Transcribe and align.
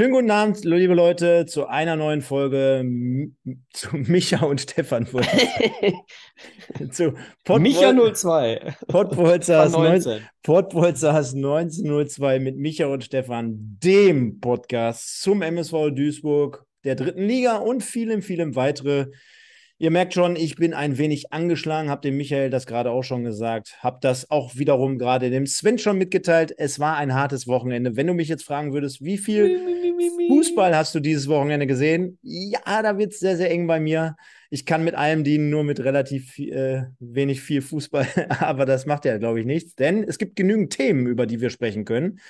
Schönen 0.00 0.14
guten 0.14 0.30
Abend, 0.30 0.64
liebe 0.64 0.94
Leute, 0.94 1.44
zu 1.44 1.66
einer 1.66 1.94
neuen 1.94 2.22
Folge 2.22 2.82
zu 3.74 3.96
Micha 3.96 4.46
und 4.46 4.62
Stefan. 4.62 5.06
zu 6.90 7.12
Pod 7.44 7.60
Micha 7.60 7.92
02. 7.92 8.76
Podbolzers 8.88 9.72
19. 9.72 10.22
Podbolzers 10.42 11.34
1902 11.34 12.38
mit 12.38 12.56
Micha 12.56 12.86
und 12.86 13.04
Stefan, 13.04 13.76
dem 13.84 14.40
Podcast 14.40 15.20
zum 15.20 15.42
MSV 15.42 15.90
Duisburg, 15.90 16.64
der 16.84 16.94
dritten 16.94 17.24
Liga 17.24 17.58
und 17.58 17.82
vielem, 17.82 18.22
vielem 18.22 18.56
weitere. 18.56 19.08
Ihr 19.82 19.90
merkt 19.90 20.12
schon, 20.12 20.36
ich 20.36 20.56
bin 20.56 20.74
ein 20.74 20.98
wenig 20.98 21.32
angeschlagen, 21.32 21.88
habt 21.88 22.04
dem 22.04 22.18
Michael 22.18 22.50
das 22.50 22.66
gerade 22.66 22.90
auch 22.90 23.02
schon 23.02 23.24
gesagt, 23.24 23.78
habt 23.80 24.04
das 24.04 24.30
auch 24.30 24.54
wiederum 24.56 24.98
gerade 24.98 25.30
dem 25.30 25.46
Sven 25.46 25.78
schon 25.78 25.96
mitgeteilt. 25.96 26.54
Es 26.58 26.78
war 26.78 26.98
ein 26.98 27.14
hartes 27.14 27.46
Wochenende. 27.46 27.96
Wenn 27.96 28.06
du 28.06 28.12
mich 28.12 28.28
jetzt 28.28 28.44
fragen 28.44 28.74
würdest, 28.74 29.02
wie 29.02 29.16
viel 29.16 29.58
Fußball 30.28 30.76
hast 30.76 30.94
du 30.94 31.00
dieses 31.00 31.28
Wochenende 31.28 31.66
gesehen? 31.66 32.18
Ja, 32.20 32.82
da 32.82 32.98
wird 32.98 33.14
es 33.14 33.20
sehr, 33.20 33.38
sehr 33.38 33.50
eng 33.50 33.66
bei 33.66 33.80
mir. 33.80 34.16
Ich 34.50 34.66
kann 34.66 34.84
mit 34.84 34.96
allem 34.96 35.24
dienen, 35.24 35.48
nur 35.48 35.64
mit 35.64 35.80
relativ 35.82 36.38
äh, 36.38 36.82
wenig 36.98 37.40
viel 37.40 37.62
Fußball, 37.62 38.06
aber 38.38 38.66
das 38.66 38.84
macht 38.84 39.06
ja, 39.06 39.16
glaube 39.16 39.40
ich, 39.40 39.46
nichts, 39.46 39.76
denn 39.76 40.04
es 40.04 40.18
gibt 40.18 40.36
genügend 40.36 40.74
Themen, 40.74 41.06
über 41.06 41.24
die 41.24 41.40
wir 41.40 41.48
sprechen 41.48 41.86
können. 41.86 42.20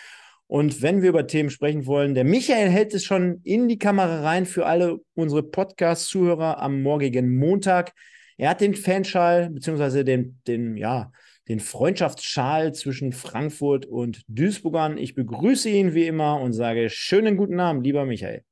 Und 0.51 0.83
wenn 0.83 1.01
wir 1.01 1.11
über 1.11 1.29
Themen 1.29 1.49
sprechen 1.49 1.87
wollen, 1.87 2.17
der 2.17 2.25
Michael 2.25 2.71
hält 2.71 2.93
es 2.93 3.05
schon 3.05 3.41
in 3.45 3.69
die 3.69 3.79
Kamera 3.79 4.23
rein 4.23 4.47
für 4.47 4.67
alle 4.67 4.99
unsere 5.15 5.45
Podcast-Zuhörer 5.45 6.61
am 6.61 6.83
morgigen 6.83 7.37
Montag. 7.37 7.93
Er 8.37 8.51
hat 8.51 8.61
den 8.61 8.75
Fanschal, 8.75 9.51
beziehungsweise 9.51 10.05
den, 10.05 10.41
den, 10.49 10.77
ja, 10.77 11.13
den 11.47 11.61
Freundschaftsschal 11.61 12.75
zwischen 12.75 13.13
Frankfurt 13.13 13.87
und 13.87 14.23
Duisburgern. 14.27 14.99
Ich 14.99 15.15
begrüße 15.15 15.71
ihn 15.71 15.95
wie 15.95 16.09
immer 16.09 16.41
und 16.41 16.53
sage 16.53 16.91
schönen 16.91 17.37
guten 17.37 17.61
Abend, 17.61 17.87
lieber 17.87 18.05
Michael. 18.05 18.43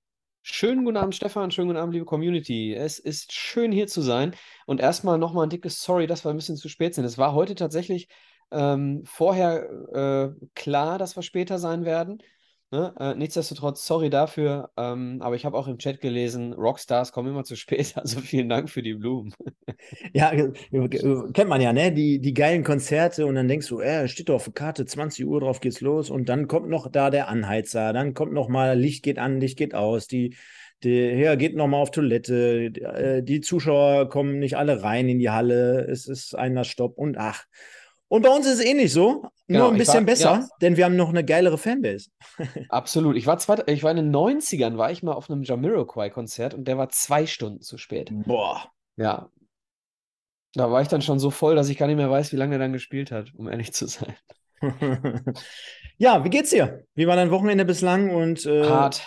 Schönen 0.43 0.85
guten 0.85 0.99
Abend, 0.99 1.17
Stefan. 1.17 1.51
Schönen 1.51 1.67
guten 1.67 1.81
Abend, 1.81 1.95
liebe 1.95 2.07
Community. 2.07 2.75
Es 2.75 3.01
ist 3.01 3.33
schön, 3.33 3.73
hier 3.73 3.89
zu 3.89 4.03
sein. 4.03 4.37
Und 4.67 4.81
erstmal 4.81 5.19
nochmal 5.19 5.47
ein 5.47 5.51
dickes 5.51 5.83
Sorry, 5.83 6.07
dass 6.07 6.25
wir 6.25 6.31
ein 6.31 6.37
bisschen 6.37 6.55
zu 6.55 6.69
spät 6.69 6.95
sind. 6.95 7.05
Es 7.05 7.19
war 7.19 7.35
heute 7.35 7.57
tatsächlich 7.57 8.07
ähm, 8.51 9.03
vorher 9.05 10.35
äh, 10.35 10.47
klar, 10.55 10.99
dass 10.99 11.17
wir 11.17 11.23
später 11.23 11.59
sein 11.59 11.85
werden. 11.85 12.23
Ne? 12.71 12.95
Äh, 13.01 13.15
nichtsdestotrotz, 13.15 13.87
sorry 13.87 14.11
dafür, 14.11 14.71
ähm, 14.77 15.23
aber 15.23 15.37
ich 15.37 15.47
habe 15.47 15.57
auch 15.57 15.69
im 15.69 15.79
Chat 15.79 16.03
gelesen, 16.03 16.53
Rockstars 16.53 17.13
kommen 17.13 17.31
immer 17.31 17.45
zu 17.45 17.57
spät, 17.57 17.93
also 17.97 18.21
vielen 18.21 18.51
Dank 18.51 18.69
für 18.69 18.83
die 18.83 18.93
Blumen. 18.93 19.33
ja, 20.13 20.31
kennt 20.31 21.49
man 21.49 21.63
ja, 21.63 21.73
ne? 21.73 21.93
Die, 21.93 22.21
die 22.21 22.35
geilen 22.35 22.65
Konzerte 22.65 23.25
und 23.25 23.37
dann 23.37 23.49
denkst 23.49 23.69
du, 23.69 23.81
äh, 23.81 24.07
steht 24.07 24.29
doch 24.29 24.35
auf 24.35 24.45
der 24.45 24.53
Karte, 24.53 24.85
20 24.85 25.25
Uhr 25.25 25.41
drauf 25.41 25.61
geht's 25.61 25.81
los 25.81 26.11
und 26.11 26.29
dann 26.29 26.47
kommt 26.47 26.69
noch 26.69 26.91
da 26.91 27.09
der 27.09 27.29
Anheizer, 27.29 27.95
dann 27.95 28.13
kommt 28.13 28.35
noch 28.35 28.49
mal 28.49 28.79
Licht 28.79 29.03
geht 29.03 29.19
an, 29.19 29.41
Licht 29.41 29.57
geht 29.57 29.75
aus, 29.75 30.07
die, 30.07 30.37
der 30.85 31.17
Herr 31.17 31.39
geht 31.39 31.57
noch 31.57 31.69
mal 31.69 31.79
auf 31.79 31.91
Toilette, 31.91 32.67
äh, 32.67 33.23
die 33.23 33.41
Zuschauer 33.41 34.11
kommen 34.11 34.39
nicht 34.41 34.59
alle 34.59 34.83
rein 34.83 35.09
in 35.09 35.19
die 35.19 35.31
Halle, 35.31 35.87
es 35.89 36.07
ist 36.07 36.35
einer 36.35 36.65
Stopp 36.65 36.99
und 36.99 37.17
ach. 37.17 37.47
Und 38.09 38.23
bei 38.23 38.31
uns 38.31 38.47
ist 38.47 38.55
es 38.55 38.65
ähnlich 38.65 38.93
so, 38.93 39.31
genau, 39.47 39.65
nur 39.65 39.73
ein 39.73 39.79
bisschen 39.79 39.95
war, 39.95 40.05
besser, 40.05 40.33
ja. 40.41 40.49
denn 40.63 40.77
wir 40.77 40.87
haben 40.87 40.97
noch 40.97 41.11
eine 41.11 41.25
geilere 41.25 41.59
Fanbase. 41.59 42.11
Absolut. 42.71 43.17
Ich 43.17 43.27
war, 43.27 43.39
zwei, 43.39 43.57
ich 43.67 43.83
war 43.83 43.91
in 43.91 43.99
den 43.99 44.15
90ern, 44.15 44.79
war 44.79 44.91
ich 44.91 45.03
mal 45.03 45.13
auf 45.13 45.31
einem 45.31 45.43
Jamiroquai-Konzert 45.43 46.55
und 46.55 46.67
der 46.67 46.79
war 46.79 46.89
zwei 46.89 47.27
Stunden 47.27 47.61
zu 47.61 47.77
spät. 47.77 48.11
Boah. 48.11 48.71
Ja. 48.97 49.31
Da 50.55 50.71
war 50.71 50.81
ich 50.81 50.89
dann 50.89 51.03
schon 51.03 51.19
so 51.19 51.31
voll, 51.31 51.55
dass 51.55 51.69
ich 51.69 51.77
gar 51.77 51.87
nicht 51.87 51.97
mehr 51.97 52.11
weiß, 52.11 52.33
wie 52.33 52.37
lange 52.37 52.55
er 52.55 52.59
dann 52.59 52.73
gespielt 52.73 53.13
hat, 53.13 53.35
um 53.35 53.49
ehrlich 53.49 53.73
zu 53.75 53.87
sein. 53.87 54.17
ja, 55.99 56.25
wie 56.25 56.31
geht's 56.31 56.51
dir? 56.51 56.85
Wie 56.95 57.07
war 57.07 57.17
dein 57.17 57.31
Wochenende 57.31 57.67
bislang? 57.67 58.11
Und, 58.11 58.47
äh, 58.47 58.65
hart. 58.65 59.07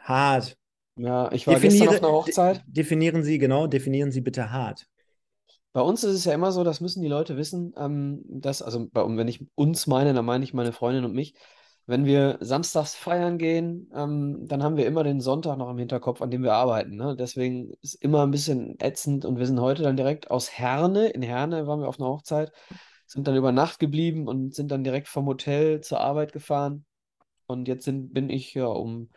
Hart. 0.00 0.56
Ja, 0.96 1.30
ich 1.30 1.46
war 1.46 1.54
Definiere, 1.54 1.90
gestern 1.90 2.04
auf 2.04 2.10
einer 2.10 2.12
Hochzeit. 2.12 2.56
De 2.66 2.72
definieren 2.72 3.22
Sie, 3.22 3.38
genau, 3.38 3.66
definieren 3.66 4.10
Sie 4.10 4.20
bitte 4.20 4.50
hart. 4.50 4.87
Bei 5.78 5.84
uns 5.84 6.02
ist 6.02 6.16
es 6.16 6.24
ja 6.24 6.34
immer 6.34 6.50
so, 6.50 6.64
das 6.64 6.80
müssen 6.80 7.02
die 7.02 7.08
Leute 7.08 7.36
wissen, 7.36 7.72
ähm, 7.76 8.24
dass, 8.26 8.62
also 8.62 8.88
bei, 8.90 9.00
wenn 9.16 9.28
ich 9.28 9.46
uns 9.54 9.86
meine, 9.86 10.12
dann 10.12 10.24
meine 10.24 10.42
ich 10.42 10.52
meine 10.52 10.72
Freundin 10.72 11.04
und 11.04 11.14
mich. 11.14 11.34
Wenn 11.86 12.04
wir 12.04 12.36
samstags 12.40 12.96
feiern 12.96 13.38
gehen, 13.38 13.88
ähm, 13.94 14.48
dann 14.48 14.64
haben 14.64 14.76
wir 14.76 14.88
immer 14.88 15.04
den 15.04 15.20
Sonntag 15.20 15.56
noch 15.56 15.70
im 15.70 15.78
Hinterkopf, 15.78 16.20
an 16.20 16.32
dem 16.32 16.42
wir 16.42 16.54
arbeiten. 16.54 16.96
Ne? 16.96 17.14
Deswegen 17.14 17.74
ist 17.80 17.94
immer 17.94 18.24
ein 18.24 18.32
bisschen 18.32 18.74
ätzend 18.80 19.24
und 19.24 19.38
wir 19.38 19.46
sind 19.46 19.60
heute 19.60 19.84
dann 19.84 19.96
direkt 19.96 20.32
aus 20.32 20.50
Herne, 20.50 21.10
in 21.10 21.22
Herne 21.22 21.68
waren 21.68 21.80
wir 21.80 21.88
auf 21.88 22.00
einer 22.00 22.08
Hochzeit, 22.08 22.50
sind 23.06 23.28
dann 23.28 23.36
über 23.36 23.52
Nacht 23.52 23.78
geblieben 23.78 24.26
und 24.26 24.56
sind 24.56 24.72
dann 24.72 24.82
direkt 24.82 25.06
vom 25.06 25.26
Hotel 25.26 25.80
zur 25.80 26.00
Arbeit 26.00 26.32
gefahren. 26.32 26.86
Und 27.46 27.68
jetzt 27.68 27.84
sind, 27.84 28.12
bin 28.12 28.30
ich 28.30 28.52
ja 28.52 28.66
um 28.66 29.10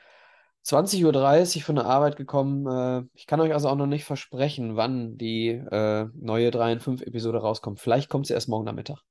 20.30 0.66 1.58
Uhr 1.58 1.62
von 1.64 1.76
der 1.76 1.86
Arbeit 1.86 2.16
gekommen. 2.16 2.68
Äh, 2.68 3.08
ich 3.14 3.28
kann 3.28 3.42
euch 3.42 3.54
also 3.54 3.70
auch 3.70 3.76
noch 3.76 3.88
nicht 3.88 4.06
versprechen, 4.06 4.76
wann 4.76 5.18
die 5.18 5.50
äh, 5.50 6.08
neue 6.14 6.52
3 6.52 6.74
in 6.74 6.80
5 6.80 7.02
Episode 7.02 7.40
rauskommt. 7.40 7.80
Vielleicht 7.80 8.10
kommt 8.10 8.28
sie 8.28 8.34
erst 8.34 8.50
morgen 8.50 8.66
Nachmittag. 8.66 9.04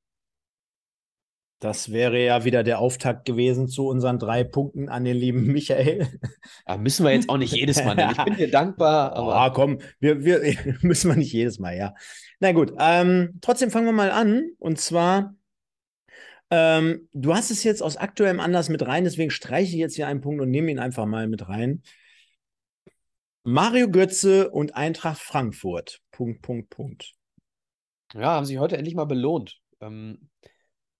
Das 1.60 1.92
wäre 1.92 2.18
ja 2.18 2.44
wieder 2.44 2.62
der 2.62 2.78
Auftakt 2.78 3.26
gewesen 3.26 3.68
zu 3.68 3.86
unseren 3.86 4.18
drei 4.18 4.44
Punkten 4.44 4.88
an 4.88 5.04
den 5.04 5.16
lieben 5.16 5.46
Michael. 5.52 6.08
Ja, 6.66 6.78
müssen 6.78 7.04
wir 7.04 7.12
jetzt 7.12 7.28
auch 7.28 7.36
nicht 7.36 7.54
jedes 7.54 7.84
Mal 7.84 7.94
nennen. 7.94 8.14
Ich 8.16 8.24
bin 8.24 8.36
dir 8.36 8.50
dankbar. 8.50 9.12
Aber 9.12 9.36
ah, 9.36 9.50
komm, 9.50 9.78
wir, 9.98 10.24
wir 10.24 10.40
müssen 10.80 11.10
wir 11.10 11.16
nicht 11.16 11.32
jedes 11.32 11.58
Mal, 11.58 11.76
ja. 11.76 11.94
Na 12.40 12.52
gut, 12.52 12.72
ähm, 12.78 13.38
trotzdem 13.42 13.70
fangen 13.70 13.86
wir 13.86 13.92
mal 13.92 14.10
an. 14.10 14.50
Und 14.58 14.80
zwar 14.80 15.34
ähm, 16.50 17.08
du 17.12 17.34
hast 17.34 17.50
es 17.50 17.64
jetzt 17.64 17.82
aus 17.82 17.96
aktuellem 17.96 18.40
Anlass 18.40 18.68
mit 18.68 18.86
rein, 18.86 19.04
deswegen 19.04 19.30
streiche 19.30 19.72
ich 19.72 19.78
jetzt 19.78 19.94
hier 19.94 20.08
einen 20.08 20.20
Punkt 20.20 20.42
und 20.42 20.50
nehme 20.50 20.70
ihn 20.70 20.78
einfach 20.78 21.06
mal 21.06 21.28
mit 21.28 21.48
rein. 21.48 21.82
Mario 23.42 23.90
Götze 23.90 24.50
und 24.50 24.74
Eintracht 24.74 25.20
Frankfurt. 25.20 26.00
Punkt, 26.10 26.42
Punkt, 26.42 26.70
Punkt. 26.70 27.12
Ja, 28.14 28.34
haben 28.34 28.44
sich 28.44 28.58
heute 28.58 28.76
endlich 28.76 28.94
mal 28.94 29.06
belohnt. 29.06 29.60
Ähm, 29.80 30.28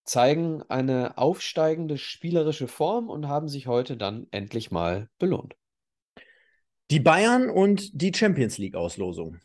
zeigen 0.04 0.62
eine 0.68 1.18
aufsteigende 1.18 1.98
spielerische 1.98 2.66
Form 2.66 3.10
und 3.10 3.28
haben 3.28 3.48
sich 3.48 3.66
heute 3.66 3.96
dann 3.96 4.26
endlich 4.30 4.70
mal 4.70 5.08
belohnt. 5.18 5.56
Die 6.90 7.00
Bayern 7.00 7.50
und 7.50 7.90
die 8.00 8.12
Champions 8.14 8.58
League-Auslosung. 8.58 9.38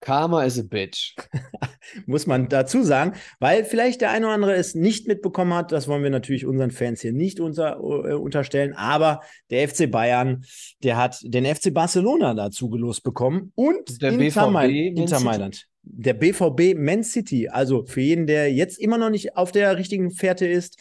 Karma 0.00 0.44
is 0.44 0.58
a 0.58 0.62
bitch. 0.62 1.14
Muss 2.06 2.26
man 2.26 2.48
dazu 2.48 2.82
sagen, 2.82 3.12
weil 3.40 3.64
vielleicht 3.64 4.00
der 4.00 4.10
eine 4.10 4.26
oder 4.26 4.34
andere 4.34 4.54
es 4.54 4.74
nicht 4.74 5.08
mitbekommen 5.08 5.54
hat. 5.54 5.72
Das 5.72 5.88
wollen 5.88 6.02
wir 6.02 6.10
natürlich 6.10 6.44
unseren 6.44 6.70
Fans 6.70 7.00
hier 7.00 7.12
nicht 7.12 7.40
unter, 7.40 7.78
äh, 7.78 8.14
unterstellen. 8.14 8.74
Aber 8.74 9.20
der 9.50 9.66
FC 9.68 9.90
Bayern, 9.90 10.44
der 10.82 10.96
hat 10.96 11.20
den 11.22 11.46
FC 11.46 11.72
Barcelona 11.72 12.34
dazu 12.34 12.68
gelost 12.68 13.02
bekommen 13.02 13.52
und 13.54 14.02
der 14.02 14.12
Inter, 14.12 14.50
BVB, 14.50 14.98
Inter 14.98 15.20
Mailand. 15.20 15.66
Der 15.82 16.14
BVB 16.14 16.74
Man 16.76 17.02
City. 17.02 17.48
Also 17.48 17.84
für 17.86 18.00
jeden, 18.00 18.26
der 18.26 18.52
jetzt 18.52 18.78
immer 18.78 18.98
noch 18.98 19.10
nicht 19.10 19.36
auf 19.36 19.52
der 19.52 19.76
richtigen 19.78 20.10
Fährte 20.10 20.46
ist, 20.46 20.78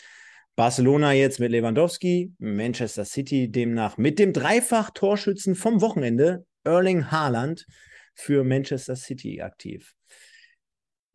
Barcelona 0.56 1.14
jetzt 1.14 1.40
mit 1.40 1.52
Lewandowski, 1.52 2.32
Manchester 2.38 3.06
City 3.06 3.50
demnach 3.50 3.98
mit 3.98 4.20
dem 4.20 4.34
Dreifach-Torschützen 4.34 5.56
vom 5.56 5.82
Wochenende, 5.82 6.46
Erling 6.64 7.10
Haaland 7.10 7.66
für 8.16 8.44
Manchester 8.44 8.96
City 8.96 9.42
aktiv. 9.42 9.96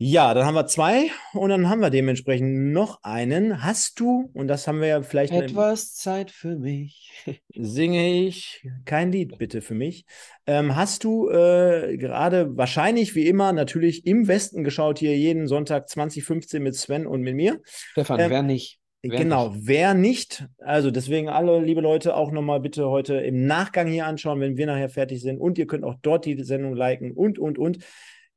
Ja, 0.00 0.32
dann 0.32 0.46
haben 0.46 0.54
wir 0.54 0.68
zwei 0.68 1.10
und 1.32 1.50
dann 1.50 1.68
haben 1.68 1.80
wir 1.80 1.90
dementsprechend 1.90 2.72
noch 2.72 3.02
einen. 3.02 3.64
Hast 3.64 3.98
du, 3.98 4.30
und 4.32 4.46
das 4.46 4.68
haben 4.68 4.80
wir 4.80 4.86
ja 4.86 5.02
vielleicht. 5.02 5.32
Etwas 5.32 5.94
Zeit 5.94 6.30
für 6.30 6.56
mich. 6.56 7.10
Singe 7.52 8.24
ich 8.24 8.64
kein 8.84 9.10
Lied 9.10 9.38
bitte 9.38 9.60
für 9.60 9.74
mich. 9.74 10.04
Ähm, 10.46 10.76
hast 10.76 11.02
du 11.02 11.28
äh, 11.30 11.96
gerade 11.96 12.56
wahrscheinlich 12.56 13.16
wie 13.16 13.26
immer 13.26 13.52
natürlich 13.52 14.06
im 14.06 14.28
Westen 14.28 14.62
geschaut, 14.62 15.00
hier 15.00 15.16
jeden 15.18 15.48
Sonntag 15.48 15.88
2015 15.88 16.62
mit 16.62 16.76
Sven 16.76 17.04
und 17.04 17.22
mit 17.22 17.34
mir? 17.34 17.60
Stefan, 17.64 18.20
ähm, 18.20 18.30
wer 18.30 18.42
nicht? 18.44 18.78
Wer 19.02 19.18
genau, 19.18 19.50
nicht? 19.50 19.66
wer 19.66 19.94
nicht, 19.94 20.48
also 20.58 20.90
deswegen 20.90 21.28
alle 21.28 21.60
liebe 21.60 21.80
Leute 21.80 22.16
auch 22.16 22.32
nochmal 22.32 22.60
bitte 22.60 22.88
heute 22.88 23.14
im 23.14 23.46
Nachgang 23.46 23.86
hier 23.86 24.06
anschauen, 24.06 24.40
wenn 24.40 24.56
wir 24.56 24.66
nachher 24.66 24.88
fertig 24.88 25.22
sind 25.22 25.38
und 25.38 25.56
ihr 25.56 25.68
könnt 25.68 25.84
auch 25.84 25.94
dort 26.02 26.24
die 26.24 26.42
Sendung 26.42 26.74
liken 26.74 27.12
und, 27.12 27.38
und, 27.38 27.58
und. 27.58 27.78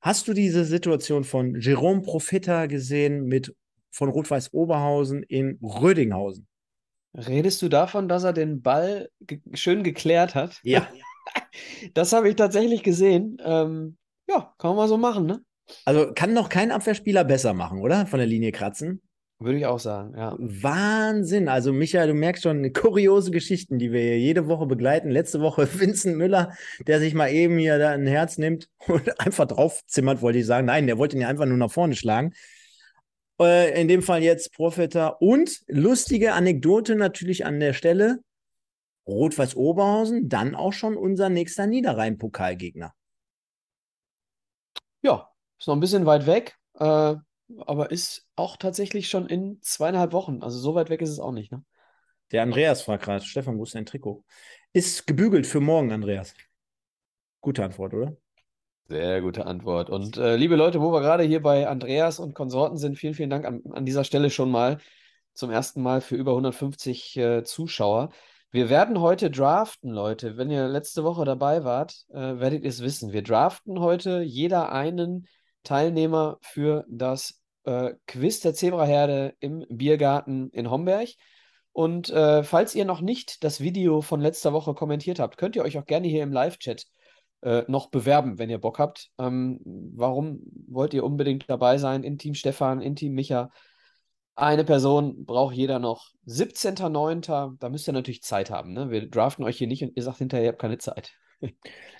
Hast 0.01 0.27
du 0.27 0.33
diese 0.33 0.65
Situation 0.65 1.23
von 1.23 1.59
Jerome 1.59 2.01
Profeta 2.01 2.65
gesehen 2.67 3.25
mit 3.25 3.55
von 3.91 4.09
Rot-Weiß 4.09 4.53
Oberhausen 4.53 5.23
in 5.23 5.59
Rödinghausen? 5.61 6.47
Redest 7.13 7.61
du 7.61 7.67
davon, 7.67 8.07
dass 8.07 8.23
er 8.23 8.33
den 8.33 8.61
Ball 8.61 9.09
ge 9.19 9.41
schön 9.53 9.83
geklärt 9.83 10.35
hat? 10.35 10.59
Ja. 10.63 10.87
Das 11.93 12.13
habe 12.13 12.29
ich 12.29 12.35
tatsächlich 12.35 12.81
gesehen. 12.81 13.37
Ähm, 13.43 13.95
Ja, 14.27 14.53
kann 14.57 14.71
man 14.71 14.77
mal 14.77 14.87
so 14.87 14.97
machen, 14.97 15.27
ne? 15.27 15.41
Also 15.85 16.11
kann 16.13 16.33
noch 16.33 16.49
kein 16.49 16.71
Abwehrspieler 16.71 17.23
besser 17.23 17.53
machen, 17.53 17.79
oder? 17.79 18.05
Von 18.07 18.19
der 18.19 18.27
Linie 18.27 18.51
kratzen. 18.51 19.01
Würde 19.41 19.57
ich 19.57 19.65
auch 19.65 19.79
sagen, 19.79 20.13
ja. 20.15 20.35
Wahnsinn. 20.37 21.49
Also, 21.49 21.73
Michael, 21.73 22.09
du 22.09 22.13
merkst 22.13 22.43
schon 22.43 22.73
kuriose 22.73 23.31
Geschichten, 23.31 23.79
die 23.79 23.91
wir 23.91 23.99
hier 23.99 24.19
jede 24.19 24.47
Woche 24.47 24.67
begleiten. 24.67 25.09
Letzte 25.09 25.41
Woche 25.41 25.67
Vincent 25.79 26.15
Müller, 26.15 26.51
der 26.85 26.99
sich 26.99 27.15
mal 27.15 27.31
eben 27.31 27.57
hier 27.57 27.79
da 27.79 27.89
ein 27.89 28.05
Herz 28.05 28.37
nimmt 28.37 28.69
und 28.87 29.19
einfach 29.19 29.47
draufzimmert, 29.47 30.21
wollte 30.21 30.37
ich 30.37 30.45
sagen. 30.45 30.67
Nein, 30.67 30.85
der 30.85 30.99
wollte 30.99 31.17
ihn 31.17 31.23
ja 31.23 31.27
einfach 31.27 31.47
nur 31.47 31.57
nach 31.57 31.71
vorne 31.71 31.95
schlagen. 31.95 32.33
Äh, 33.41 33.81
in 33.81 33.87
dem 33.87 34.03
Fall 34.03 34.21
jetzt 34.21 34.53
Profeta. 34.53 35.07
Und 35.07 35.61
lustige 35.65 36.33
Anekdote 36.33 36.95
natürlich 36.95 37.43
an 37.43 37.59
der 37.59 37.73
Stelle. 37.73 38.19
Rot-Weiß 39.07 39.55
Oberhausen, 39.55 40.29
dann 40.29 40.53
auch 40.53 40.73
schon 40.73 40.95
unser 40.95 41.29
nächster 41.29 41.65
Niederrhein-Pokalgegner. 41.65 42.93
Ja, 45.01 45.31
ist 45.57 45.67
noch 45.67 45.75
ein 45.75 45.79
bisschen 45.79 46.05
weit 46.05 46.27
weg. 46.27 46.55
Äh, 46.77 47.15
aber 47.65 47.91
ist 47.91 48.27
auch 48.35 48.57
tatsächlich 48.57 49.09
schon 49.09 49.27
in 49.27 49.59
zweieinhalb 49.61 50.13
Wochen. 50.13 50.41
Also 50.43 50.59
so 50.59 50.75
weit 50.75 50.89
weg 50.89 51.01
ist 51.01 51.09
es 51.09 51.19
auch 51.19 51.31
nicht, 51.31 51.51
ne? 51.51 51.63
Der 52.31 52.43
Andreas 52.43 52.83
fragt 52.83 53.03
gerade, 53.03 53.25
Stefan, 53.25 53.57
wo 53.57 53.63
ist 53.63 53.75
dein 53.75 53.85
Trikot? 53.85 54.23
Ist 54.71 55.05
gebügelt 55.05 55.45
für 55.45 55.59
morgen, 55.59 55.91
Andreas. 55.91 56.33
Gute 57.41 57.63
Antwort, 57.63 57.93
oder? 57.93 58.15
Sehr 58.87 59.21
gute 59.21 59.45
Antwort. 59.45 59.89
Und 59.89 60.17
äh, 60.17 60.37
liebe 60.37 60.55
Leute, 60.55 60.81
wo 60.81 60.91
wir 60.91 61.01
gerade 61.01 61.23
hier 61.23 61.41
bei 61.41 61.67
Andreas 61.67 62.19
und 62.19 62.33
Konsorten 62.33 62.77
sind, 62.77 62.97
vielen, 62.97 63.13
vielen 63.13 63.29
Dank 63.29 63.45
an, 63.45 63.61
an 63.71 63.85
dieser 63.85 64.03
Stelle 64.03 64.29
schon 64.29 64.49
mal 64.49 64.79
zum 65.33 65.51
ersten 65.51 65.81
Mal 65.81 66.01
für 66.01 66.15
über 66.15 66.31
150 66.31 67.17
äh, 67.17 67.43
Zuschauer. 67.43 68.09
Wir 68.51 68.69
werden 68.69 68.99
heute 68.99 69.31
draften, 69.31 69.91
Leute. 69.91 70.35
Wenn 70.37 70.51
ihr 70.51 70.67
letzte 70.67 71.03
Woche 71.03 71.25
dabei 71.25 71.63
wart, 71.63 72.05
äh, 72.09 72.39
werdet 72.39 72.63
ihr 72.63 72.69
es 72.69 72.81
wissen. 72.81 73.13
Wir 73.13 73.23
draften 73.23 73.79
heute 73.79 74.21
jeder 74.21 74.71
einen 74.71 75.27
Teilnehmer 75.63 76.37
für 76.41 76.85
das 76.89 77.40
äh, 77.63 77.93
Quiz 78.07 78.39
der 78.41 78.53
Zebraherde 78.53 79.35
im 79.39 79.65
Biergarten 79.69 80.49
in 80.51 80.69
Homberg. 80.69 81.09
Und 81.73 82.09
äh, 82.09 82.43
falls 82.43 82.75
ihr 82.75 82.85
noch 82.85 83.01
nicht 83.01 83.43
das 83.43 83.61
Video 83.61 84.01
von 84.01 84.19
letzter 84.19 84.53
Woche 84.53 84.73
kommentiert 84.73 85.19
habt, 85.19 85.37
könnt 85.37 85.55
ihr 85.55 85.63
euch 85.63 85.77
auch 85.77 85.85
gerne 85.85 86.07
hier 86.07 86.23
im 86.23 86.33
Live-Chat 86.33 86.85
äh, 87.41 87.63
noch 87.67 87.89
bewerben, 87.89 88.37
wenn 88.37 88.49
ihr 88.49 88.59
Bock 88.59 88.77
habt. 88.79 89.09
Ähm, 89.17 89.61
warum 89.95 90.41
wollt 90.67 90.93
ihr 90.93 91.03
unbedingt 91.03 91.49
dabei 91.49 91.77
sein? 91.77 92.03
In 92.03 92.17
Team 92.17 92.33
Stefan, 92.33 92.81
in 92.81 92.95
Team 92.95 93.13
Micha. 93.13 93.51
Eine 94.35 94.63
Person 94.63 95.25
braucht 95.25 95.55
jeder 95.55 95.79
noch. 95.79 96.09
17.09. 96.27 97.57
Da 97.59 97.69
müsst 97.69 97.87
ihr 97.87 97.93
natürlich 97.93 98.23
Zeit 98.23 98.49
haben. 98.49 98.73
Ne? 98.73 98.89
Wir 98.89 99.09
draften 99.09 99.43
euch 99.45 99.57
hier 99.57 99.67
nicht 99.67 99.83
und 99.83 99.95
ihr 99.95 100.03
sagt 100.03 100.17
hinterher, 100.17 100.45
ihr 100.45 100.51
habt 100.51 100.61
keine 100.61 100.77
Zeit. 100.77 101.13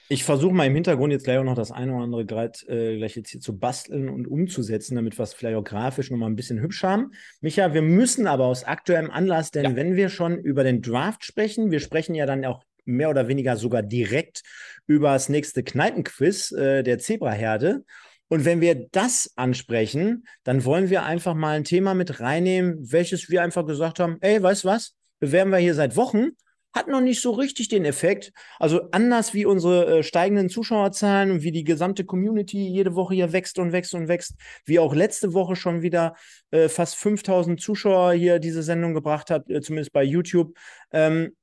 Ich 0.09 0.25
versuche 0.25 0.53
mal 0.53 0.67
im 0.67 0.73
Hintergrund 0.73 1.13
jetzt 1.13 1.23
gleich 1.23 1.38
auch 1.38 1.45
noch 1.45 1.55
das 1.55 1.71
eine 1.71 1.93
oder 1.93 2.03
andere 2.03 2.25
grad, 2.25 2.67
äh, 2.67 2.97
gleich 2.97 3.15
jetzt 3.15 3.29
hier 3.29 3.39
zu 3.39 3.57
basteln 3.57 4.09
und 4.09 4.27
umzusetzen, 4.27 4.95
damit 4.95 5.17
wir 5.17 5.23
es 5.23 5.33
vielleicht 5.33 5.55
auch 5.55 5.63
grafisch 5.63 6.11
nochmal 6.11 6.29
ein 6.29 6.35
bisschen 6.35 6.59
hübsch 6.59 6.83
haben. 6.83 7.11
Micha, 7.39 7.73
wir 7.73 7.81
müssen 7.81 8.27
aber 8.27 8.45
aus 8.45 8.65
aktuellem 8.65 9.09
Anlass, 9.09 9.51
denn 9.51 9.63
ja. 9.63 9.75
wenn 9.77 9.95
wir 9.95 10.09
schon 10.09 10.38
über 10.38 10.65
den 10.65 10.81
Draft 10.81 11.23
sprechen, 11.23 11.71
wir 11.71 11.79
sprechen 11.79 12.13
ja 12.13 12.25
dann 12.25 12.43
auch 12.43 12.61
mehr 12.83 13.09
oder 13.09 13.29
weniger 13.29 13.55
sogar 13.55 13.83
direkt 13.83 14.43
über 14.85 15.13
das 15.13 15.29
nächste 15.29 15.63
Kneipenquiz 15.63 16.51
äh, 16.51 16.83
der 16.83 16.99
Zebraherde. 16.99 17.85
Und 18.27 18.43
wenn 18.43 18.59
wir 18.59 18.88
das 18.91 19.31
ansprechen, 19.38 20.25
dann 20.43 20.65
wollen 20.65 20.89
wir 20.89 21.03
einfach 21.03 21.35
mal 21.35 21.55
ein 21.55 21.63
Thema 21.63 21.93
mit 21.93 22.19
reinnehmen, 22.19 22.75
welches 22.79 23.29
wir 23.29 23.43
einfach 23.43 23.65
gesagt 23.65 23.99
haben, 23.99 24.17
ey, 24.19 24.43
weißt 24.43 24.65
du 24.65 24.67
was, 24.67 24.95
bewerben 25.19 25.51
wir 25.51 25.57
hier 25.57 25.75
seit 25.75 25.95
Wochen 25.95 26.31
hat 26.73 26.88
noch 26.88 27.01
nicht 27.01 27.21
so 27.21 27.31
richtig 27.31 27.68
den 27.68 27.85
Effekt. 27.85 28.31
Also 28.59 28.81
anders 28.91 29.33
wie 29.33 29.45
unsere 29.45 30.00
äh, 30.00 30.03
steigenden 30.03 30.50
Zuschauerzahlen 30.50 31.31
und 31.31 31.44
wie 31.44 31.51
die 31.51 31.63
gesamte 31.63 32.06
Community 32.06 32.68
jede 32.68 32.95
Woche 32.95 33.15
hier 33.15 33.33
wächst 33.33 33.59
und 33.59 33.71
wächst 33.71 33.94
und 33.94 34.07
wächst, 34.07 34.35
wie 34.65 34.79
auch 34.79 34.95
letzte 34.95 35.33
Woche 35.33 35.56
schon 35.56 35.81
wieder 35.81 36.15
äh, 36.51 36.69
fast 36.69 36.95
5000 36.95 37.59
Zuschauer 37.59 38.13
hier 38.13 38.39
diese 38.39 38.63
Sendung 38.63 38.94
gebracht 38.94 39.29
hat, 39.29 39.50
äh, 39.50 39.62
zumindest 39.62 39.91
bei 39.91 40.03
YouTube, 40.03 40.57
ähm, 40.91 41.35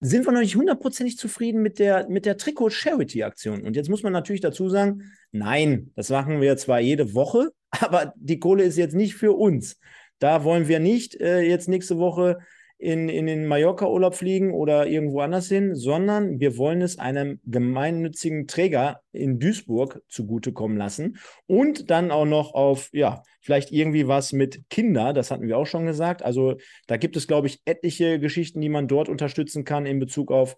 sind 0.00 0.26
wir 0.26 0.32
noch 0.32 0.40
nicht 0.40 0.56
hundertprozentig 0.56 1.16
zufrieden 1.16 1.62
mit 1.62 1.78
der, 1.78 2.08
mit 2.08 2.26
der 2.26 2.36
Trikot-Charity-Aktion. 2.36 3.62
Und 3.62 3.74
jetzt 3.74 3.88
muss 3.88 4.02
man 4.02 4.12
natürlich 4.12 4.42
dazu 4.42 4.68
sagen, 4.68 5.12
nein, 5.32 5.92
das 5.96 6.10
machen 6.10 6.42
wir 6.42 6.56
zwar 6.58 6.80
jede 6.80 7.14
Woche, 7.14 7.50
aber 7.70 8.12
die 8.16 8.38
Kohle 8.38 8.64
ist 8.64 8.76
jetzt 8.76 8.94
nicht 8.94 9.14
für 9.14 9.32
uns. 9.32 9.78
Da 10.18 10.44
wollen 10.44 10.68
wir 10.68 10.78
nicht 10.78 11.20
äh, 11.20 11.40
jetzt 11.40 11.68
nächste 11.68 11.98
Woche 11.98 12.38
in, 12.84 13.08
in 13.08 13.24
den 13.24 13.46
Mallorca-Urlaub 13.46 14.14
fliegen 14.14 14.52
oder 14.52 14.86
irgendwo 14.86 15.20
anders 15.20 15.48
hin, 15.48 15.74
sondern 15.74 16.38
wir 16.38 16.58
wollen 16.58 16.82
es 16.82 16.98
einem 16.98 17.40
gemeinnützigen 17.46 18.46
Träger 18.46 19.00
in 19.10 19.38
Duisburg 19.38 20.02
zugutekommen 20.08 20.76
lassen 20.76 21.16
und 21.46 21.90
dann 21.90 22.10
auch 22.10 22.26
noch 22.26 22.52
auf, 22.52 22.90
ja, 22.92 23.22
vielleicht 23.40 23.72
irgendwie 23.72 24.06
was 24.06 24.34
mit 24.34 24.68
Kinder, 24.68 25.14
das 25.14 25.30
hatten 25.30 25.48
wir 25.48 25.56
auch 25.56 25.66
schon 25.66 25.86
gesagt. 25.86 26.22
Also 26.22 26.56
da 26.86 26.98
gibt 26.98 27.16
es, 27.16 27.26
glaube 27.26 27.46
ich, 27.46 27.62
etliche 27.64 28.20
Geschichten, 28.20 28.60
die 28.60 28.68
man 28.68 28.86
dort 28.86 29.08
unterstützen 29.08 29.64
kann 29.64 29.86
in 29.86 29.98
Bezug 29.98 30.30
auf 30.30 30.54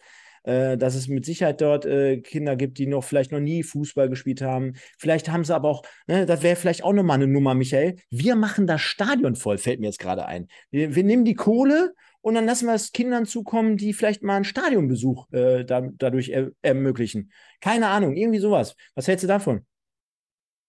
äh, 0.47 0.79
dass 0.79 0.95
es 0.95 1.09
mit 1.09 1.25
Sicherheit 1.25 1.61
dort 1.61 1.85
äh, 1.85 2.19
Kinder 2.19 2.57
gibt, 2.57 2.79
die 2.79 2.87
noch 2.87 3.05
vielleicht 3.05 3.33
noch 3.33 3.41
nie 3.41 3.63
Fußball 3.63 4.09
gespielt 4.09 4.41
haben. 4.41 4.75
Vielleicht 4.99 5.29
haben 5.29 5.45
sie 5.45 5.55
aber 5.55 5.69
auch, 5.69 5.83
ne, 6.07 6.25
das 6.25 6.43
wäre 6.43 6.57
vielleicht 6.57 6.85
auch 6.85 6.93
nochmal 6.93 7.17
eine 7.17 7.27
Nummer, 7.27 7.55
Michael. 7.55 7.97
Wir 8.11 8.37
machen 8.37 8.67
das 8.67 8.81
Stadion 8.81 9.37
voll, 9.37 9.59
fällt 9.59 9.81
mir 9.81 9.87
jetzt 9.87 9.99
gerade 9.99 10.27
ein. 10.27 10.49
Wir, 10.71 10.95
wir 10.95 11.05
nehmen 11.05 11.25
die 11.25 11.35
Kohle 11.35 11.95
und 12.21 12.35
dann 12.35 12.47
lassen 12.47 12.67
wir 12.67 12.75
es 12.75 12.93
Kindern 12.93 13.27
zukommen, 13.27 13.77
die 13.77 13.93
vielleicht 13.93 14.23
mal 14.23 14.37
einen 14.37 14.45
Stadionbesuch 14.45 15.31
äh, 15.33 15.65
da, 15.65 15.83
dadurch 15.83 16.29
er, 16.29 16.51
ermöglichen. 16.63 17.33
Keine 17.61 17.89
Ahnung, 17.89 18.17
irgendwie 18.17 18.39
sowas. 18.41 18.77
Was 18.95 19.09
hältst 19.09 19.25
du 19.25 19.29
davon? 19.29 19.67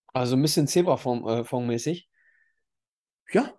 Also 0.08 0.36
ein 0.36 0.42
bisschen 0.42 0.68
Zebraform-mäßig. 0.68 2.08
Äh, 3.28 3.36
ja. 3.36 3.54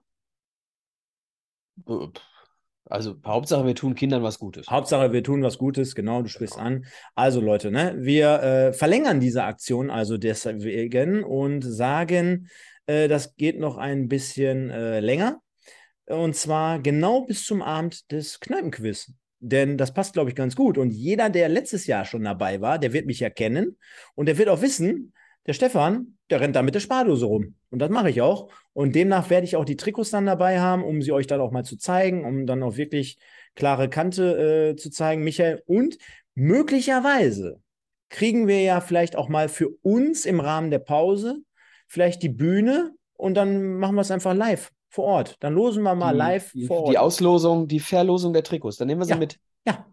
Also 2.91 3.17
Hauptsache, 3.25 3.67
wir 3.67 3.75
tun 3.75 3.95
Kindern 3.95 4.23
was 4.23 4.39
Gutes. 4.39 4.69
Hauptsache, 4.69 5.13
wir 5.13 5.23
tun 5.23 5.43
was 5.43 5.59
Gutes, 5.59 5.95
genau, 5.95 6.23
du 6.23 6.29
sprichst 6.29 6.57
genau. 6.57 6.67
an. 6.67 6.87
Also 7.15 7.41
Leute, 7.41 7.71
ne, 7.71 7.95
wir 7.99 8.43
äh, 8.43 8.73
verlängern 8.73 9.21
diese 9.21 9.45
Aktion 9.45 9.91
also 9.91 10.17
deswegen 10.17 11.23
und 11.25 11.63
sagen, 11.63 12.49
äh, 12.87 13.09
das 13.09 13.37
geht 13.37 13.59
noch 13.59 13.77
ein 13.77 14.09
bisschen 14.09 14.71
äh, 14.71 15.01
länger. 15.01 15.41
Und 16.07 16.35
zwar 16.35 16.79
genau 16.79 17.27
bis 17.27 17.45
zum 17.45 17.61
Abend 17.61 18.11
des 18.11 18.41
Kneipenquiz. 18.41 19.13
Denn 19.41 19.77
das 19.77 19.93
passt, 19.93 20.15
glaube 20.15 20.31
ich, 20.31 20.37
ganz 20.37 20.57
gut. 20.57 20.79
Und 20.79 20.91
jeder, 20.91 21.31
der 21.31 21.49
letztes 21.49 21.87
Jahr 21.87 22.05
schon 22.05 22.25
dabei 22.25 22.61
war, 22.61 22.79
der 22.79 22.93
wird 22.93 23.07
mich 23.07 23.23
erkennen 23.23 23.77
und 24.15 24.27
der 24.27 24.39
wird 24.39 24.49
auch 24.49 24.63
wissen, 24.63 25.13
der 25.47 25.53
Stefan, 25.53 26.19
der 26.31 26.41
rennt 26.41 26.57
da 26.57 26.63
mit 26.63 26.75
der 26.75 26.81
Spardose 26.81 27.27
rum. 27.27 27.55
Und 27.71 27.81
das 27.81 27.91
mache 27.91 28.11
ich 28.11 28.23
auch. 28.23 28.51
Und 28.73 28.95
demnach 28.95 29.31
werde 29.31 29.45
ich 29.45 29.57
auch 29.57 29.65
die 29.65 29.77
Trikots 29.77 30.11
dann 30.11 30.27
dabei 30.27 30.61
haben, 30.61 30.85
um 30.85 31.03
sie 31.03 31.13
euch 31.13 31.27
dann 31.27 31.41
auch 31.41 31.51
mal 31.51 31.65
zu 31.65 31.77
zeigen, 31.77 32.25
um 32.25 32.47
dann 32.47 32.63
auch 32.63 32.77
wirklich 32.77 33.19
klare 33.55 33.89
Kante 33.89 34.73
äh, 34.73 34.77
zu 34.77 34.91
zeigen, 34.91 35.25
Michael. 35.25 35.63
Und 35.67 35.99
möglicherweise 36.35 37.61
kriegen 38.09 38.47
wir 38.47 38.63
ja 38.63 38.81
vielleicht 38.81 39.17
auch 39.17 39.29
mal 39.29 39.49
für 39.49 39.69
uns 39.83 40.25
im 40.25 40.41
Rahmen 40.41 40.71
der 40.71 40.79
Pause 40.79 41.43
vielleicht 41.87 42.23
die 42.23 42.29
Bühne 42.29 42.95
und 43.15 43.35
dann 43.35 43.75
machen 43.79 43.97
wir 43.97 44.03
es 44.03 44.11
einfach 44.11 44.35
live 44.35 44.71
vor 44.89 45.05
Ort. 45.05 45.37
Dann 45.41 45.55
losen 45.55 45.83
wir 45.83 45.95
mal 45.95 46.13
die, 46.13 46.19
live 46.19 46.53
vor 46.67 46.83
Ort. 46.85 46.93
Die 46.93 46.99
Auslosung, 46.99 47.67
die 47.67 47.81
Verlosung 47.81 48.33
der 48.33 48.45
Trikots. 48.45 48.77
Dann 48.77 48.89
nehmen 48.89 49.01
wir 49.01 49.07
sie 49.07 49.13
ja. 49.13 49.17
mit. 49.17 49.39
Ja, 49.67 49.87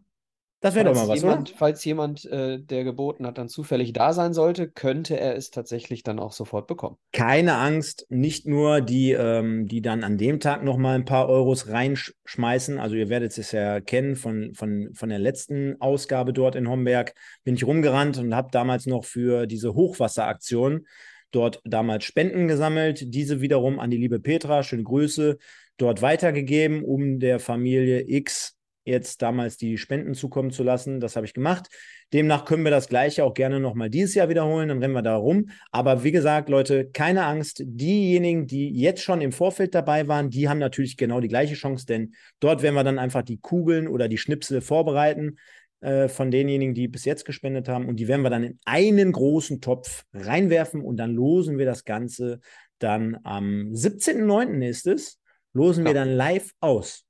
das 0.61 0.73
wäre 0.73 0.85
doch 0.85 0.95
mal 0.95 1.07
was, 1.07 1.21
jemand, 1.21 1.49
oder? 1.49 1.57
Falls 1.57 1.85
jemand, 1.85 2.25
äh, 2.25 2.59
der 2.59 2.83
geboten 2.83 3.27
hat, 3.27 3.37
dann 3.37 3.49
zufällig 3.49 3.93
da 3.93 4.13
sein 4.13 4.33
sollte, 4.33 4.67
könnte 4.69 5.19
er 5.19 5.35
es 5.35 5.51
tatsächlich 5.51 6.01
dann 6.01 6.19
auch 6.19 6.31
sofort 6.31 6.65
bekommen. 6.65 6.97
Keine 7.11 7.55
Angst, 7.55 8.07
nicht 8.09 8.47
nur 8.47 8.81
die, 8.81 9.11
ähm, 9.11 9.67
die 9.67 9.81
dann 9.81 10.03
an 10.03 10.17
dem 10.17 10.39
Tag 10.39 10.63
nochmal 10.63 10.95
ein 10.95 11.05
paar 11.05 11.29
Euros 11.29 11.67
reinschmeißen. 11.69 12.79
Also 12.79 12.95
ihr 12.95 13.09
werdet 13.09 13.37
es 13.37 13.51
ja 13.51 13.79
kennen 13.79 14.15
von, 14.15 14.53
von, 14.55 14.89
von 14.93 15.09
der 15.09 15.19
letzten 15.19 15.79
Ausgabe 15.81 16.33
dort 16.33 16.55
in 16.55 16.69
Homberg. 16.69 17.13
Bin 17.43 17.55
ich 17.55 17.65
rumgerannt 17.65 18.17
und 18.17 18.33
habe 18.33 18.49
damals 18.51 18.87
noch 18.87 19.05
für 19.05 19.45
diese 19.45 19.75
Hochwasseraktion 19.75 20.87
dort 21.31 21.61
damals 21.65 22.05
Spenden 22.05 22.47
gesammelt. 22.47 23.13
Diese 23.13 23.41
wiederum 23.41 23.79
an 23.79 23.91
die 23.91 23.97
liebe 23.97 24.19
Petra, 24.19 24.63
schöne 24.63 24.83
Grüße, 24.83 25.37
dort 25.77 26.01
weitergegeben, 26.01 26.83
um 26.83 27.19
der 27.19 27.39
Familie 27.39 28.05
X 28.07 28.54
jetzt 28.85 29.21
damals 29.21 29.57
die 29.57 29.77
Spenden 29.77 30.13
zukommen 30.13 30.51
zu 30.51 30.63
lassen. 30.63 30.99
Das 30.99 31.15
habe 31.15 31.25
ich 31.25 31.33
gemacht. 31.33 31.67
Demnach 32.13 32.45
können 32.45 32.63
wir 32.63 32.71
das 32.71 32.87
Gleiche 32.87 33.23
auch 33.23 33.33
gerne 33.33 33.59
nochmal 33.59 33.89
dieses 33.89 34.15
Jahr 34.15 34.29
wiederholen. 34.29 34.69
Dann 34.69 34.79
rennen 34.79 34.93
wir 34.93 35.01
da 35.01 35.15
rum. 35.15 35.49
Aber 35.71 36.03
wie 36.03 36.11
gesagt, 36.11 36.49
Leute, 36.49 36.89
keine 36.91 37.25
Angst. 37.25 37.63
Diejenigen, 37.65 38.47
die 38.47 38.69
jetzt 38.69 39.01
schon 39.01 39.21
im 39.21 39.31
Vorfeld 39.31 39.75
dabei 39.75 40.07
waren, 40.07 40.29
die 40.29 40.47
haben 40.47 40.59
natürlich 40.59 40.97
genau 40.97 41.19
die 41.19 41.27
gleiche 41.27 41.55
Chance, 41.55 41.85
denn 41.85 42.13
dort 42.39 42.61
werden 42.61 42.75
wir 42.75 42.83
dann 42.83 42.99
einfach 42.99 43.23
die 43.23 43.39
Kugeln 43.39 43.87
oder 43.87 44.07
die 44.07 44.17
Schnipsel 44.17 44.61
vorbereiten 44.61 45.37
äh, 45.81 46.07
von 46.07 46.31
denjenigen, 46.31 46.73
die 46.73 46.87
bis 46.87 47.05
jetzt 47.05 47.25
gespendet 47.25 47.67
haben. 47.67 47.87
Und 47.87 47.97
die 47.97 48.07
werden 48.07 48.21
wir 48.21 48.29
dann 48.29 48.43
in 48.43 48.59
einen 48.65 49.11
großen 49.11 49.61
Topf 49.61 50.05
reinwerfen 50.13 50.81
und 50.81 50.97
dann 50.97 51.13
losen 51.13 51.57
wir 51.57 51.65
das 51.65 51.83
Ganze 51.85 52.39
dann 52.79 53.17
am 53.23 53.71
17.09. 53.71 54.67
ist 54.67 54.87
es, 54.87 55.19
losen 55.53 55.85
ja. 55.85 55.89
wir 55.91 55.93
dann 55.93 56.09
live 56.09 56.51
aus. 56.59 57.05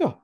Ja, 0.00 0.22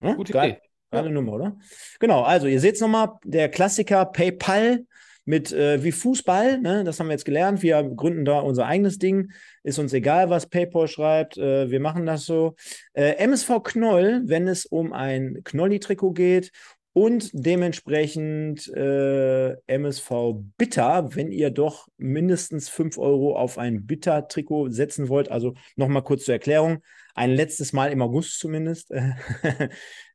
hm? 0.00 0.16
Gute 0.16 0.32
Geil. 0.32 0.50
Idee. 0.50 0.60
Geile 0.90 1.08
ja. 1.08 1.12
Nummer, 1.12 1.32
oder? 1.32 1.58
Genau, 1.98 2.22
also 2.22 2.46
ihr 2.46 2.60
seht 2.60 2.76
es 2.76 2.80
nochmal, 2.80 3.12
der 3.24 3.48
Klassiker 3.48 4.04
PayPal 4.06 4.86
mit 5.26 5.52
äh, 5.52 5.82
wie 5.82 5.90
Fußball, 5.90 6.60
ne? 6.60 6.84
das 6.84 7.00
haben 7.00 7.08
wir 7.08 7.12
jetzt 7.12 7.24
gelernt. 7.24 7.60
Wir 7.60 7.82
gründen 7.82 8.24
da 8.24 8.38
unser 8.38 8.66
eigenes 8.66 8.98
Ding. 8.98 9.32
Ist 9.64 9.80
uns 9.80 9.92
egal, 9.92 10.30
was 10.30 10.48
PayPal 10.48 10.86
schreibt. 10.86 11.36
Äh, 11.36 11.68
wir 11.68 11.80
machen 11.80 12.06
das 12.06 12.24
so. 12.24 12.54
Äh, 12.92 13.16
MSV 13.16 13.62
Knoll, 13.64 14.22
wenn 14.26 14.46
es 14.46 14.66
um 14.66 14.92
ein 14.92 15.40
Knolli-Trikot 15.42 16.12
geht 16.12 16.52
und 16.96 17.28
dementsprechend 17.34 18.68
äh, 18.68 19.50
MSV 19.66 20.32
Bitter, 20.56 21.14
wenn 21.14 21.30
ihr 21.30 21.50
doch 21.50 21.88
mindestens 21.98 22.70
5 22.70 22.96
Euro 22.96 23.36
auf 23.36 23.58
ein 23.58 23.84
Bitter-Trikot 23.84 24.70
setzen 24.70 25.10
wollt. 25.10 25.30
Also 25.30 25.52
nochmal 25.76 26.04
kurz 26.04 26.24
zur 26.24 26.32
Erklärung. 26.32 26.78
Ein 27.14 27.32
letztes 27.32 27.74
Mal 27.74 27.92
im 27.92 28.00
August 28.00 28.38
zumindest. 28.38 28.90
äh, 28.92 29.68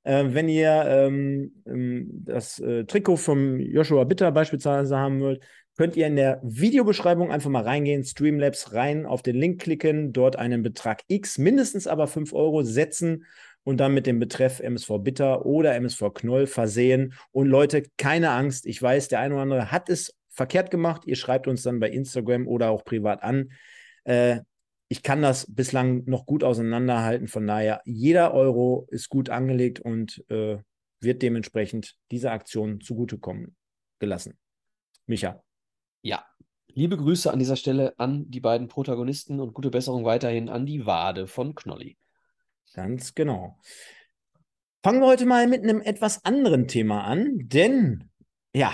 wenn 0.03 0.49
ihr 0.49 0.83
ähm, 0.87 1.61
ähm, 1.67 2.09
das 2.25 2.57
äh, 2.57 2.83
Trikot 2.85 3.17
vom 3.17 3.59
Joshua 3.59 4.03
Bitter 4.03 4.31
beispielsweise 4.31 4.97
haben 4.97 5.19
wollt, 5.19 5.43
könnt 5.77 5.95
ihr 5.95 6.07
in 6.07 6.15
der 6.15 6.39
Videobeschreibung 6.43 7.31
einfach 7.31 7.51
mal 7.51 7.63
reingehen, 7.63 8.03
Streamlabs 8.03 8.73
rein, 8.73 9.05
auf 9.05 9.21
den 9.21 9.35
Link 9.35 9.61
klicken, 9.61 10.13
dort 10.13 10.35
einen 10.35 10.63
Betrag 10.63 11.03
X, 11.07 11.37
mindestens 11.37 11.85
aber 11.85 12.07
5 12.07 12.33
Euro 12.33 12.63
setzen 12.63 13.25
und 13.63 13.77
dann 13.77 13.93
mit 13.93 14.07
dem 14.07 14.19
Betreff 14.19 14.59
MSV 14.59 14.99
Bitter 14.99 15.45
oder 15.45 15.75
MSV 15.75 16.13
Knoll 16.13 16.47
versehen. 16.47 17.13
Und 17.31 17.47
Leute, 17.47 17.83
keine 17.97 18.31
Angst. 18.31 18.65
Ich 18.65 18.81
weiß, 18.81 19.07
der 19.07 19.19
eine 19.19 19.35
oder 19.35 19.43
andere 19.43 19.71
hat 19.71 19.89
es 19.89 20.15
verkehrt 20.29 20.71
gemacht. 20.71 21.03
Ihr 21.05 21.15
schreibt 21.15 21.47
uns 21.47 21.63
dann 21.63 21.79
bei 21.79 21.89
Instagram 21.89 22.47
oder 22.47 22.71
auch 22.71 22.83
privat 22.83 23.21
an. 23.23 23.51
Äh, 24.03 24.39
ich 24.87 25.03
kann 25.03 25.21
das 25.21 25.45
bislang 25.49 26.03
noch 26.05 26.25
gut 26.25 26.43
auseinanderhalten. 26.43 27.27
Von 27.27 27.47
daher, 27.47 27.81
jeder 27.85 28.33
Euro 28.33 28.87
ist 28.89 29.09
gut 29.09 29.29
angelegt 29.29 29.79
und 29.79 30.23
äh, 30.29 30.57
wird 30.99 31.21
dementsprechend 31.21 31.95
dieser 32.11 32.31
Aktion 32.31 32.81
zugutekommen 32.81 33.55
gelassen. 33.99 34.37
Micha. 35.05 35.43
Ja, 36.01 36.25
liebe 36.67 36.97
Grüße 36.97 37.31
an 37.31 37.39
dieser 37.39 37.55
Stelle 37.55 37.93
an 37.99 38.29
die 38.29 38.39
beiden 38.39 38.67
Protagonisten 38.67 39.39
und 39.39 39.53
gute 39.53 39.69
Besserung 39.69 40.03
weiterhin 40.03 40.49
an 40.49 40.65
die 40.65 40.85
Wade 40.85 41.27
von 41.27 41.55
Knolli. 41.55 41.97
Ganz 42.73 43.13
genau. 43.13 43.57
Fangen 44.83 45.01
wir 45.01 45.07
heute 45.07 45.25
mal 45.25 45.47
mit 45.47 45.63
einem 45.63 45.81
etwas 45.81 46.23
anderen 46.25 46.67
Thema 46.67 47.03
an, 47.03 47.37
denn 47.47 48.09
ja, 48.53 48.71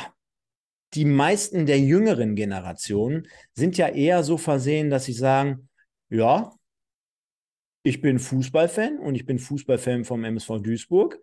die 0.94 1.06
meisten 1.06 1.66
der 1.66 1.80
jüngeren 1.80 2.36
Generationen 2.36 3.28
sind 3.54 3.78
ja 3.78 3.90
eher 3.90 4.24
so 4.24 4.38
versehen, 4.38 4.90
dass 4.90 5.06
sie 5.06 5.14
sagen, 5.14 5.70
ja, 6.10 6.54
ich 7.84 8.02
bin 8.02 8.20
Fußballfan 8.20 9.00
und 9.00 9.16
ich 9.16 9.26
bin 9.26 9.40
Fußballfan 9.40 10.06
vom 10.06 10.24
MSV 10.24 10.60
Duisburg, 10.62 11.20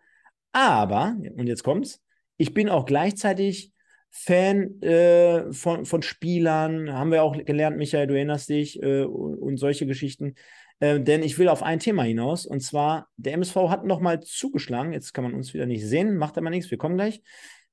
aber, 0.52 1.16
und 1.37 1.47
jetzt 1.47 1.62
kommt's, 1.62 2.02
ich 2.37 2.54
bin 2.54 2.69
auch 2.69 2.85
gleichzeitig 2.85 3.73
Fan 4.11 4.81
äh, 4.81 5.52
von, 5.52 5.87
von 5.87 6.02
Spielern, 6.02 6.93
haben 6.93 7.11
wir 7.11 7.25
auch 7.25 7.37
gelernt, 7.37 7.76
Michael, 7.76 8.07
du 8.07 8.14
erinnerst 8.14 8.49
dich, 8.49 8.81
äh, 8.83 9.02
und, 9.02 9.38
und 9.38 9.57
solche 9.57 9.87
Geschichten. 9.87 10.37
Äh, 10.81 11.00
denn 11.00 11.23
ich 11.23 11.38
will 11.38 11.49
auf 11.49 11.62
ein 11.62 11.78
Thema 11.78 12.02
hinaus. 12.02 12.47
Und 12.47 12.61
zwar, 12.61 13.09
der 13.16 13.35
MSV 13.35 13.57
hat 13.69 13.85
nochmal 13.85 14.21
zugeschlagen. 14.21 14.93
Jetzt 14.93 15.12
kann 15.14 15.25
man 15.25 15.35
uns 15.35 15.54
wieder 15.54 15.66
nicht 15.66 15.87
sehen, 15.87 16.16
macht 16.16 16.38
aber 16.38 16.50
nichts, 16.50 16.71
wir 16.71 16.78
kommen 16.78 16.97
gleich. 16.97 17.23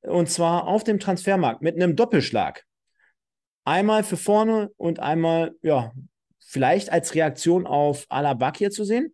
Und 0.02 0.30
zwar 0.30 0.68
auf 0.68 0.84
dem 0.84 1.00
Transfermarkt 1.00 1.62
mit 1.62 1.76
einem 1.76 1.96
Doppelschlag. 1.96 2.66
Einmal 3.64 4.04
für 4.04 4.18
vorne 4.18 4.72
und 4.78 5.00
einmal, 5.00 5.56
ja, 5.62 5.92
vielleicht 6.40 6.92
als 6.92 7.14
Reaktion 7.14 7.68
auf 7.68 8.06
Alabak 8.10 8.58
hier 8.58 8.72
zu 8.72 8.84
sehen. 8.84 9.14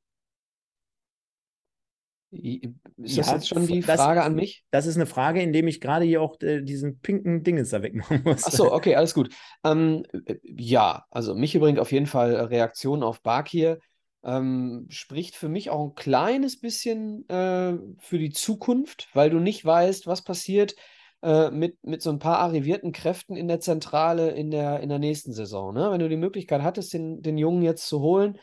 Ist 2.31 3.17
das 3.17 3.27
ja, 3.27 3.33
jetzt 3.33 3.47
schon 3.47 3.67
die 3.67 3.81
Frage 3.81 4.19
das, 4.19 4.25
an 4.25 4.35
mich? 4.35 4.63
Das 4.69 4.85
ist 4.85 4.95
eine 4.95 5.05
Frage, 5.05 5.41
indem 5.41 5.67
ich 5.67 5.79
gerade 5.79 6.03
hier 6.03 6.21
auch 6.21 6.39
äh, 6.41 6.61
diesen 6.61 6.99
pinken 6.99 7.43
Dinges 7.43 7.69
da 7.69 7.81
wegmachen 7.81 8.21
muss. 8.23 8.43
Ach 8.45 8.51
so, 8.51 8.71
okay, 8.73 8.95
alles 8.95 9.13
gut. 9.13 9.33
Ähm, 9.63 10.03
äh, 10.25 10.35
ja, 10.43 11.05
also 11.09 11.35
mich 11.35 11.57
bringt 11.57 11.79
auf 11.79 11.91
jeden 11.91 12.07
Fall 12.07 12.35
Reaktion 12.35 13.03
auf 13.03 13.21
Bakir. 13.21 13.79
Ähm, 14.23 14.87
spricht 14.89 15.35
für 15.35 15.47
mich 15.47 15.69
auch 15.69 15.85
ein 15.85 15.95
kleines 15.95 16.59
bisschen 16.59 17.27
äh, 17.29 17.77
für 17.99 18.19
die 18.19 18.31
Zukunft, 18.31 19.07
weil 19.13 19.29
du 19.29 19.39
nicht 19.39 19.63
weißt, 19.63 20.05
was 20.05 20.23
passiert 20.23 20.75
äh, 21.21 21.49
mit, 21.49 21.77
mit 21.83 22.01
so 22.01 22.09
ein 22.09 22.19
paar 22.19 22.39
arrivierten 22.39 22.91
Kräften 22.91 23.37
in 23.37 23.47
der 23.47 23.61
Zentrale 23.61 24.31
in 24.31 24.51
der, 24.51 24.81
in 24.81 24.89
der 24.89 24.99
nächsten 24.99 25.31
Saison. 25.31 25.73
Ne? 25.73 25.91
Wenn 25.91 25.99
du 25.99 26.09
die 26.09 26.17
Möglichkeit 26.17 26.61
hattest, 26.61 26.93
den, 26.93 27.21
den 27.21 27.37
Jungen 27.37 27.61
jetzt 27.61 27.87
zu 27.87 28.01
holen, 28.01 28.37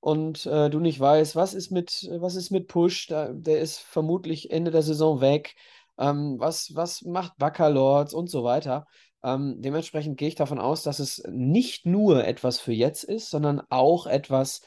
und 0.00 0.46
äh, 0.46 0.70
du 0.70 0.80
nicht 0.80 1.00
weißt, 1.00 1.34
was 1.36 1.54
ist 1.54 1.70
mit, 1.70 2.08
was 2.18 2.36
ist 2.36 2.50
mit 2.50 2.68
Push, 2.68 3.08
da, 3.08 3.32
der 3.32 3.60
ist 3.60 3.78
vermutlich 3.78 4.50
Ende 4.50 4.70
der 4.70 4.82
Saison 4.82 5.20
weg, 5.20 5.56
ähm, 5.98 6.36
was, 6.38 6.74
was 6.74 7.02
macht 7.02 7.36
Bacalords 7.38 8.14
und 8.14 8.30
so 8.30 8.44
weiter. 8.44 8.86
Ähm, 9.24 9.56
dementsprechend 9.58 10.16
gehe 10.16 10.28
ich 10.28 10.36
davon 10.36 10.60
aus, 10.60 10.82
dass 10.82 11.00
es 11.00 11.22
nicht 11.28 11.86
nur 11.86 12.24
etwas 12.24 12.60
für 12.60 12.72
jetzt 12.72 13.02
ist, 13.02 13.30
sondern 13.30 13.60
auch 13.68 14.06
etwas 14.06 14.62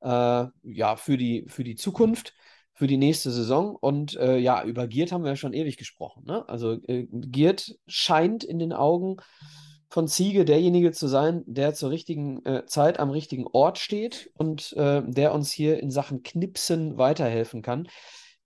äh, 0.00 0.46
ja, 0.62 0.96
für, 0.96 1.16
die, 1.16 1.44
für 1.46 1.62
die 1.62 1.76
Zukunft, 1.76 2.34
für 2.74 2.88
die 2.88 2.96
nächste 2.96 3.30
Saison. 3.30 3.76
Und 3.76 4.16
äh, 4.16 4.38
ja, 4.38 4.64
über 4.64 4.88
Giert 4.88 5.12
haben 5.12 5.22
wir 5.22 5.30
ja 5.30 5.36
schon 5.36 5.52
ewig 5.52 5.76
gesprochen. 5.76 6.24
Ne? 6.26 6.48
Also 6.48 6.72
äh, 6.88 7.06
Giert 7.10 7.78
scheint 7.86 8.42
in 8.42 8.58
den 8.58 8.72
Augen 8.72 9.18
von 9.92 10.08
Ziege 10.08 10.46
derjenige 10.46 10.90
zu 10.90 11.06
sein, 11.06 11.42
der 11.44 11.74
zur 11.74 11.90
richtigen 11.90 12.42
äh, 12.46 12.64
Zeit 12.64 12.98
am 12.98 13.10
richtigen 13.10 13.46
Ort 13.46 13.76
steht 13.76 14.30
und 14.32 14.72
äh, 14.72 15.02
der 15.04 15.34
uns 15.34 15.52
hier 15.52 15.80
in 15.80 15.90
Sachen 15.90 16.22
Knipsen 16.22 16.96
weiterhelfen 16.96 17.60
kann. 17.60 17.86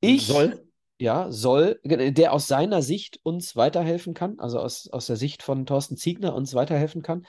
Ich 0.00 0.26
soll. 0.26 0.64
Ja, 0.98 1.30
soll, 1.30 1.78
der 1.84 2.32
aus 2.32 2.48
seiner 2.48 2.82
Sicht 2.82 3.20
uns 3.22 3.54
weiterhelfen 3.54 4.12
kann, 4.12 4.40
also 4.40 4.58
aus, 4.58 4.88
aus 4.90 5.06
der 5.06 5.16
Sicht 5.16 5.42
von 5.44 5.66
Thorsten 5.66 5.96
Ziegner 5.96 6.34
uns 6.34 6.54
weiterhelfen 6.54 7.02
kann. 7.02 7.26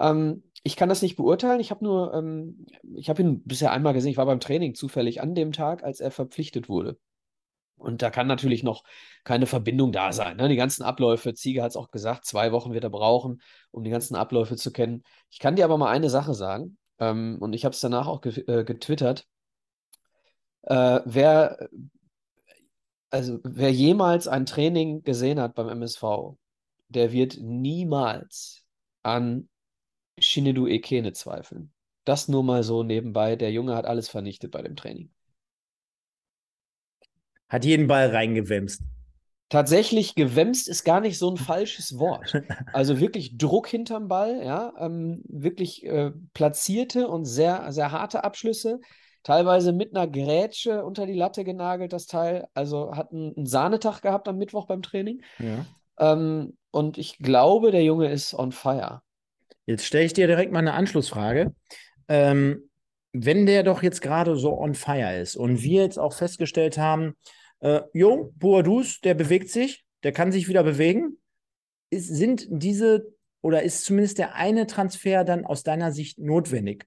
Ähm, 0.00 0.42
ich 0.64 0.74
kann 0.74 0.88
das 0.88 1.02
nicht 1.02 1.14
beurteilen. 1.14 1.60
Ich 1.60 1.70
habe 1.70 1.84
nur, 1.84 2.12
ähm, 2.12 2.66
ich 2.96 3.08
habe 3.08 3.22
ihn 3.22 3.44
bisher 3.44 3.70
einmal 3.70 3.92
gesehen. 3.92 4.10
Ich 4.10 4.16
war 4.16 4.26
beim 4.26 4.40
Training 4.40 4.74
zufällig 4.74 5.20
an 5.20 5.36
dem 5.36 5.52
Tag, 5.52 5.84
als 5.84 6.00
er 6.00 6.10
verpflichtet 6.10 6.68
wurde. 6.68 6.98
Und 7.80 8.02
da 8.02 8.10
kann 8.10 8.26
natürlich 8.26 8.62
noch 8.62 8.84
keine 9.24 9.46
Verbindung 9.46 9.90
da 9.92 10.12
sein. 10.12 10.36
Ne? 10.36 10.48
Die 10.48 10.56
ganzen 10.56 10.82
Abläufe, 10.82 11.34
Ziege 11.34 11.62
hat 11.62 11.70
es 11.70 11.76
auch 11.76 11.90
gesagt, 11.90 12.26
zwei 12.26 12.52
Wochen 12.52 12.72
wird 12.72 12.84
er 12.84 12.90
brauchen, 12.90 13.40
um 13.70 13.84
die 13.84 13.90
ganzen 13.90 14.16
Abläufe 14.16 14.56
zu 14.56 14.70
kennen. 14.72 15.02
Ich 15.30 15.38
kann 15.38 15.56
dir 15.56 15.64
aber 15.64 15.78
mal 15.78 15.90
eine 15.90 16.10
Sache 16.10 16.34
sagen, 16.34 16.76
ähm, 16.98 17.38
und 17.40 17.54
ich 17.54 17.64
habe 17.64 17.74
es 17.74 17.80
danach 17.80 18.06
auch 18.06 18.24
äh, 18.24 18.64
getwittert. 18.64 19.26
Äh, 20.62 21.00
wer, 21.04 21.68
also 23.10 23.38
wer 23.44 23.72
jemals 23.72 24.28
ein 24.28 24.46
Training 24.46 25.02
gesehen 25.02 25.40
hat 25.40 25.54
beim 25.54 25.68
MSV, 25.68 26.36
der 26.88 27.12
wird 27.12 27.38
niemals 27.40 28.64
an 29.02 29.48
Shinedu 30.18 30.66
Ekene 30.66 31.12
zweifeln. 31.12 31.72
Das 32.04 32.28
nur 32.28 32.42
mal 32.42 32.62
so 32.62 32.82
nebenbei. 32.82 33.36
Der 33.36 33.52
Junge 33.52 33.74
hat 33.74 33.86
alles 33.86 34.08
vernichtet 34.08 34.50
bei 34.50 34.62
dem 34.62 34.76
Training. 34.76 35.10
Hat 37.50 37.64
jeden 37.64 37.86
Ball 37.86 38.08
reingewämst. 38.08 38.82
Tatsächlich 39.50 40.14
gewämst 40.14 40.68
ist 40.68 40.84
gar 40.84 41.00
nicht 41.00 41.18
so 41.18 41.30
ein 41.30 41.36
falsches 41.36 41.98
Wort. 41.98 42.40
Also 42.72 43.00
wirklich 43.00 43.36
Druck 43.36 43.68
hinterm 43.68 44.08
Ball, 44.08 44.42
ja, 44.42 44.72
ähm, 44.78 45.22
wirklich 45.28 45.84
äh, 45.84 46.12
platzierte 46.32 47.08
und 47.08 47.24
sehr, 47.26 47.70
sehr 47.72 47.92
harte 47.92 48.24
Abschlüsse. 48.24 48.80
Teilweise 49.22 49.72
mit 49.72 49.94
einer 49.94 50.06
Grätsche 50.06 50.82
unter 50.84 51.04
die 51.04 51.14
Latte 51.14 51.44
genagelt, 51.44 51.92
das 51.92 52.06
Teil. 52.06 52.46
Also 52.54 52.96
hat 52.96 53.12
einen, 53.12 53.36
einen 53.36 53.46
Sahnetag 53.46 54.00
gehabt 54.00 54.28
am 54.28 54.38
Mittwoch 54.38 54.66
beim 54.66 54.80
Training. 54.80 55.20
Ja. 55.38 55.66
Ähm, 55.98 56.56
und 56.70 56.96
ich 56.96 57.18
glaube, 57.18 57.72
der 57.72 57.82
Junge 57.82 58.10
ist 58.10 58.32
on 58.32 58.52
fire. 58.52 59.02
Jetzt 59.66 59.84
stelle 59.84 60.04
ich 60.04 60.12
dir 60.14 60.26
direkt 60.26 60.52
mal 60.52 60.60
eine 60.60 60.72
Anschlussfrage. 60.72 61.54
Ähm, 62.08 62.70
wenn 63.12 63.44
der 63.44 63.62
doch 63.64 63.82
jetzt 63.82 64.00
gerade 64.00 64.36
so 64.36 64.58
on 64.58 64.74
fire 64.74 65.18
ist 65.18 65.36
und 65.36 65.62
wir 65.62 65.82
jetzt 65.82 65.98
auch 65.98 66.12
festgestellt 66.12 66.78
haben, 66.78 67.14
äh, 67.60 67.82
jo, 67.92 68.32
Boadus, 68.36 69.00
der 69.00 69.14
bewegt 69.14 69.50
sich, 69.50 69.84
der 70.02 70.12
kann 70.12 70.32
sich 70.32 70.48
wieder 70.48 70.62
bewegen. 70.62 71.18
Ist, 71.90 72.08
sind 72.08 72.46
diese 72.50 73.14
oder 73.42 73.62
ist 73.62 73.84
zumindest 73.84 74.18
der 74.18 74.34
eine 74.34 74.66
Transfer 74.66 75.24
dann 75.24 75.44
aus 75.44 75.62
deiner 75.62 75.92
Sicht 75.92 76.18
notwendig? 76.18 76.86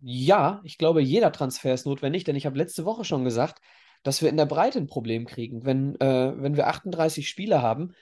Ja, 0.00 0.60
ich 0.64 0.76
glaube, 0.76 1.00
jeder 1.00 1.32
Transfer 1.32 1.72
ist 1.72 1.86
notwendig, 1.86 2.24
denn 2.24 2.36
ich 2.36 2.46
habe 2.46 2.58
letzte 2.58 2.84
Woche 2.84 3.04
schon 3.04 3.24
gesagt, 3.24 3.60
dass 4.02 4.20
wir 4.20 4.28
in 4.28 4.36
der 4.36 4.46
Breite 4.46 4.78
ein 4.78 4.86
Problem 4.86 5.24
kriegen. 5.24 5.64
Wenn, 5.64 5.98
äh, 6.00 6.32
wenn 6.36 6.56
wir 6.56 6.66
38 6.66 7.28
Spieler 7.28 7.62
haben 7.62 7.94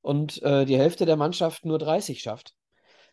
und 0.00 0.40
äh, 0.42 0.64
die 0.66 0.76
Hälfte 0.76 1.04
der 1.04 1.16
Mannschaft 1.16 1.64
nur 1.64 1.78
30 1.78 2.20
schafft, 2.20 2.54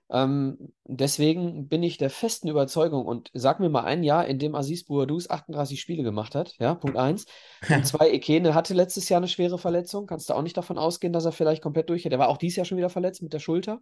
ähm, 0.09 0.73
deswegen 0.83 1.67
bin 1.67 1.81
ich 1.81 1.97
der 1.97 2.11
festen 2.11 2.47
Überzeugung 2.47 3.05
und 3.05 3.31
sag 3.33 3.59
mir 3.59 3.69
mal 3.69 3.85
ein 3.85 4.03
Jahr, 4.03 4.27
in 4.27 4.37
dem 4.37 4.53
Aziz 4.53 4.85
Bouadouz 4.85 5.29
38 5.29 5.81
Spiele 5.81 6.03
gemacht 6.03 6.35
hat. 6.35 6.55
Ja, 6.59 6.75
Punkt 6.75 6.95
1. 6.95 7.25
Punkt 7.67 7.87
2, 7.87 8.11
Ekene 8.11 8.53
hatte 8.53 8.75
letztes 8.75 9.09
Jahr 9.09 9.19
eine 9.19 9.27
schwere 9.27 9.57
Verletzung. 9.57 10.05
Kannst 10.05 10.29
du 10.29 10.33
auch 10.33 10.43
nicht 10.43 10.57
davon 10.57 10.77
ausgehen, 10.77 11.11
dass 11.11 11.25
er 11.25 11.31
vielleicht 11.31 11.63
komplett 11.63 11.89
durchgeht. 11.89 12.11
Er 12.11 12.19
war 12.19 12.29
auch 12.29 12.37
dieses 12.37 12.57
Jahr 12.57 12.65
schon 12.65 12.77
wieder 12.77 12.89
verletzt 12.89 13.23
mit 13.23 13.33
der 13.33 13.39
Schulter. 13.39 13.79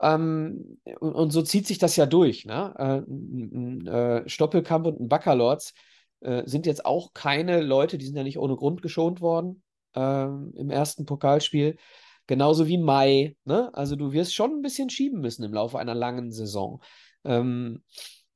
Ähm, 0.00 0.78
und, 1.00 1.12
und, 1.12 1.30
so 1.30 1.42
zieht 1.42 1.66
sich 1.66 1.78
das 1.78 1.96
ja 1.96 2.06
durch. 2.06 2.46
Ne? 2.46 2.74
Äh, 2.78 3.10
ein, 3.10 3.86
äh, 3.86 4.28
Stoppelkamp 4.28 4.86
und 4.86 5.00
ein 5.00 5.08
Baccalords 5.08 5.74
äh, 6.20 6.42
sind 6.46 6.64
jetzt 6.66 6.86
auch 6.86 7.12
keine 7.12 7.60
Leute, 7.60 7.98
die 7.98 8.06
sind 8.06 8.16
ja 8.16 8.24
nicht 8.24 8.38
ohne 8.38 8.56
Grund 8.56 8.80
geschont 8.80 9.20
worden 9.20 9.62
ähm, 9.94 10.52
im 10.56 10.70
ersten 10.70 11.04
Pokalspiel. 11.04 11.76
Genauso 12.32 12.66
wie 12.66 12.78
Mai. 12.78 13.36
Ne? 13.44 13.68
Also 13.74 13.94
du 13.94 14.12
wirst 14.12 14.34
schon 14.34 14.52
ein 14.52 14.62
bisschen 14.62 14.88
schieben 14.88 15.20
müssen 15.20 15.44
im 15.44 15.52
Laufe 15.52 15.78
einer 15.78 15.94
langen 15.94 16.32
Saison. 16.32 16.80
Ähm, 17.24 17.82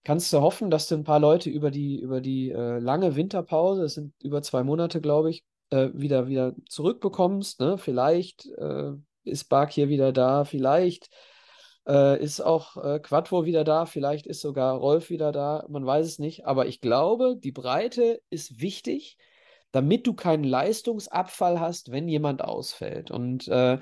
kannst 0.05 0.31
du 0.35 0.43
hoffen, 0.43 0.71
dass 0.71 0.87
du 0.87 0.97
ein 0.97 1.05
paar 1.05 1.19
Leute 1.19 1.49
über 1.49 1.71
die, 1.71 1.99
über 1.99 2.21
die 2.21 2.51
äh, 2.51 2.79
lange 2.79 3.17
Winterpause, 3.17 3.81
das 3.81 3.95
sind 3.95 4.13
über 4.23 4.43
zwei 4.43 4.65
Monate, 4.65 5.01
glaube 5.01 5.31
ich, 5.31 5.45
äh, 5.71 5.89
wieder, 5.95 6.29
wieder 6.29 6.55
zurückbekommst. 6.69 7.59
Ne? 7.61 7.79
Vielleicht 7.79 8.45
äh, 8.59 8.93
ist 9.25 9.45
Bark 9.45 9.73
hier 9.73 9.89
wieder 9.89 10.13
da, 10.13 10.45
vielleicht 10.45 11.09
äh, 11.89 12.23
ist 12.23 12.43
auch 12.43 12.77
äh, 12.77 13.01
Quattro 13.01 13.47
wieder 13.47 13.65
da, 13.65 13.87
vielleicht 13.87 14.27
ist 14.27 14.43
sogar 14.43 14.77
Rolf 14.77 15.09
wieder 15.09 15.33
da, 15.33 15.65
man 15.71 15.87
weiß 15.87 16.05
es 16.05 16.19
nicht. 16.19 16.45
Aber 16.45 16.67
ich 16.67 16.83
glaube, 16.83 17.35
die 17.43 17.53
Breite 17.53 18.21
ist 18.29 18.61
wichtig, 18.61 19.17
damit 19.73 20.07
du 20.07 20.15
keinen 20.15 20.45
Leistungsabfall 20.45 21.61
hast, 21.61 21.91
wenn 21.91 22.09
jemand 22.09 22.43
ausfällt. 22.43 23.11
Und 23.11 23.49
äh, 23.49 23.79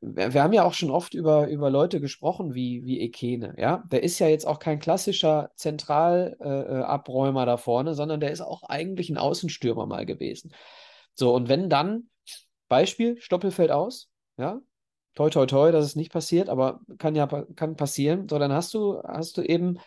wir, 0.00 0.42
haben 0.42 0.52
ja 0.52 0.64
auch 0.64 0.74
schon 0.74 0.90
oft 0.90 1.14
über, 1.14 1.48
über 1.48 1.70
Leute 1.70 2.00
gesprochen 2.00 2.54
wie, 2.54 2.84
wie 2.84 3.00
Ekene, 3.00 3.54
ja. 3.58 3.82
Der 3.90 4.02
ist 4.02 4.18
ja 4.18 4.28
jetzt 4.28 4.46
auch 4.46 4.60
kein 4.60 4.78
klassischer 4.78 5.50
Zentralabräumer 5.56 7.42
äh, 7.42 7.46
da 7.46 7.56
vorne, 7.56 7.94
sondern 7.94 8.20
der 8.20 8.30
ist 8.30 8.40
auch 8.40 8.62
eigentlich 8.62 9.10
ein 9.10 9.18
Außenstürmer 9.18 9.86
mal 9.86 10.06
gewesen. 10.06 10.54
So, 11.14 11.34
und 11.34 11.48
wenn 11.48 11.68
dann, 11.68 12.10
Beispiel, 12.68 13.20
Stoppel 13.20 13.50
fällt 13.50 13.72
aus, 13.72 14.08
ja, 14.36 14.60
toi, 15.14 15.30
toi, 15.30 15.46
toi, 15.46 15.72
dass 15.72 15.84
es 15.84 15.96
nicht 15.96 16.12
passiert, 16.12 16.48
aber 16.48 16.80
kann 16.98 17.16
ja 17.16 17.26
kann 17.26 17.74
passieren. 17.74 18.28
So, 18.28 18.38
dann 18.38 18.52
hast 18.52 18.72
du, 18.74 19.02
hast 19.02 19.36
du 19.36 19.42
eben 19.42 19.78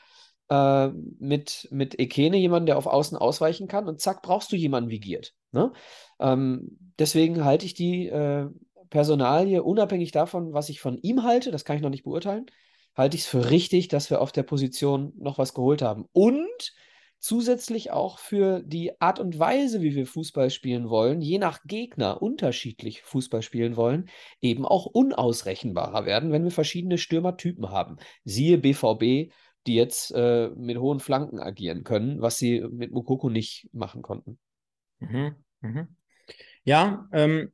äh, 0.51 0.89
mit, 1.19 1.69
mit 1.71 1.97
Ekene 1.97 2.35
jemanden, 2.35 2.65
der 2.65 2.77
auf 2.77 2.85
Außen 2.85 3.17
ausweichen 3.17 3.69
kann 3.69 3.87
und 3.87 4.01
zack, 4.01 4.21
brauchst 4.21 4.51
du 4.51 4.57
jemanden 4.57 4.89
wie 4.89 4.99
Giert. 4.99 5.33
Ne? 5.53 5.71
Ähm, 6.19 6.77
deswegen 6.99 7.45
halte 7.45 7.65
ich 7.65 7.73
die 7.73 8.07
äh, 8.07 8.49
Personalie, 8.89 9.63
unabhängig 9.63 10.11
davon, 10.11 10.51
was 10.51 10.67
ich 10.67 10.81
von 10.81 10.97
ihm 10.97 11.23
halte, 11.23 11.51
das 11.51 11.63
kann 11.63 11.77
ich 11.77 11.81
noch 11.81 11.89
nicht 11.89 12.03
beurteilen, 12.03 12.47
halte 12.95 13.15
ich 13.15 13.23
es 13.23 13.27
für 13.27 13.49
richtig, 13.49 13.87
dass 13.87 14.09
wir 14.09 14.19
auf 14.19 14.33
der 14.33 14.43
Position 14.43 15.13
noch 15.17 15.37
was 15.37 15.53
geholt 15.53 15.81
haben. 15.81 16.05
Und 16.11 16.73
zusätzlich 17.17 17.91
auch 17.91 18.19
für 18.19 18.61
die 18.65 18.99
Art 18.99 19.19
und 19.19 19.39
Weise, 19.39 19.81
wie 19.81 19.95
wir 19.95 20.05
Fußball 20.05 20.49
spielen 20.49 20.89
wollen, 20.89 21.21
je 21.21 21.37
nach 21.37 21.59
Gegner 21.63 22.21
unterschiedlich 22.21 23.03
Fußball 23.03 23.41
spielen 23.41 23.77
wollen, 23.77 24.09
eben 24.41 24.65
auch 24.65 24.85
unausrechenbarer 24.87 26.05
werden, 26.05 26.33
wenn 26.33 26.43
wir 26.43 26.51
verschiedene 26.51 26.97
Stürmertypen 26.97 27.69
haben. 27.69 27.97
Siehe 28.25 28.57
BVB, 28.57 29.31
die 29.67 29.75
jetzt 29.75 30.11
äh, 30.11 30.49
mit 30.55 30.77
hohen 30.77 30.99
Flanken 30.99 31.39
agieren 31.39 31.83
können, 31.83 32.21
was 32.21 32.37
sie 32.37 32.61
mit 32.61 32.91
Mukoko 32.91 33.29
nicht 33.29 33.69
machen 33.73 34.01
konnten. 34.01 34.39
Mhm, 34.99 35.35
mhm. 35.61 35.87
Ja, 36.63 37.07
ähm, 37.11 37.51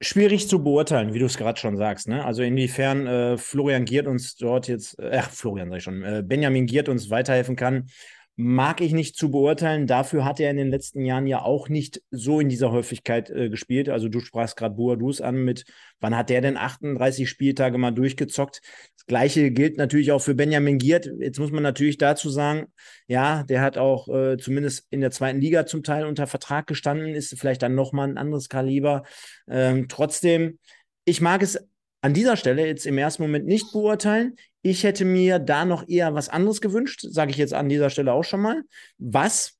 schwierig 0.00 0.48
zu 0.48 0.62
beurteilen, 0.62 1.14
wie 1.14 1.18
du 1.18 1.26
es 1.26 1.36
gerade 1.36 1.58
schon 1.58 1.76
sagst. 1.76 2.08
Ne? 2.08 2.24
Also 2.24 2.42
inwiefern 2.42 3.06
äh, 3.06 3.38
Florian 3.38 3.84
Giert 3.84 4.06
uns 4.06 4.36
dort 4.36 4.68
jetzt, 4.68 4.98
äh, 4.98 5.22
Florian 5.22 5.70
sag 5.70 5.78
ich 5.78 5.84
schon, 5.84 6.02
äh, 6.02 6.22
Benjamin 6.24 6.66
Giert 6.66 6.88
uns 6.88 7.10
weiterhelfen 7.10 7.56
kann 7.56 7.86
mag 8.36 8.80
ich 8.80 8.92
nicht 8.92 9.16
zu 9.16 9.30
beurteilen. 9.30 9.86
Dafür 9.86 10.24
hat 10.24 10.40
er 10.40 10.50
in 10.50 10.56
den 10.56 10.70
letzten 10.70 11.04
Jahren 11.04 11.26
ja 11.26 11.42
auch 11.42 11.68
nicht 11.68 12.02
so 12.10 12.40
in 12.40 12.48
dieser 12.48 12.72
Häufigkeit 12.72 13.28
äh, 13.30 13.50
gespielt. 13.50 13.88
Also 13.88 14.08
du 14.08 14.20
sprachst 14.20 14.56
gerade 14.56 14.74
Boadus 14.74 15.20
an 15.20 15.44
mit, 15.44 15.64
wann 16.00 16.16
hat 16.16 16.30
der 16.30 16.40
denn 16.40 16.56
38 16.56 17.28
Spieltage 17.28 17.76
mal 17.76 17.90
durchgezockt? 17.90 18.62
Das 18.96 19.06
gleiche 19.06 19.50
gilt 19.50 19.76
natürlich 19.76 20.12
auch 20.12 20.20
für 20.20 20.34
Benjamin 20.34 20.78
Giert. 20.78 21.10
Jetzt 21.18 21.40
muss 21.40 21.50
man 21.50 21.62
natürlich 21.62 21.98
dazu 21.98 22.30
sagen, 22.30 22.66
ja, 23.06 23.42
der 23.42 23.60
hat 23.60 23.76
auch 23.76 24.08
äh, 24.08 24.38
zumindest 24.38 24.86
in 24.90 25.00
der 25.00 25.10
zweiten 25.10 25.40
Liga 25.40 25.66
zum 25.66 25.82
Teil 25.82 26.06
unter 26.06 26.26
Vertrag 26.26 26.66
gestanden, 26.66 27.14
ist 27.14 27.38
vielleicht 27.38 27.62
dann 27.62 27.74
nochmal 27.74 28.08
ein 28.08 28.18
anderes 28.18 28.48
Kaliber. 28.48 29.02
Ähm, 29.48 29.88
trotzdem, 29.88 30.58
ich 31.04 31.20
mag 31.20 31.42
es 31.42 31.58
an 32.02 32.14
dieser 32.14 32.36
Stelle 32.36 32.66
jetzt 32.66 32.86
im 32.86 32.98
ersten 32.98 33.22
Moment 33.22 33.46
nicht 33.46 33.72
beurteilen. 33.72 34.36
Ich 34.60 34.84
hätte 34.84 35.04
mir 35.04 35.38
da 35.38 35.64
noch 35.64 35.88
eher 35.88 36.14
was 36.14 36.28
anderes 36.28 36.60
gewünscht, 36.60 37.00
sage 37.08 37.30
ich 37.30 37.36
jetzt 37.36 37.54
an 37.54 37.68
dieser 37.68 37.90
Stelle 37.90 38.12
auch 38.12 38.24
schon 38.24 38.40
mal. 38.40 38.62
Was 38.98 39.58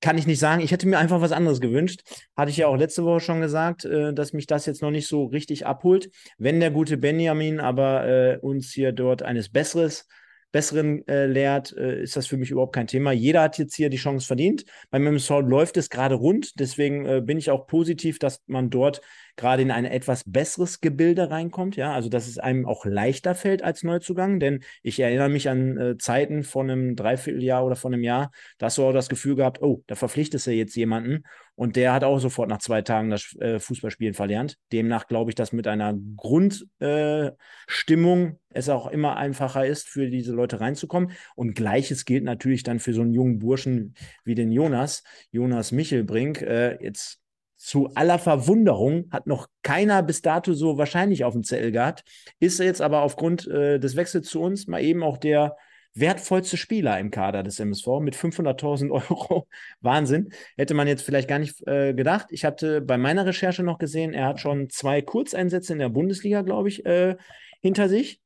kann 0.00 0.18
ich 0.18 0.26
nicht 0.26 0.38
sagen. 0.38 0.60
Ich 0.60 0.70
hätte 0.70 0.86
mir 0.86 0.98
einfach 0.98 1.22
was 1.22 1.32
anderes 1.32 1.62
gewünscht. 1.62 2.02
Hatte 2.36 2.50
ich 2.50 2.58
ja 2.58 2.66
auch 2.66 2.76
letzte 2.76 3.04
Woche 3.04 3.20
schon 3.20 3.40
gesagt, 3.40 3.86
äh, 3.86 4.12
dass 4.12 4.34
mich 4.34 4.46
das 4.46 4.66
jetzt 4.66 4.82
noch 4.82 4.90
nicht 4.90 5.08
so 5.08 5.24
richtig 5.24 5.64
abholt. 5.64 6.10
Wenn 6.36 6.60
der 6.60 6.70
gute 6.70 6.98
Benjamin 6.98 7.58
aber 7.58 8.06
äh, 8.06 8.36
uns 8.36 8.70
hier 8.70 8.92
dort 8.92 9.22
eines 9.22 9.48
Besseres 9.48 10.06
Besseren 10.52 11.08
äh, 11.08 11.26
lehrt, 11.26 11.76
äh, 11.76 12.00
ist 12.02 12.16
das 12.16 12.28
für 12.28 12.36
mich 12.36 12.52
überhaupt 12.52 12.74
kein 12.74 12.86
Thema. 12.86 13.10
Jeder 13.10 13.42
hat 13.42 13.58
jetzt 13.58 13.74
hier 13.74 13.88
die 13.88 13.96
Chance 13.96 14.24
verdient. 14.24 14.64
Beim 14.90 15.04
MSV 15.04 15.40
läuft 15.40 15.76
es 15.78 15.90
gerade 15.90 16.14
rund. 16.14 16.60
Deswegen 16.60 17.06
äh, 17.06 17.20
bin 17.20 17.38
ich 17.38 17.50
auch 17.50 17.66
positiv, 17.66 18.20
dass 18.20 18.40
man 18.46 18.70
dort 18.70 19.00
gerade 19.36 19.62
in 19.62 19.70
ein 19.70 19.84
etwas 19.84 20.24
besseres 20.24 20.80
Gebilde 20.80 21.30
reinkommt. 21.30 21.76
Ja, 21.76 21.92
also 21.92 22.08
dass 22.08 22.28
es 22.28 22.38
einem 22.38 22.66
auch 22.66 22.84
leichter 22.84 23.34
fällt 23.34 23.62
als 23.62 23.82
Neuzugang. 23.82 24.40
Denn 24.40 24.60
ich 24.82 25.00
erinnere 25.00 25.28
mich 25.28 25.48
an 25.48 25.76
äh, 25.76 25.98
Zeiten 25.98 26.42
von 26.42 26.70
einem 26.70 26.96
Dreivierteljahr 26.96 27.64
oder 27.64 27.76
von 27.76 27.92
einem 27.92 28.02
Jahr, 28.02 28.30
da 28.58 28.66
hast 28.66 28.78
du 28.78 28.84
auch 28.84 28.92
das 28.92 29.08
Gefühl 29.08 29.36
gehabt, 29.36 29.62
oh, 29.62 29.82
da 29.86 29.94
verpflichtest 29.94 30.46
du 30.46 30.52
jetzt 30.52 30.76
jemanden 30.76 31.24
und 31.56 31.76
der 31.76 31.92
hat 31.92 32.02
auch 32.02 32.18
sofort 32.18 32.48
nach 32.48 32.58
zwei 32.58 32.82
Tagen 32.82 33.10
das 33.10 33.36
äh, 33.38 33.60
Fußballspielen 33.60 34.14
verlernt. 34.14 34.56
Demnach 34.72 35.06
glaube 35.06 35.30
ich, 35.30 35.34
dass 35.36 35.52
mit 35.52 35.68
einer 35.68 35.94
Grundstimmung 36.16 36.66
äh, 36.80 38.32
es 38.50 38.68
auch 38.68 38.88
immer 38.88 39.16
einfacher 39.16 39.64
ist, 39.66 39.88
für 39.88 40.10
diese 40.10 40.32
Leute 40.32 40.60
reinzukommen. 40.60 41.12
Und 41.36 41.54
gleiches 41.54 42.04
gilt 42.04 42.24
natürlich 42.24 42.64
dann 42.64 42.80
für 42.80 42.92
so 42.92 43.02
einen 43.02 43.14
jungen 43.14 43.38
Burschen 43.38 43.94
wie 44.24 44.34
den 44.34 44.50
Jonas, 44.50 45.04
Jonas 45.30 45.70
Michelbrink. 45.70 46.42
Äh, 46.42 46.82
jetzt 46.82 47.20
zu 47.64 47.88
aller 47.94 48.18
Verwunderung 48.18 49.08
hat 49.10 49.26
noch 49.26 49.48
keiner 49.62 50.02
bis 50.02 50.20
dato 50.20 50.52
so 50.52 50.76
wahrscheinlich 50.76 51.24
auf 51.24 51.32
dem 51.32 51.44
Zettel 51.44 51.72
gehabt, 51.72 52.04
ist 52.38 52.60
jetzt 52.60 52.82
aber 52.82 53.00
aufgrund 53.00 53.48
äh, 53.48 53.78
des 53.80 53.96
Wechsels 53.96 54.28
zu 54.28 54.42
uns 54.42 54.66
mal 54.66 54.82
eben 54.82 55.02
auch 55.02 55.16
der 55.16 55.56
wertvollste 55.94 56.58
Spieler 56.58 56.98
im 57.00 57.10
Kader 57.10 57.42
des 57.42 57.58
MSV 57.58 58.00
mit 58.00 58.16
500.000 58.16 58.90
Euro. 59.10 59.48
Wahnsinn. 59.80 60.28
Hätte 60.58 60.74
man 60.74 60.88
jetzt 60.88 61.04
vielleicht 61.04 61.26
gar 61.26 61.38
nicht 61.38 61.66
äh, 61.66 61.94
gedacht. 61.94 62.26
Ich 62.30 62.44
hatte 62.44 62.82
bei 62.82 62.98
meiner 62.98 63.24
Recherche 63.24 63.62
noch 63.62 63.78
gesehen, 63.78 64.12
er 64.12 64.26
hat 64.26 64.40
schon 64.40 64.68
zwei 64.68 65.00
Kurzeinsätze 65.00 65.72
in 65.72 65.78
der 65.78 65.88
Bundesliga, 65.88 66.42
glaube 66.42 66.68
ich, 66.68 66.84
äh, 66.84 67.16
hinter 67.62 67.88
sich. 67.88 68.20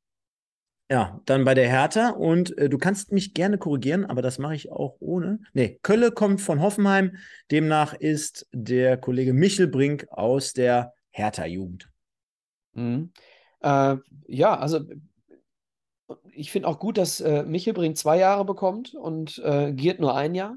Ja, 0.90 1.20
dann 1.26 1.44
bei 1.44 1.54
der 1.54 1.68
Hertha 1.68 2.10
und 2.10 2.56
äh, 2.56 2.70
du 2.70 2.78
kannst 2.78 3.12
mich 3.12 3.34
gerne 3.34 3.58
korrigieren, 3.58 4.06
aber 4.06 4.22
das 4.22 4.38
mache 4.38 4.54
ich 4.54 4.72
auch 4.72 4.96
ohne. 5.00 5.40
Nee, 5.52 5.78
Kölle 5.82 6.12
kommt 6.12 6.40
von 6.40 6.62
Hoffenheim. 6.62 7.16
Demnach 7.50 7.92
ist 7.92 8.48
der 8.52 8.96
Kollege 8.96 9.34
Michel 9.34 9.68
Brink 9.68 10.06
aus 10.10 10.54
der 10.54 10.94
Hertha-Jugend. 11.10 11.90
Mhm. 12.72 13.12
Äh, 13.60 13.96
ja, 14.28 14.58
also 14.58 14.80
ich 16.32 16.50
finde 16.50 16.68
auch 16.68 16.78
gut, 16.78 16.96
dass 16.96 17.20
äh, 17.20 17.42
Michelbrink 17.42 17.96
zwei 17.96 18.18
Jahre 18.18 18.44
bekommt 18.44 18.94
und 18.94 19.38
äh, 19.44 19.72
Giert 19.72 20.00
nur 20.00 20.16
ein 20.16 20.34
Jahr. 20.34 20.56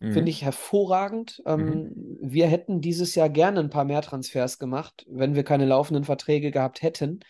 Mhm. 0.00 0.12
Finde 0.12 0.30
ich 0.30 0.44
hervorragend. 0.44 1.42
Ähm, 1.46 1.66
mhm. 1.66 2.18
Wir 2.20 2.46
hätten 2.46 2.80
dieses 2.80 3.14
Jahr 3.14 3.28
gerne 3.28 3.60
ein 3.60 3.70
paar 3.70 3.84
mehr 3.84 4.02
Transfers 4.02 4.58
gemacht, 4.58 5.06
wenn 5.08 5.34
wir 5.34 5.42
keine 5.42 5.66
laufenden 5.66 6.04
Verträge 6.04 6.50
gehabt 6.50 6.82
hätten. 6.82 7.20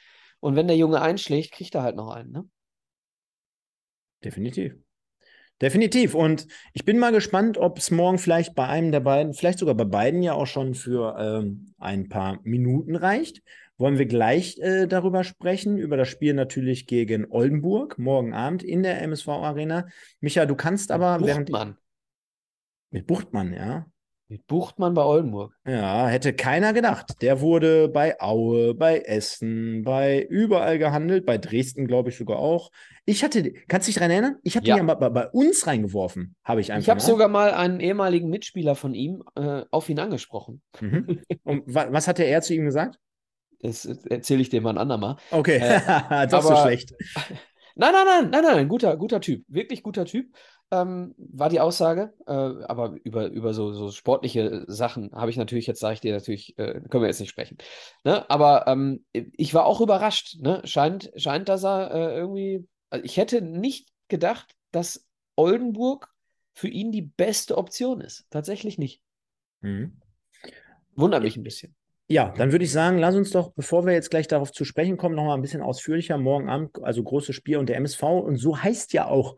Und 0.45 0.57
wenn 0.57 0.67
der 0.67 0.77
Junge 0.77 1.01
einschlägt, 1.01 1.53
kriegt 1.53 1.75
er 1.75 1.83
halt 1.83 1.97
noch 1.97 2.11
einen. 2.11 2.31
Ne? 2.31 2.49
Definitiv. 4.23 4.75
Definitiv. 5.63 6.15
Und 6.15 6.47
ich 6.75 6.85
bin 6.85 6.99
mal 6.99 7.13
gespannt, 7.13 7.57
ob 7.57 7.79
es 7.79 7.91
morgen 7.91 8.19
vielleicht 8.19 8.55
bei 8.55 8.69
einem 8.69 8.93
der 8.93 9.01
beiden, 9.01 9.33
vielleicht 9.33 9.59
sogar 9.59 9.75
bei 9.75 9.85
beiden 9.85 10.23
ja 10.23 10.35
auch 10.35 10.47
schon 10.47 10.75
für 10.75 11.17
ähm, 11.19 11.73
ein 11.79 12.11
paar 12.11 12.41
Minuten 12.43 12.95
reicht 12.95 13.43
wollen 13.77 13.99
wir 13.99 14.07
gleich 14.07 14.57
äh, 14.59 14.87
darüber 14.87 15.25
sprechen, 15.25 15.79
über 15.79 15.97
das 15.97 16.09
Spiel 16.09 16.33
natürlich 16.35 16.87
gegen 16.87 17.27
Oldenburg, 17.29 17.99
morgen 17.99 18.33
Abend 18.33 18.63
in 18.63 18.85
der 18.85 19.03
MSV 19.03 19.29
Arena. 19.29 19.89
Micha, 20.21 20.47
du 20.47 20.55
kannst 20.55 20.93
aber 20.93 21.19
mit 21.19 21.35
Buchtmann. 21.35 21.77
Mit 22.91 23.07
Buchtmann, 23.09 23.53
ja. 23.53 23.87
Mit 24.29 24.47
Buchtmann 24.47 24.95
bei 24.95 25.05
Oldenburg. 25.05 25.55
Ja, 25.67 26.09
hätte 26.09 26.33
keiner 26.33 26.73
gedacht. 26.73 27.21
Der 27.21 27.43
wurde 27.43 27.89
bei 27.89 28.19
Aue, 28.23 28.75
bei 28.75 29.01
Essen, 29.01 29.85
bei 29.85 30.23
überall 30.23 30.79
gehandelt, 30.79 31.27
bei 31.27 31.37
Dresden, 31.37 31.87
glaube 31.87 32.09
ich, 32.09 32.17
sogar 32.17 32.39
auch. 32.39 32.71
Ich 33.05 33.23
hatte, 33.23 33.53
kannst 33.69 33.87
du 33.87 33.91
dich 33.91 33.97
daran 33.97 34.11
erinnern? 34.11 34.37
Ich 34.43 34.57
habe 34.57 34.67
ja. 34.67 34.77
den 34.77 34.89
ja 34.89 34.95
bei, 34.95 35.11
bei, 35.11 35.29
uns 35.29 35.67
reingeworfen, 35.67 36.37
habe 36.43 36.63
ich 36.63 36.73
einfach. 36.73 36.83
Ich 36.83 36.89
habe 36.89 37.01
sogar 37.01 37.29
mal 37.29 37.53
einen 37.53 37.81
ehemaligen 37.81 38.31
Mitspieler 38.31 38.75
von 38.75 38.95
ihm 38.95 39.23
äh, 39.35 39.63
auf 39.71 39.91
ihn 39.91 39.99
angesprochen. 39.99 40.63
Mhm. 40.81 41.21
Und 41.45 41.63
wa 41.67 41.89
was 41.91 42.09
hatte 42.09 42.25
er 42.25 42.41
zu 42.41 42.55
ihm 42.55 42.65
gesagt? 42.65 42.99
Das 43.61 43.85
erzähle 43.85 44.41
ich 44.41 44.49
dir 44.49 44.63
mal 44.63 44.71
ein 44.71 44.79
andermal. 44.79 45.17
Okay, 45.33 45.57
äh, 45.57 45.81
das 46.29 46.45
ist 46.45 46.49
so 46.49 46.57
schlecht. 46.57 46.95
Nein, 47.77 47.93
nein, 47.93 48.05
nein, 48.07 48.31
nein, 48.31 48.43
nein, 48.45 48.69
guter, 48.69 48.97
guter 48.97 49.21
Typ, 49.21 49.45
wirklich 49.49 49.83
guter 49.83 50.05
Typ. 50.05 50.33
Ähm, 50.71 51.15
war 51.19 51.49
die 51.49 51.61
Aussage. 51.61 52.13
Äh, 52.27 52.33
aber 52.33 52.97
über, 53.05 53.27
über 53.29 53.55
so, 53.55 53.73
so 53.73 53.91
sportliche 53.91 54.65
Sachen 54.67 55.13
habe 55.13 55.31
ich 55.31 55.37
natürlich, 55.37 55.67
jetzt 55.67 55.81
sage 55.81 55.95
ich 55.95 56.01
dir 56.01 56.13
natürlich, 56.13 56.59
äh, 56.59 56.81
können 56.89 57.03
wir 57.03 57.09
jetzt 57.09 57.21
nicht 57.21 57.31
sprechen. 57.31 57.59
Ne? 58.03 58.29
Aber 58.31 58.67
ähm, 58.67 59.05
ich 59.13 59.55
war 59.55 59.67
auch 59.67 59.81
überrascht. 59.81 60.39
Ne? 60.41 60.63
Scheint, 60.65 61.13
scheint, 61.17 61.49
dass 61.49 61.65
er 61.65 61.91
äh, 61.93 62.17
irgendwie. 62.17 62.67
Also 62.91 63.05
ich 63.05 63.17
hätte 63.17 63.43
nicht 63.43 63.89
gedacht, 64.09 64.55
dass 64.73 65.07
Oldenburg 65.37 66.09
für 66.55 66.69
ihn 66.69 66.93
die 66.93 67.03
beste 67.03 67.59
Option 67.59 68.01
ist. 68.01 68.27
Tatsächlich 68.31 68.79
nicht. 68.79 69.01
Mhm. 69.61 70.01
Wundert 70.95 71.23
mich 71.23 71.37
ein 71.37 71.43
bisschen. 71.43 71.75
Ja, 72.07 72.35
dann 72.37 72.53
würde 72.53 72.65
ich 72.65 72.73
sagen, 72.73 72.99
lass 72.99 73.15
uns 73.15 73.31
doch, 73.31 73.53
bevor 73.53 73.87
wir 73.87 73.95
jetzt 73.95 74.11
gleich 74.11 74.29
darauf 74.29 74.53
zu 74.53 74.65
sprechen 74.65 74.99
kommen, 74.99 75.15
noch 75.15 75.25
mal 75.25 75.35
ein 75.35 75.41
bisschen 75.41 75.63
ausführlicher 75.63 76.19
morgen 76.19 76.51
Abend, 76.51 76.83
also 76.83 77.03
großes 77.03 77.35
Spiel 77.35 77.57
und 77.57 77.69
der 77.69 77.77
MSV. 77.77 78.03
Und 78.03 78.37
so 78.37 78.63
heißt 78.63 78.93
ja 78.93 79.07
auch 79.07 79.37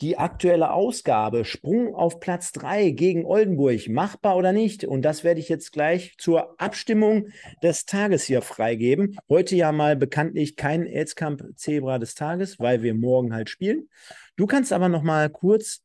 die 0.00 0.18
aktuelle 0.18 0.72
Ausgabe. 0.72 1.44
Sprung 1.44 1.94
auf 1.94 2.20
Platz 2.20 2.52
3 2.52 2.90
gegen 2.90 3.24
Oldenburg. 3.24 3.88
Machbar 3.88 4.36
oder 4.36 4.52
nicht? 4.52 4.84
Und 4.84 5.02
das 5.02 5.24
werde 5.24 5.40
ich 5.40 5.48
jetzt 5.48 5.72
gleich 5.72 6.14
zur 6.18 6.60
Abstimmung 6.60 7.28
des 7.62 7.86
Tages 7.86 8.24
hier 8.24 8.42
freigeben. 8.42 9.16
Heute 9.28 9.56
ja 9.56 9.72
mal 9.72 9.96
bekanntlich 9.96 10.56
kein 10.56 10.86
Elzkamp-Zebra 10.86 11.98
des 11.98 12.14
Tages, 12.14 12.58
weil 12.58 12.82
wir 12.82 12.94
morgen 12.94 13.34
halt 13.34 13.50
spielen. 13.50 13.88
Du 14.36 14.46
kannst 14.46 14.72
aber 14.72 14.88
noch 14.88 15.02
mal 15.02 15.30
kurz 15.30 15.84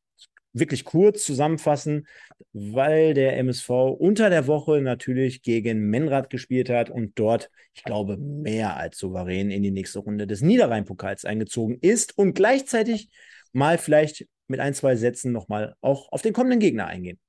wirklich 0.53 0.83
kurz 0.83 1.23
zusammenfassen, 1.25 2.07
weil 2.53 3.13
der 3.13 3.37
MSV 3.37 3.69
unter 3.69 4.29
der 4.29 4.47
Woche 4.47 4.81
natürlich 4.81 5.41
gegen 5.41 5.89
Menrad 5.89 6.29
gespielt 6.29 6.69
hat 6.69 6.89
und 6.89 7.17
dort, 7.19 7.49
ich 7.73 7.83
glaube, 7.83 8.17
mehr 8.17 8.75
als 8.77 8.97
souverän 8.97 9.51
in 9.51 9.63
die 9.63 9.71
nächste 9.71 9.99
Runde 9.99 10.27
des 10.27 10.41
Niederrhein-Pokals 10.41 11.25
eingezogen 11.25 11.77
ist 11.81 12.17
und 12.17 12.33
gleichzeitig 12.33 13.09
mal 13.53 13.77
vielleicht 13.77 14.27
mit 14.47 14.59
ein, 14.59 14.73
zwei 14.73 14.95
Sätzen 14.95 15.31
nochmal 15.31 15.75
auch 15.81 16.11
auf 16.11 16.21
den 16.21 16.33
kommenden 16.33 16.59
Gegner 16.59 16.87
eingehen. 16.87 17.19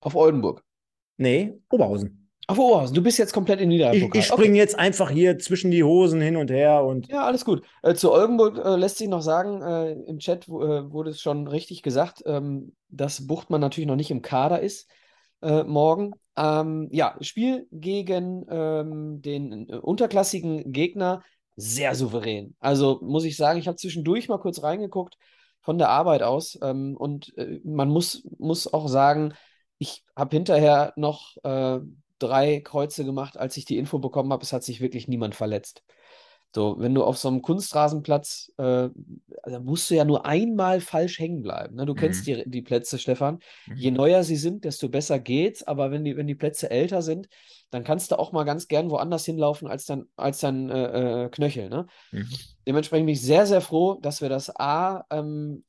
Auf 0.00 0.14
Oldenburg. 0.14 0.62
Nee, 1.16 1.54
Oberhausen. 1.70 2.30
Auf 2.48 2.58
Oberhausen, 2.58 2.94
du 2.94 3.02
bist 3.02 3.18
jetzt 3.18 3.32
komplett 3.32 3.60
in 3.60 3.68
Niederrhein-Pokal. 3.68 4.18
Ich, 4.18 4.26
ich 4.26 4.32
springe 4.32 4.50
okay. 4.50 4.58
jetzt 4.58 4.78
einfach 4.78 5.10
hier 5.10 5.38
zwischen 5.38 5.70
die 5.70 5.84
Hosen 5.84 6.20
hin 6.20 6.36
und 6.36 6.50
her 6.50 6.84
und. 6.84 7.06
Ja, 7.08 7.24
alles 7.24 7.44
gut. 7.44 7.64
Äh, 7.82 7.94
zu 7.94 8.12
Oldenburg 8.12 8.58
äh, 8.58 8.76
lässt 8.76 8.98
sich 8.98 9.08
noch 9.08 9.22
sagen, 9.22 9.62
äh, 9.62 9.92
im 9.92 10.18
Chat 10.18 10.48
äh, 10.48 10.50
wurde 10.50 11.10
es 11.10 11.20
schon 11.20 11.46
richtig 11.46 11.82
gesagt, 11.82 12.22
ähm, 12.26 12.74
dass 12.88 13.26
Buchtmann 13.26 13.60
natürlich 13.60 13.86
noch 13.86 13.96
nicht 13.96 14.10
im 14.10 14.22
Kader 14.22 14.60
ist 14.60 14.90
äh, 15.40 15.62
morgen. 15.62 16.12
Ähm, 16.36 16.88
ja, 16.90 17.16
Spiel 17.20 17.66
gegen 17.70 18.46
ähm, 18.48 19.22
den 19.22 19.68
äh, 19.68 19.76
unterklassigen 19.76 20.72
Gegner 20.72 21.22
sehr 21.56 21.94
souverän. 21.94 22.54
Also 22.60 23.00
muss 23.02 23.24
ich 23.24 23.36
sagen, 23.36 23.58
ich 23.58 23.68
habe 23.68 23.76
zwischendurch 23.76 24.28
mal 24.28 24.38
kurz 24.38 24.62
reingeguckt 24.62 25.16
von 25.60 25.78
der 25.78 25.90
Arbeit 25.90 26.22
aus 26.22 26.58
ähm, 26.62 26.96
und 26.96 27.34
man 27.64 27.88
muss, 27.88 28.26
muss 28.38 28.72
auch 28.72 28.88
sagen, 28.88 29.34
ich 29.78 30.04
habe 30.16 30.36
hinterher 30.36 30.92
noch 30.96 31.36
drei 32.22 32.60
Kreuze 32.60 33.04
gemacht, 33.04 33.36
als 33.36 33.56
ich 33.56 33.64
die 33.64 33.78
Info 33.78 33.98
bekommen 33.98 34.32
habe, 34.32 34.44
es 34.44 34.52
hat 34.52 34.62
sich 34.62 34.80
wirklich 34.80 35.08
niemand 35.08 35.34
verletzt. 35.34 35.82
So, 36.54 36.76
wenn 36.78 36.94
du 36.94 37.02
auf 37.02 37.16
so 37.16 37.28
einem 37.28 37.40
Kunstrasenplatz, 37.40 38.52
äh, 38.58 38.88
da 39.44 39.60
musst 39.60 39.90
du 39.90 39.94
ja 39.94 40.04
nur 40.04 40.26
einmal 40.26 40.80
falsch 40.80 41.18
hängen 41.18 41.42
bleiben. 41.42 41.76
Ne? 41.76 41.86
Du 41.86 41.94
mhm. 41.94 41.98
kennst 41.98 42.26
die, 42.26 42.42
die 42.46 42.62
Plätze, 42.62 42.98
Stefan. 42.98 43.38
Mhm. 43.66 43.76
Je 43.76 43.90
neuer 43.90 44.22
sie 44.22 44.36
sind, 44.36 44.64
desto 44.64 44.88
besser 44.88 45.18
geht's. 45.18 45.62
Aber 45.62 45.90
wenn 45.90 46.04
die, 46.04 46.16
wenn 46.16 46.26
die 46.26 46.34
Plätze 46.34 46.70
älter 46.70 47.00
sind, 47.00 47.28
dann 47.70 47.84
kannst 47.84 48.10
du 48.10 48.18
auch 48.18 48.32
mal 48.32 48.44
ganz 48.44 48.68
gern 48.68 48.90
woanders 48.90 49.24
hinlaufen 49.24 49.66
als 49.66 49.86
dein, 49.86 50.04
als 50.16 50.40
dein 50.40 50.68
äh, 50.68 51.24
äh, 51.24 51.28
Knöchel. 51.30 51.70
Ne? 51.70 51.86
Mhm. 52.10 52.28
Dementsprechend 52.66 53.06
bin 53.06 53.14
ich 53.14 53.22
sehr, 53.22 53.46
sehr 53.46 53.62
froh, 53.62 53.98
dass 54.02 54.20
wir 54.20 54.28
das 54.28 54.54
A 54.54 55.04
ähm, 55.10 55.64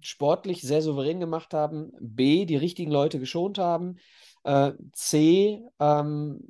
sportlich 0.00 0.62
sehr 0.62 0.82
souverän 0.82 1.20
gemacht 1.20 1.54
haben, 1.54 1.92
B, 2.00 2.46
die 2.46 2.56
richtigen 2.56 2.90
Leute 2.90 3.20
geschont 3.20 3.58
haben 3.58 3.98
äh, 4.46 4.72
C, 4.92 5.60
ähm, 5.80 6.40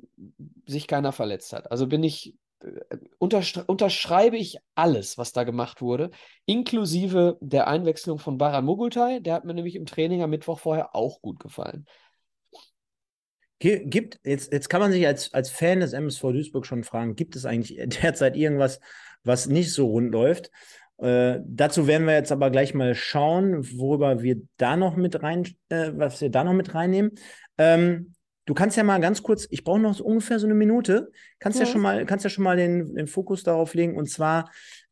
sich 0.67 0.87
keiner 0.87 1.11
verletzt 1.11 1.51
hat. 1.51 1.71
Also 1.71 1.87
bin 1.87 2.03
ich, 2.03 2.35
äh, 2.63 2.97
unterschreibe 3.19 4.37
ich 4.37 4.57
alles, 4.75 5.17
was 5.17 5.31
da 5.31 5.43
gemacht 5.43 5.81
wurde, 5.81 6.11
inklusive 6.45 7.37
der 7.41 7.67
Einwechslung 7.67 8.19
von 8.19 8.37
Baran 8.37 8.65
Mogultai. 8.65 9.19
Der 9.19 9.33
hat 9.33 9.45
mir 9.45 9.53
nämlich 9.53 9.75
im 9.75 9.85
Training 9.85 10.21
am 10.21 10.29
Mittwoch 10.29 10.59
vorher 10.59 10.95
auch 10.95 11.21
gut 11.21 11.39
gefallen. 11.39 11.85
Gibt, 13.59 14.19
jetzt, 14.23 14.53
jetzt 14.53 14.69
kann 14.69 14.81
man 14.81 14.91
sich 14.91 15.07
als, 15.07 15.33
als 15.33 15.49
Fan 15.49 15.79
des 15.79 15.93
MSV 15.93 16.21
Duisburg 16.21 16.65
schon 16.65 16.83
fragen, 16.83 17.15
gibt 17.15 17.35
es 17.35 17.45
eigentlich 17.45 17.79
derzeit 18.01 18.35
irgendwas, 18.35 18.79
was 19.23 19.47
nicht 19.47 19.73
so 19.73 19.87
rund 19.87 20.11
läuft? 20.11 20.51
Äh, 20.97 21.39
dazu 21.45 21.87
werden 21.87 22.07
wir 22.07 22.13
jetzt 22.13 22.31
aber 22.31 22.49
gleich 22.49 22.73
mal 22.73 22.95
schauen, 22.95 23.67
worüber 23.77 24.21
wir 24.21 24.41
da 24.57 24.77
noch 24.77 24.95
mit 24.95 25.21
rein, 25.21 25.43
äh, 25.69 25.91
was 25.95 26.21
wir 26.21 26.29
da 26.29 26.43
noch 26.43 26.53
mit 26.53 26.73
reinnehmen. 26.73 27.11
Ähm, 27.57 28.13
du 28.47 28.53
kannst 28.55 28.75
ja 28.77 28.83
mal 28.83 28.99
ganz 28.99 29.21
kurz, 29.21 29.47
ich 29.51 29.63
brauche 29.63 29.79
noch 29.79 29.93
so 29.93 30.03
ungefähr 30.03 30.39
so 30.39 30.47
eine 30.47 30.55
Minute, 30.55 31.11
kannst 31.37 31.59
ja, 31.59 31.65
ja 31.65 31.71
schon 31.71 31.81
mal, 31.81 32.05
kannst 32.07 32.23
ja 32.23 32.31
schon 32.31 32.43
mal 32.43 32.57
den, 32.57 32.95
den 32.95 33.07
Fokus 33.07 33.43
darauf 33.43 33.75
legen 33.75 33.95
und 33.95 34.09
zwar, 34.09 34.49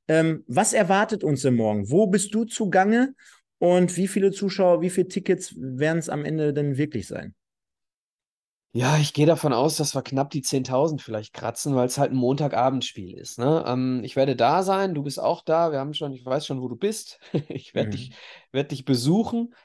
ähm, 0.08 0.44
was 0.48 0.74
erwartet 0.74 1.24
uns 1.24 1.42
denn 1.42 1.56
morgen? 1.56 1.90
Wo 1.90 2.06
bist 2.06 2.36
du 2.36 2.46
zugange 2.46 3.16
und 3.58 3.98
wie 3.98 4.08
viele 4.08 4.32
Zuschauer, 4.32 4.82
wie 4.82 4.92
viele 4.92 5.08
Tickets 5.08 5.56
werden 5.58 5.98
es 5.98 6.10
am 6.10 6.26
Ende 6.26 6.54
denn 6.54 6.78
wirklich 6.78 7.08
sein? 7.08 7.34
Ja, 8.74 8.98
ich 8.98 9.14
gehe 9.14 9.26
davon 9.26 9.54
aus, 9.54 9.78
dass 9.78 9.96
wir 9.96 10.02
knapp 10.02 10.32
die 10.32 10.44
10.000 10.44 11.00
vielleicht 11.00 11.34
kratzen, 11.34 11.76
weil 11.76 11.88
es 11.88 11.98
halt 11.98 12.12
ein 12.12 12.18
Montagabendspiel 12.18 13.18
ist. 13.18 13.40
Ne? 13.40 13.64
Ähm, 13.66 14.02
ich 14.04 14.18
werde 14.18 14.36
da 14.36 14.64
sein, 14.64 14.94
du 14.94 15.02
bist 15.02 15.18
auch 15.18 15.46
da. 15.46 15.72
Wir 15.72 15.80
haben 15.80 15.94
schon, 15.94 16.12
ich 16.12 16.26
weiß 16.26 16.46
schon, 16.46 16.62
wo 16.62 16.68
du 16.68 16.76
bist. 16.76 17.22
ich 17.48 17.74
werde 17.74 17.88
mhm. 17.88 17.92
dich, 17.92 18.12
werd 18.52 18.72
dich 18.72 18.84
besuchen. 18.84 19.56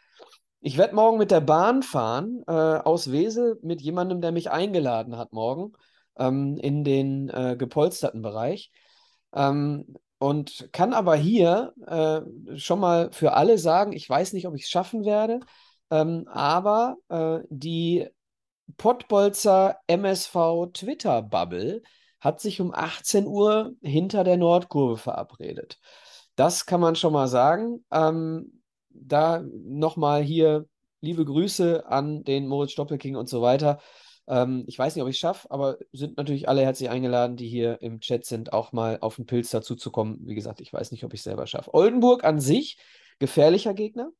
Ich 0.63 0.77
werde 0.77 0.95
morgen 0.95 1.17
mit 1.19 1.31
der 1.31 1.41
Bahn 1.41 1.83
fahren 1.83 2.43
äh, 2.47 2.53
aus 2.53 3.11
Wesel 3.11 3.59
mit 3.63 3.81
jemandem, 3.81 4.21
der 4.21 4.31
mich 4.31 4.51
eingeladen 4.51 5.17
hat 5.17 5.33
morgen 5.33 5.73
ähm, 6.19 6.59
in 6.59 6.85
den 6.85 7.31
äh, 7.31 7.57
gepolsterten 7.59 8.21
Bereich. 8.21 8.71
Ähm, 9.35 9.97
und 10.19 10.69
kann 10.73 10.93
aber 10.93 11.17
hier 11.17 11.73
äh, 11.87 12.59
schon 12.59 12.79
mal 12.79 13.11
für 13.11 13.33
alle 13.33 13.57
sagen, 13.57 13.93
ich 13.93 14.09
weiß 14.09 14.35
nicht, 14.35 14.47
ob 14.47 14.55
ich 14.55 14.65
es 14.65 14.69
schaffen 14.69 15.07
werde, 15.07 15.41
ähm, 15.91 16.29
aber 16.29 16.97
äh, 17.09 17.39
die 17.49 18.07
Pottbolzer 18.77 19.79
MSV 19.87 20.35
Twitter-Bubble 20.75 21.83
hat 22.21 22.41
sich 22.41 22.61
um 22.61 22.75
18 22.75 23.27
Uhr 23.27 23.73
hinter 23.81 24.25
der 24.25 24.37
Nordkurve 24.37 24.99
verabredet. 24.99 25.79
Das 26.37 26.67
kann 26.67 26.81
man 26.81 26.97
schon 26.97 27.15
mal 27.15 27.29
sagen. 27.29 27.85
Ähm, 27.91 28.60
da 28.91 29.43
nochmal 29.43 30.23
hier 30.23 30.67
liebe 31.01 31.25
Grüße 31.25 31.87
an 31.87 32.25
den 32.25 32.47
Moritz 32.47 32.75
Doppelking 32.75 33.17
und 33.17 33.29
so 33.29 33.43
weiter. 33.43 33.81
Ähm, 34.29 34.65
ich 34.67 34.79
weiß 34.79 34.95
nicht, 34.95 35.03
ob 35.03 35.09
ich 35.09 35.17
es 35.17 35.21
schaffe, 35.21 35.51
aber 35.51 35.79
sind 35.93 36.17
natürlich 36.17 36.49
alle 36.49 36.63
herzlich 36.63 36.91
eingeladen, 36.91 37.37
die 37.37 37.49
hier 37.49 37.81
im 37.83 38.01
Chat 38.01 38.25
sind, 38.25 38.53
auch 38.53 38.73
mal 38.73 38.99
auf 39.01 39.17
den 39.17 39.27
Pilz 39.27 39.51
dazu 39.51 39.77
zu 39.77 39.91
kommen. 39.91 40.19
Wie 40.25 40.35
gesagt, 40.35 40.61
ich 40.61 40.73
weiß 40.73 40.93
nicht, 40.93 41.05
ob 41.05 41.15
ich 41.15 41.21
es 41.21 41.25
selber 41.25 41.47
schaffe. 41.47 41.75
Oldenburg 41.75 42.25
an 42.25 42.41
sich, 42.41 42.79
gefährlicher 43.19 43.75
Gegner, 43.75 44.11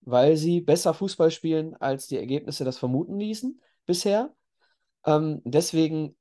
weil 0.00 0.36
sie 0.36 0.60
besser 0.60 0.94
Fußball 0.94 1.30
spielen, 1.30 1.74
als 1.76 2.06
die 2.06 2.16
Ergebnisse 2.16 2.64
das 2.64 2.78
vermuten 2.78 3.18
ließen 3.18 3.60
bisher. 3.86 4.34
Ähm, 5.06 5.42
deswegen 5.44 6.16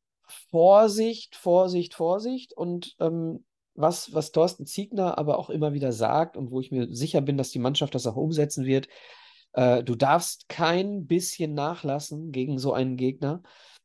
Vorsicht, 0.49 1.35
Vorsicht, 1.35 1.93
Vorsicht. 1.93 2.53
Und 2.53 2.95
ähm, 2.99 3.43
was, 3.73 4.13
was 4.13 4.31
Thorsten 4.31 4.65
Ziegner 4.65 5.17
aber 5.17 5.39
auch 5.39 5.49
immer 5.49 5.73
wieder 5.73 5.91
sagt 5.91 6.37
und 6.37 6.51
wo 6.51 6.59
ich 6.59 6.71
mir 6.71 6.93
sicher 6.93 7.21
bin, 7.21 7.37
dass 7.37 7.51
die 7.51 7.59
Mannschaft 7.59 7.95
das 7.95 8.07
auch 8.07 8.15
umsetzen 8.15 8.65
wird. 8.65 8.87
Äh, 9.53 9.83
du 9.83 9.95
darfst 9.95 10.49
kein 10.49 11.07
bisschen 11.07 11.53
nachlassen 11.53 12.31
gegen 12.31 12.59
so 12.59 12.73
einen 12.73 12.97
Gegner, 12.97 13.41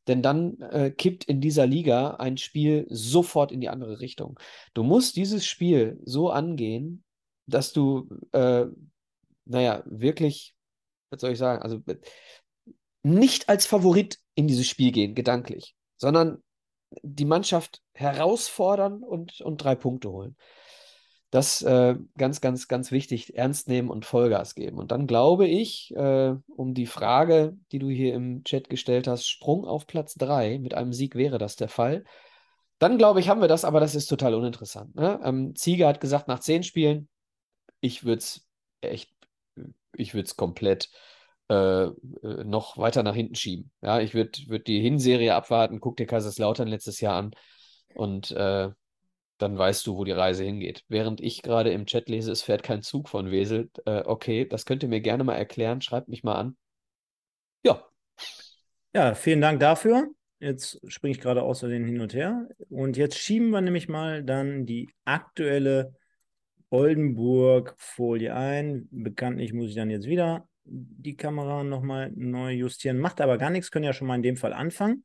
denn 0.07 0.21
dann 0.21 0.59
äh, 0.61 0.91
kippt 0.91 1.25
in 1.25 1.41
dieser 1.41 1.67
Liga 1.67 2.11
ein 2.11 2.37
Spiel 2.37 2.85
sofort 2.89 3.51
in 3.51 3.61
die 3.61 3.69
andere 3.69 3.99
Richtung. 3.99 4.39
Du 4.73 4.83
musst 4.83 5.15
dieses 5.15 5.45
Spiel 5.45 5.99
so 6.05 6.29
angehen, 6.29 7.03
dass 7.45 7.73
du, 7.73 8.09
äh, 8.31 8.65
naja, 9.45 9.83
wirklich, 9.85 10.55
was 11.09 11.21
soll 11.21 11.31
ich 11.31 11.37
sagen, 11.37 11.61
also 11.61 11.81
nicht 13.03 13.49
als 13.49 13.65
Favorit 13.65 14.19
in 14.35 14.47
dieses 14.47 14.67
Spiel 14.67 14.91
gehen, 14.91 15.15
gedanklich, 15.15 15.75
sondern 15.97 16.43
die 17.01 17.25
Mannschaft 17.25 17.81
herausfordern 17.93 19.03
und, 19.03 19.41
und 19.41 19.57
drei 19.57 19.75
Punkte 19.75 20.11
holen. 20.11 20.35
Das 21.29 21.61
äh, 21.61 21.95
ganz, 22.17 22.39
ganz, 22.39 22.69
ganz 22.69 22.91
wichtig, 22.91 23.35
ernst 23.35 23.67
nehmen 23.67 23.89
und 23.89 24.05
Vollgas 24.05 24.55
geben. 24.55 24.77
Und 24.77 24.91
dann 24.91 25.07
glaube 25.07 25.45
ich, 25.45 25.93
äh, 25.95 26.33
um 26.47 26.73
die 26.73 26.85
Frage, 26.85 27.57
die 27.73 27.79
du 27.79 27.89
hier 27.89 28.13
im 28.13 28.45
Chat 28.45 28.69
gestellt 28.69 29.07
hast, 29.07 29.27
Sprung 29.27 29.65
auf 29.65 29.87
Platz 29.87 30.15
3, 30.15 30.57
mit 30.59 30.73
einem 30.73 30.93
Sieg 30.93 31.15
wäre 31.15 31.37
das 31.37 31.57
der 31.57 31.67
Fall. 31.67 32.05
Dann 32.79 32.97
glaube 32.97 33.19
ich, 33.19 33.27
haben 33.27 33.41
wir 33.41 33.49
das, 33.49 33.65
aber 33.65 33.81
das 33.81 33.93
ist 33.93 34.07
total 34.07 34.35
uninteressant. 34.35 34.95
Ne? 34.95 35.19
Ähm, 35.23 35.53
Ziege 35.55 35.87
hat 35.87 35.99
gesagt, 35.99 36.29
nach 36.29 36.39
zehn 36.39 36.63
Spielen, 36.63 37.09
ich 37.81 38.05
würde 38.05 38.19
es 38.19 38.47
echt, 38.79 39.11
ich 39.95 40.13
würde 40.13 40.27
es 40.27 40.37
komplett 40.37 40.89
äh, 41.49 41.85
äh, 41.85 41.93
noch 42.43 42.77
weiter 42.77 43.03
nach 43.03 43.15
hinten 43.15 43.35
schieben. 43.35 43.71
Ja, 43.81 43.99
ich 43.99 44.13
würde 44.13 44.37
würd 44.47 44.67
die 44.67 44.81
Hinserie 44.81 45.33
abwarten, 45.33 45.79
guck 45.79 45.97
dir 45.97 46.05
Kaiserslautern 46.05 46.67
letztes 46.67 46.99
Jahr 47.01 47.15
an 47.15 47.31
und 47.95 48.31
äh, 48.31 48.69
dann 49.37 49.57
weißt 49.57 49.85
du, 49.85 49.97
wo 49.97 50.03
die 50.03 50.11
Reise 50.11 50.43
hingeht. 50.43 50.83
Während 50.87 51.21
ich 51.21 51.41
gerade 51.41 51.71
im 51.71 51.85
Chat 51.85 52.09
lese, 52.09 52.31
es 52.31 52.41
fährt 52.41 52.63
kein 52.63 52.81
Zug 52.81 53.07
von 53.07 53.31
Wesel. 53.31 53.69
Äh, 53.85 54.03
okay, 54.05 54.45
das 54.45 54.65
könnt 54.65 54.83
ihr 54.83 54.89
mir 54.89 55.01
gerne 55.01 55.23
mal 55.23 55.35
erklären. 55.35 55.81
Schreibt 55.81 56.07
mich 56.07 56.23
mal 56.23 56.35
an. 56.35 56.57
Ja. 57.63 57.83
Ja, 58.93 59.13
vielen 59.13 59.41
Dank 59.41 59.59
dafür. 59.59 60.07
Jetzt 60.39 60.79
springe 60.87 61.11
ich 61.11 61.21
gerade 61.21 61.43
außerdem 61.43 61.85
hin 61.85 62.01
und 62.01 62.13
her. 62.13 62.47
Und 62.69 62.97
jetzt 62.97 63.17
schieben 63.17 63.49
wir 63.51 63.61
nämlich 63.61 63.87
mal 63.87 64.23
dann 64.23 64.65
die 64.65 64.89
aktuelle 65.05 65.93
Oldenburg-Folie 66.69 68.33
ein. 68.33 68.87
Bekanntlich 68.91 69.53
muss 69.53 69.69
ich 69.69 69.75
dann 69.75 69.89
jetzt 69.89 70.07
wieder 70.07 70.47
die 70.69 71.15
Kamera 71.15 71.63
nochmal 71.63 72.11
neu 72.15 72.51
justieren. 72.51 72.99
Macht 72.99 73.21
aber 73.21 73.37
gar 73.37 73.49
nichts, 73.49 73.71
können 73.71 73.85
ja 73.85 73.93
schon 73.93 74.07
mal 74.07 74.15
in 74.15 74.23
dem 74.23 74.37
Fall 74.37 74.53
anfangen. 74.53 75.03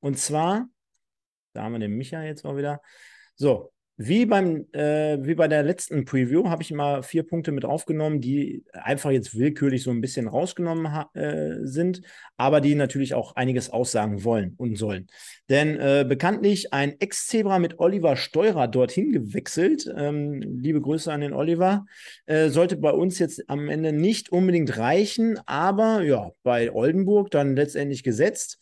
Und 0.00 0.18
zwar, 0.18 0.68
da 1.52 1.62
haben 1.62 1.72
wir 1.72 1.78
den 1.80 1.96
Micha 1.96 2.22
jetzt 2.22 2.44
mal 2.44 2.56
wieder. 2.56 2.80
So, 3.34 3.72
wie, 4.02 4.24
beim, 4.24 4.64
äh, 4.72 5.18
wie 5.20 5.34
bei 5.34 5.46
der 5.46 5.62
letzten 5.62 6.06
Preview 6.06 6.48
habe 6.48 6.62
ich 6.62 6.72
mal 6.72 7.02
vier 7.02 7.22
Punkte 7.22 7.52
mit 7.52 7.66
aufgenommen, 7.66 8.22
die 8.22 8.64
einfach 8.72 9.10
jetzt 9.10 9.36
willkürlich 9.36 9.82
so 9.82 9.90
ein 9.90 10.00
bisschen 10.00 10.26
rausgenommen 10.26 10.86
äh, 11.12 11.56
sind, 11.64 12.00
aber 12.38 12.62
die 12.62 12.74
natürlich 12.76 13.12
auch 13.12 13.36
einiges 13.36 13.68
aussagen 13.68 14.24
wollen 14.24 14.54
und 14.56 14.76
sollen. 14.76 15.08
Denn 15.50 15.78
äh, 15.78 16.06
bekanntlich 16.08 16.72
ein 16.72 16.98
Ex-Zebra 16.98 17.58
mit 17.58 17.78
Oliver 17.78 18.16
Steurer 18.16 18.68
dorthin 18.68 19.12
gewechselt. 19.12 19.86
Ähm, 19.94 20.40
liebe 20.40 20.80
Grüße 20.80 21.12
an 21.12 21.20
den 21.20 21.34
Oliver. 21.34 21.84
Äh, 22.24 22.48
sollte 22.48 22.78
bei 22.78 22.92
uns 22.92 23.18
jetzt 23.18 23.50
am 23.50 23.68
Ende 23.68 23.92
nicht 23.92 24.32
unbedingt 24.32 24.78
reichen, 24.78 25.38
aber 25.44 26.00
ja, 26.04 26.30
bei 26.42 26.72
Oldenburg 26.72 27.30
dann 27.30 27.54
letztendlich 27.54 28.02
gesetzt. 28.02 28.58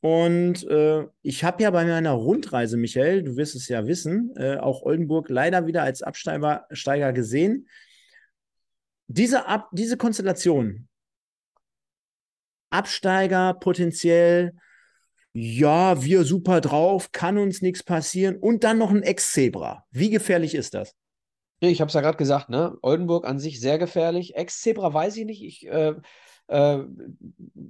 Und 0.00 0.64
äh, 0.68 1.06
ich 1.22 1.42
habe 1.42 1.62
ja 1.62 1.70
bei 1.70 1.84
meiner 1.84 2.12
Rundreise, 2.12 2.76
Michael, 2.76 3.24
du 3.24 3.36
wirst 3.36 3.56
es 3.56 3.68
ja 3.68 3.86
wissen, 3.86 4.32
äh, 4.36 4.56
auch 4.56 4.82
Oldenburg 4.82 5.28
leider 5.28 5.66
wieder 5.66 5.82
als 5.82 6.02
Absteiger 6.02 7.12
gesehen. 7.12 7.68
Diese, 9.08 9.46
Ab 9.46 9.68
diese 9.72 9.96
Konstellation, 9.96 10.88
Absteiger 12.70 13.54
potenziell, 13.54 14.54
ja, 15.32 16.02
wir 16.02 16.24
super 16.24 16.60
drauf, 16.60 17.10
kann 17.12 17.38
uns 17.38 17.62
nichts 17.62 17.82
passieren 17.82 18.36
und 18.36 18.64
dann 18.64 18.78
noch 18.78 18.90
ein 18.90 19.02
Ex-Zebra. 19.02 19.84
Wie 19.90 20.10
gefährlich 20.10 20.54
ist 20.54 20.74
das? 20.74 20.94
Ich 21.60 21.80
habe 21.80 21.88
es 21.88 21.94
ja 21.94 22.00
gerade 22.00 22.18
gesagt, 22.18 22.50
ne? 22.50 22.76
Oldenburg 22.82 23.26
an 23.26 23.40
sich 23.40 23.60
sehr 23.60 23.78
gefährlich. 23.78 24.36
Ex-Zebra 24.36 24.94
weiß 24.94 25.16
ich 25.16 25.24
nicht. 25.24 25.42
Ich 25.42 25.66
äh, 25.66 25.94
äh, 26.48 26.78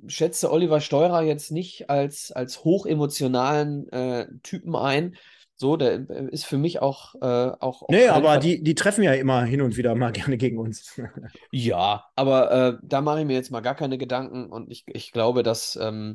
schätze 0.06 0.50
Oliver 0.50 0.80
Steurer 0.80 1.22
jetzt 1.22 1.50
nicht 1.50 1.90
als, 1.90 2.32
als 2.32 2.64
hochemotionalen 2.64 3.88
äh, 3.92 4.26
Typen 4.42 4.74
ein. 4.74 5.16
So, 5.56 5.76
der 5.76 6.08
äh, 6.08 6.28
ist 6.30 6.46
für 6.46 6.56
mich 6.56 6.80
auch. 6.80 7.16
Äh, 7.16 7.52
auch 7.60 7.82
nee, 7.88 8.06
aber 8.06 8.38
die, 8.38 8.62
die 8.62 8.76
treffen 8.76 9.02
ja 9.02 9.12
immer 9.12 9.42
hin 9.44 9.60
und 9.60 9.76
wieder 9.76 9.94
mal 9.96 10.12
gerne 10.12 10.36
gegen 10.36 10.58
uns. 10.58 11.00
ja, 11.50 12.04
aber 12.14 12.50
äh, 12.52 12.78
da 12.82 13.00
mache 13.00 13.20
ich 13.20 13.26
mir 13.26 13.34
jetzt 13.34 13.50
mal 13.50 13.60
gar 13.60 13.74
keine 13.74 13.98
Gedanken 13.98 14.46
und 14.46 14.70
ich, 14.70 14.84
ich 14.86 15.10
glaube, 15.10 15.42
dass 15.42 15.76
ähm, 15.80 16.14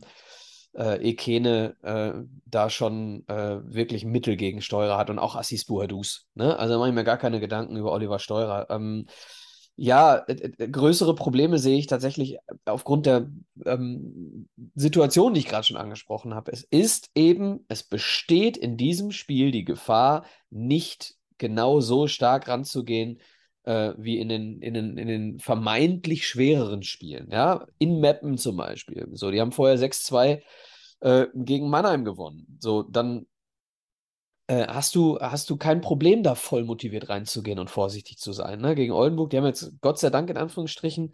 äh, 0.76 0.96
Ekene 1.10 1.76
äh, 1.84 2.26
da 2.46 2.70
schon 2.70 3.28
äh, 3.28 3.60
wirklich 3.64 4.06
Mittel 4.06 4.38
gegen 4.38 4.62
Steurer 4.62 4.98
hat 4.98 5.10
und 5.10 5.20
auch 5.20 5.36
Assis 5.36 5.66
Buhadus. 5.66 6.28
Ne? 6.36 6.58
Also 6.58 6.74
da 6.74 6.80
mache 6.80 6.90
ich 6.90 6.96
mir 6.96 7.04
gar 7.04 7.18
keine 7.18 7.40
Gedanken 7.40 7.76
über 7.76 7.92
Oliver 7.92 8.20
Steurer. 8.20 8.68
Ähm, 8.70 9.08
ja, 9.76 10.18
äh, 10.28 10.34
äh, 10.34 10.68
größere 10.68 11.16
Probleme 11.16 11.58
sehe 11.58 11.78
ich 11.78 11.88
tatsächlich 11.88 12.38
aufgrund 12.66 13.06
der 13.06 13.30
ähm, 13.66 14.48
Situation, 14.76 15.34
die 15.34 15.40
ich 15.40 15.48
gerade 15.48 15.66
schon 15.66 15.78
angesprochen 15.78 16.34
habe. 16.34 16.52
Es 16.52 16.64
ist 16.64 17.10
eben, 17.16 17.66
es 17.70 17.84
besteht 17.84 18.56
in 18.58 18.78
diesem 18.78 19.12
Spiel 19.12 19.52
die 19.52 19.66
Gefahr, 19.66 20.26
nicht 20.50 21.16
genau 21.40 21.80
so 21.80 22.08
stark 22.08 22.48
ranzugehen, 22.48 23.20
äh, 23.64 23.94
wie 23.98 24.20
in 24.20 24.30
den, 24.30 24.62
in, 24.62 24.76
den, 24.76 24.98
in 24.98 25.08
den 25.08 25.40
vermeintlich 25.40 26.28
schwereren 26.28 26.84
Spielen. 26.84 27.30
Ja, 27.32 27.66
in 27.80 28.00
Mappen 28.00 28.38
zum 28.38 28.58
Beispiel. 28.58 29.08
So, 29.14 29.32
die 29.32 29.42
haben 29.42 29.52
vorher 29.52 29.78
6-2 29.78 30.42
äh, 31.00 31.28
gegen 31.34 31.70
Mannheim 31.70 32.06
gewonnen. 32.06 32.58
So, 32.60 32.84
dann 32.84 33.26
äh, 34.48 34.68
hast 34.68 34.96
du, 34.96 35.20
hast 35.20 35.50
du 35.50 35.58
kein 35.58 35.82
Problem, 35.82 36.24
da 36.24 36.36
voll 36.36 36.64
motiviert 36.64 37.10
reinzugehen 37.10 37.60
und 37.60 37.70
vorsichtig 37.70 38.18
zu 38.18 38.34
sein. 38.34 38.60
Ne? 38.60 38.76
Gegen 38.76 38.94
Oldenburg, 38.94 39.30
die 39.30 39.38
haben 39.38 39.46
jetzt 39.46 39.72
Gott 39.82 40.00
sei 40.00 40.10
Dank 40.10 40.30
in 40.30 40.38
Anführungsstrichen, 40.38 41.14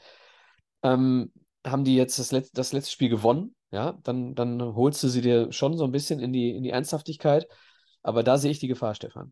ähm, 0.84 1.32
haben 1.66 1.84
die 1.84 1.96
jetzt 1.96 2.20
das, 2.20 2.32
Let 2.32 2.50
das 2.54 2.74
letzte 2.74 2.92
Spiel 2.92 3.10
gewonnen. 3.10 3.56
Ja, 3.72 4.00
dann, 4.04 4.34
dann 4.34 4.62
holst 4.76 5.04
du 5.04 5.08
sie 5.10 5.22
dir 5.22 5.52
schon 5.52 5.78
so 5.78 5.84
ein 5.84 5.92
bisschen 5.92 6.20
in 6.20 6.34
die, 6.34 6.50
in 6.52 6.64
die 6.64 6.72
Ernsthaftigkeit. 6.72 7.48
Aber 8.02 8.24
da 8.24 8.38
sehe 8.38 8.50
ich 8.50 8.60
die 8.60 8.68
Gefahr, 8.68 8.96
Stefan. 8.96 9.32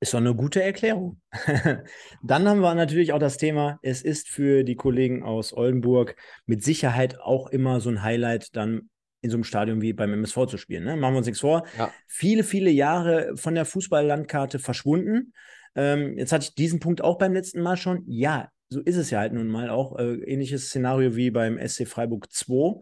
Ist 0.00 0.14
doch 0.14 0.18
eine 0.18 0.34
gute 0.34 0.62
Erklärung. 0.62 1.20
Dann 2.22 2.48
haben 2.48 2.60
wir 2.60 2.74
natürlich 2.74 3.12
auch 3.12 3.18
das 3.18 3.36
Thema, 3.36 3.78
es 3.82 4.00
ist 4.00 4.30
für 4.30 4.64
die 4.64 4.74
Kollegen 4.74 5.22
aus 5.22 5.52
Oldenburg 5.52 6.16
mit 6.46 6.64
Sicherheit 6.64 7.20
auch 7.20 7.48
immer 7.48 7.80
so 7.82 7.90
ein 7.90 8.02
Highlight, 8.02 8.56
dann 8.56 8.88
in 9.22 9.30
so 9.30 9.36
einem 9.36 9.44
Stadion 9.44 9.82
wie 9.82 9.92
beim 9.92 10.12
MSV 10.12 10.46
zu 10.46 10.56
spielen. 10.56 10.84
Ne? 10.84 10.96
Machen 10.96 11.14
wir 11.14 11.18
uns 11.18 11.26
nichts 11.26 11.40
vor. 11.40 11.66
Ja. 11.76 11.92
Viele, 12.06 12.44
viele 12.44 12.70
Jahre 12.70 13.36
von 13.36 13.54
der 13.54 13.64
Fußballlandkarte 13.64 14.58
verschwunden. 14.58 15.32
Ähm, 15.74 16.16
jetzt 16.18 16.32
hatte 16.32 16.44
ich 16.44 16.54
diesen 16.54 16.80
Punkt 16.80 17.02
auch 17.02 17.18
beim 17.18 17.32
letzten 17.32 17.60
Mal 17.62 17.76
schon. 17.76 18.02
Ja, 18.06 18.50
so 18.68 18.80
ist 18.80 18.96
es 18.96 19.10
ja 19.10 19.18
halt 19.18 19.32
nun 19.32 19.48
mal 19.48 19.68
auch. 19.70 19.98
Äh, 19.98 20.14
ähnliches 20.24 20.66
Szenario 20.66 21.16
wie 21.16 21.30
beim 21.30 21.58
SC 21.58 21.86
Freiburg 21.86 22.32
2. 22.32 22.80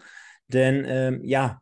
Denn 0.48 0.84
ähm, 0.86 1.20
ja, 1.24 1.60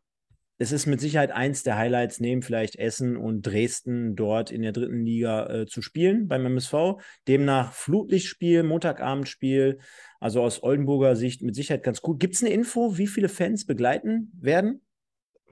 es 0.58 0.72
ist 0.72 0.86
mit 0.86 1.00
Sicherheit 1.00 1.32
eins 1.32 1.62
der 1.62 1.76
Highlights, 1.76 2.18
neben 2.18 2.40
vielleicht 2.40 2.76
Essen 2.76 3.16
und 3.16 3.42
Dresden 3.42 4.16
dort 4.16 4.50
in 4.50 4.62
der 4.62 4.72
dritten 4.72 5.04
Liga 5.04 5.46
äh, 5.48 5.66
zu 5.66 5.82
spielen 5.82 6.28
beim 6.28 6.46
MSV. 6.46 6.96
Demnach 7.28 7.72
Flutlichtspiel, 7.72 8.62
Montagabendspiel, 8.62 9.78
also 10.18 10.42
aus 10.42 10.62
Oldenburger 10.62 11.14
Sicht 11.14 11.42
mit 11.42 11.54
Sicherheit 11.54 11.82
ganz 11.82 12.00
gut. 12.00 12.20
Gibt 12.20 12.36
es 12.36 12.42
eine 12.42 12.52
Info, 12.52 12.96
wie 12.96 13.06
viele 13.06 13.28
Fans 13.28 13.66
begleiten 13.66 14.32
werden? 14.40 14.82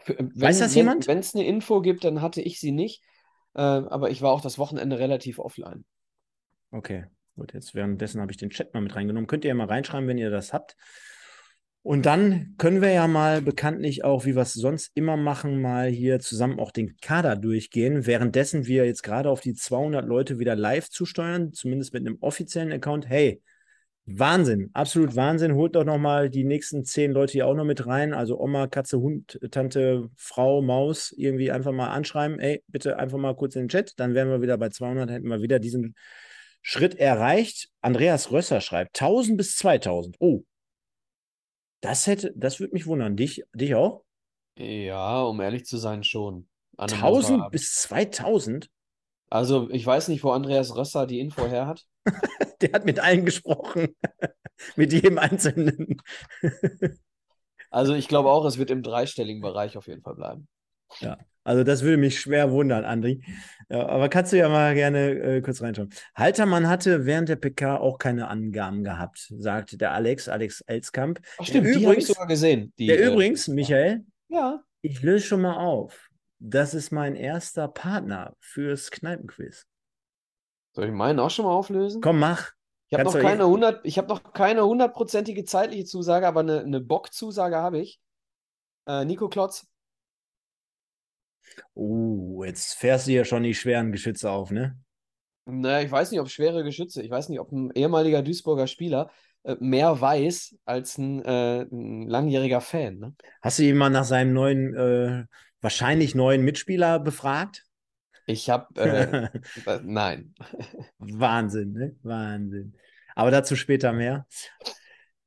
Äh, 0.07 0.15
wenn, 0.19 0.41
Weiß 0.41 0.59
das 0.61 0.75
jemand? 0.75 1.07
Wenn 1.07 1.19
es 1.19 1.35
eine 1.35 1.47
Info 1.47 1.83
gibt, 1.83 2.05
dann 2.05 2.23
hatte 2.23 2.41
ich 2.41 2.59
sie 2.59 2.73
nicht. 2.73 3.03
Äh, 3.55 3.61
aber 3.61 4.11
ich 4.11 4.23
war 4.23 4.33
auch 4.33 4.41
das 4.41 4.59
Wochenende 4.59 4.99
relativ 4.99 5.39
offline. 5.39 5.85
Okay, 6.71 7.05
gut. 7.37 7.53
Jetzt 7.53 7.75
währenddessen 7.75 8.23
habe 8.23 8.33
ich 8.33 8.39
den 8.39 8.51
Chat 8.51 8.73
mal 8.73 8.81
mit 8.81 8.97
reingenommen. 8.97 9.27
Könnt 9.27 9.45
ihr 9.45 9.49
ja 9.49 9.55
mal 9.55 9.67
reinschreiben, 9.67 10.09
wenn 10.09 10.19
ihr 10.19 10.31
das 10.31 10.55
habt. 10.55 10.77
Und 11.85 12.07
dann 12.07 12.55
können 12.57 12.81
wir 12.81 12.93
ja 12.93 13.07
mal 13.07 13.43
bekanntlich 13.43 14.05
auch, 14.05 14.25
wie 14.25 14.35
wir 14.35 14.41
es 14.41 14.55
sonst 14.55 14.91
immer 14.95 15.19
machen, 15.19 15.61
mal 15.61 15.87
hier 15.87 16.19
zusammen 16.19 16.59
auch 16.59 16.71
den 16.71 16.97
Kader 16.97 17.37
durchgehen, 17.37 18.07
währenddessen 18.07 18.67
wir 18.67 18.87
jetzt 18.87 19.03
gerade 19.03 19.29
auf 19.29 19.43
die 19.43 19.53
200 19.53 20.07
Leute 20.07 20.39
wieder 20.39 20.57
live 20.57 20.89
zusteuern, 20.89 21.53
zumindest 21.53 21.93
mit 21.93 22.07
einem 22.07 22.17
offiziellen 22.23 22.73
Account. 22.73 23.07
Hey, 23.07 23.43
Wahnsinn, 24.07 24.71
absolut 24.73 25.15
Wahnsinn. 25.15 25.57
Holt 25.57 25.77
doch 25.77 25.85
nochmal 25.85 26.31
die 26.31 26.45
nächsten 26.45 26.87
zehn 26.87 27.13
Leute 27.13 27.33
hier 27.33 27.47
auch 27.47 27.55
noch 27.55 27.67
mit 27.67 27.87
rein. 27.87 28.15
Also 28.15 28.41
Oma, 28.41 28.67
Katze, 28.67 28.99
Hund, 29.01 29.39
Tante, 29.51 30.09
Frau, 30.17 30.63
Maus, 30.63 31.13
irgendwie 31.15 31.53
einfach 31.53 31.73
mal 31.73 31.89
anschreiben. 31.89 32.39
Ey, 32.39 32.63
bitte 32.67 32.99
einfach 32.99 33.19
mal 33.19 33.37
kurz 33.37 33.57
in 33.57 33.65
den 33.65 33.69
Chat. 33.69 33.93
Dann 34.01 34.15
wären 34.15 34.31
wir 34.31 34.41
wieder 34.41 34.57
bei 34.57 34.71
200, 34.71 35.11
hätten 35.11 35.29
wir 35.29 35.43
wieder 35.43 35.59
diesen 35.59 35.97
Schritt 36.63 36.95
erreicht. 36.95 37.69
Andreas 37.83 38.33
Rösser 38.33 38.63
schreibt 38.63 38.99
1000 38.99 39.37
bis 39.37 39.57
2000. 39.57 40.17
Oh, 40.19 40.45
das 41.85 42.07
hätte, 42.07 42.33
das 42.35 42.61
würde 42.61 42.73
mich 42.73 42.87
wundern. 42.87 43.17
Dich, 43.17 43.45
dich 43.55 43.75
auch? 43.75 44.05
Ja, 44.57 45.23
um 45.23 45.41
ehrlich 45.41 45.67
zu 45.67 45.77
sein, 45.77 46.03
schon. 46.03 46.49
1000 46.79 47.51
bis 47.51 47.75
2000? 47.75 48.71
Also, 49.31 49.69
ich 49.71 49.85
weiß 49.85 50.09
nicht, 50.09 50.25
wo 50.25 50.31
Andreas 50.31 50.75
Rösser 50.75 51.07
die 51.07 51.21
Info 51.21 51.47
her 51.47 51.67
hat. 51.67 51.85
Der 52.61 52.73
hat 52.73 52.85
mit 52.85 53.01
allen 53.01 53.25
gesprochen. 53.25 53.95
mit 54.77 54.93
jedem 54.93 55.19
Einzelnen. 55.19 56.01
also, 57.71 57.95
ich 57.95 58.09
glaube 58.09 58.31
auch, 58.31 58.45
es 58.47 58.59
wird 58.59 58.71
im 58.71 58.83
dreistelligen 58.83 59.43
Bereich 59.43 59.77
auf 59.77 59.87
jeden 59.87 60.03
Fall 60.03 60.15
bleiben. 60.15 60.49
Ja, 61.01 61.19
also 61.45 61.63
das 61.63 61.83
würde 61.83 61.99
mich 61.99 62.21
schwer 62.21 62.51
wundern, 62.51 62.85
Andri. 62.85 63.23
Ja, 63.69 63.87
aber 63.87 64.09
kannst 64.09 64.33
du 64.33 64.39
ja 64.39 64.49
mal 64.49 64.75
gerne 64.75 65.11
äh, 65.11 65.41
kurz 65.43 65.61
reinschauen. 65.61 65.93
Haltermann 66.15 66.69
hatte 66.69 67.05
während 67.05 67.29
der 67.29 67.37
PK 67.37 67.77
auch 67.77 67.99
keine 67.99 68.29
Angaben 68.29 68.83
gehabt, 68.83 69.31
sagte 69.39 69.77
der 69.77 69.93
Alex, 69.93 70.29
Alex 70.29 70.63
Elskamp. 70.63 71.21
Ach 71.39 71.45
stimmt, 71.45 71.67
der 71.67 71.75
die 71.75 71.87
habe 71.87 71.97
ich 71.97 72.07
sogar 72.07 72.27
gesehen. 72.27 72.73
Die, 72.79 72.87
der 72.87 72.99
äh, 72.99 73.13
übrigens, 73.13 73.47
Michael, 73.49 74.05
ja. 74.29 74.63
ich 74.81 75.03
löse 75.03 75.27
schon 75.27 75.43
mal 75.43 75.57
auf. 75.57 76.09
Das 76.39 76.75
ist 76.75 76.91
mein 76.93 77.15
erster 77.15 77.69
Partner 77.69 78.35
fürs 78.41 78.91
Kneipenquiz. 78.91 79.67
Soll 80.73 80.87
ich 80.87 80.93
meinen 80.93 81.21
auch 81.21 81.31
schon 81.31 81.45
mal 81.45 81.53
auflösen? 81.53 82.01
Komm, 82.01 82.19
mach. 82.19 82.53
Ich 82.89 82.99
habe 82.99 83.05
noch, 83.05 83.19
keine 83.19 83.45
100, 83.45 83.87
hab 83.97 84.09
noch 84.09 84.33
keine 84.33 84.65
hundertprozentige 84.65 85.45
zeitliche 85.45 85.85
Zusage, 85.85 86.27
aber 86.27 86.41
eine, 86.41 86.61
eine 86.61 86.81
Bock-Zusage 86.81 87.57
habe 87.57 87.81
ich. 87.81 88.01
Äh, 88.87 89.05
Nico 89.05 89.29
Klotz. 89.29 89.67
Oh, 91.75 92.43
jetzt 92.45 92.75
fährst 92.75 93.07
du 93.07 93.13
ja 93.13 93.25
schon 93.25 93.43
die 93.43 93.55
schweren 93.55 93.93
Geschütze 93.93 94.31
auf, 94.31 94.51
ne? 94.51 94.79
Naja, 95.47 95.85
ich 95.85 95.91
weiß 95.91 96.11
nicht, 96.11 96.21
ob 96.21 96.31
schwere 96.31 96.65
Geschütze, 96.65 97.03
ich 97.03 97.11
weiß 97.11 97.29
nicht, 97.29 97.39
ob 97.39 97.53
ein 97.53 97.71
ehemaliger 97.75 98.23
Duisburger 98.23 98.67
Spieler 98.67 99.11
äh, 99.43 99.57
mehr 99.61 100.01
weiß 100.01 100.57
als 100.65 100.97
ein, 100.97 101.23
äh, 101.23 101.63
ein, 101.63 102.09
langjähriger 102.09 102.63
Fan. 102.63 102.99
Ne? 102.99 103.15
Hast 103.43 103.59
du 103.59 103.65
ihn 103.65 103.77
mal 103.77 103.91
nach 103.91 104.05
seinem 104.05 104.33
neuen, 104.33 104.75
äh, 104.75 105.25
wahrscheinlich 105.61 106.15
neuen 106.15 106.45
Mitspieler 106.45 106.99
befragt? 106.99 107.65
Ich 108.27 108.49
habe, 108.49 108.81
äh, 108.81 109.29
äh, 109.71 109.81
nein. 109.83 110.35
Wahnsinn, 110.99 111.73
ne? 111.73 111.97
Wahnsinn. 112.03 112.75
Aber 113.15 113.31
dazu 113.31 113.55
später 113.55 113.93
mehr. 113.93 114.27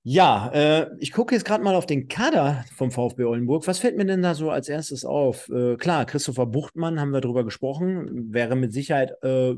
Ja, 0.10 0.50
äh, 0.54 0.90
ich 1.00 1.12
gucke 1.12 1.36
jetzt 1.36 1.44
gerade 1.44 1.62
mal 1.66 1.76
auf 1.76 1.86
den 1.86 2.08
Kader 2.08 2.64
vom 2.74 2.92
VfB 2.92 3.26
Oldenburg. 3.26 3.68
Was 3.68 3.80
fällt 3.80 3.98
mir 3.98 4.06
denn 4.06 4.22
da 4.22 4.36
so 4.36 4.50
als 4.50 4.70
erstes 4.70 5.04
auf? 5.04 5.50
Äh, 5.50 5.76
klar, 5.76 6.06
Christopher 6.06 6.46
Buchtmann 6.46 7.02
haben 7.02 7.12
wir 7.12 7.20
drüber 7.20 7.44
gesprochen. 7.44 8.34
Wäre 8.34 8.56
mit 8.56 8.72
Sicherheit 8.72 9.22
äh, 9.22 9.56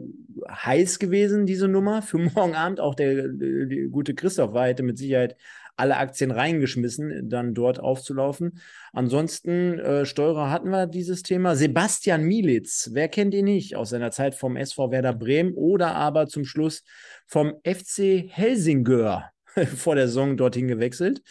heiß 0.49 0.97
gewesen, 0.97 1.45
diese 1.45 1.67
Nummer 1.67 2.01
für 2.01 2.17
morgen 2.35 2.55
Abend. 2.55 2.79
Auch 2.79 2.95
der, 2.95 3.27
der 3.27 3.89
gute 3.89 4.15
Christopher 4.15 4.63
hätte 4.63 4.81
mit 4.81 4.97
Sicherheit 4.97 5.35
alle 5.75 5.97
Aktien 5.97 6.31
reingeschmissen, 6.31 7.29
dann 7.29 7.53
dort 7.53 7.79
aufzulaufen. 7.79 8.59
Ansonsten, 8.91 9.77
äh, 9.77 10.05
Steurer 10.07 10.49
hatten 10.49 10.71
wir 10.71 10.87
dieses 10.87 11.21
Thema. 11.21 11.55
Sebastian 11.55 12.23
Mielitz, 12.23 12.89
wer 12.93 13.07
kennt 13.07 13.35
ihn 13.35 13.45
nicht 13.45 13.75
aus 13.75 13.91
seiner 13.91 14.09
Zeit 14.09 14.33
vom 14.33 14.57
SV 14.57 14.89
Werder 14.89 15.13
Bremen 15.13 15.53
oder 15.53 15.93
aber 15.93 16.25
zum 16.25 16.43
Schluss 16.43 16.83
vom 17.27 17.53
FC 17.63 18.25
Helsingör 18.27 19.29
vor 19.75 19.95
der 19.95 20.07
Saison 20.07 20.37
dorthin 20.37 20.67
gewechselt. 20.67 21.21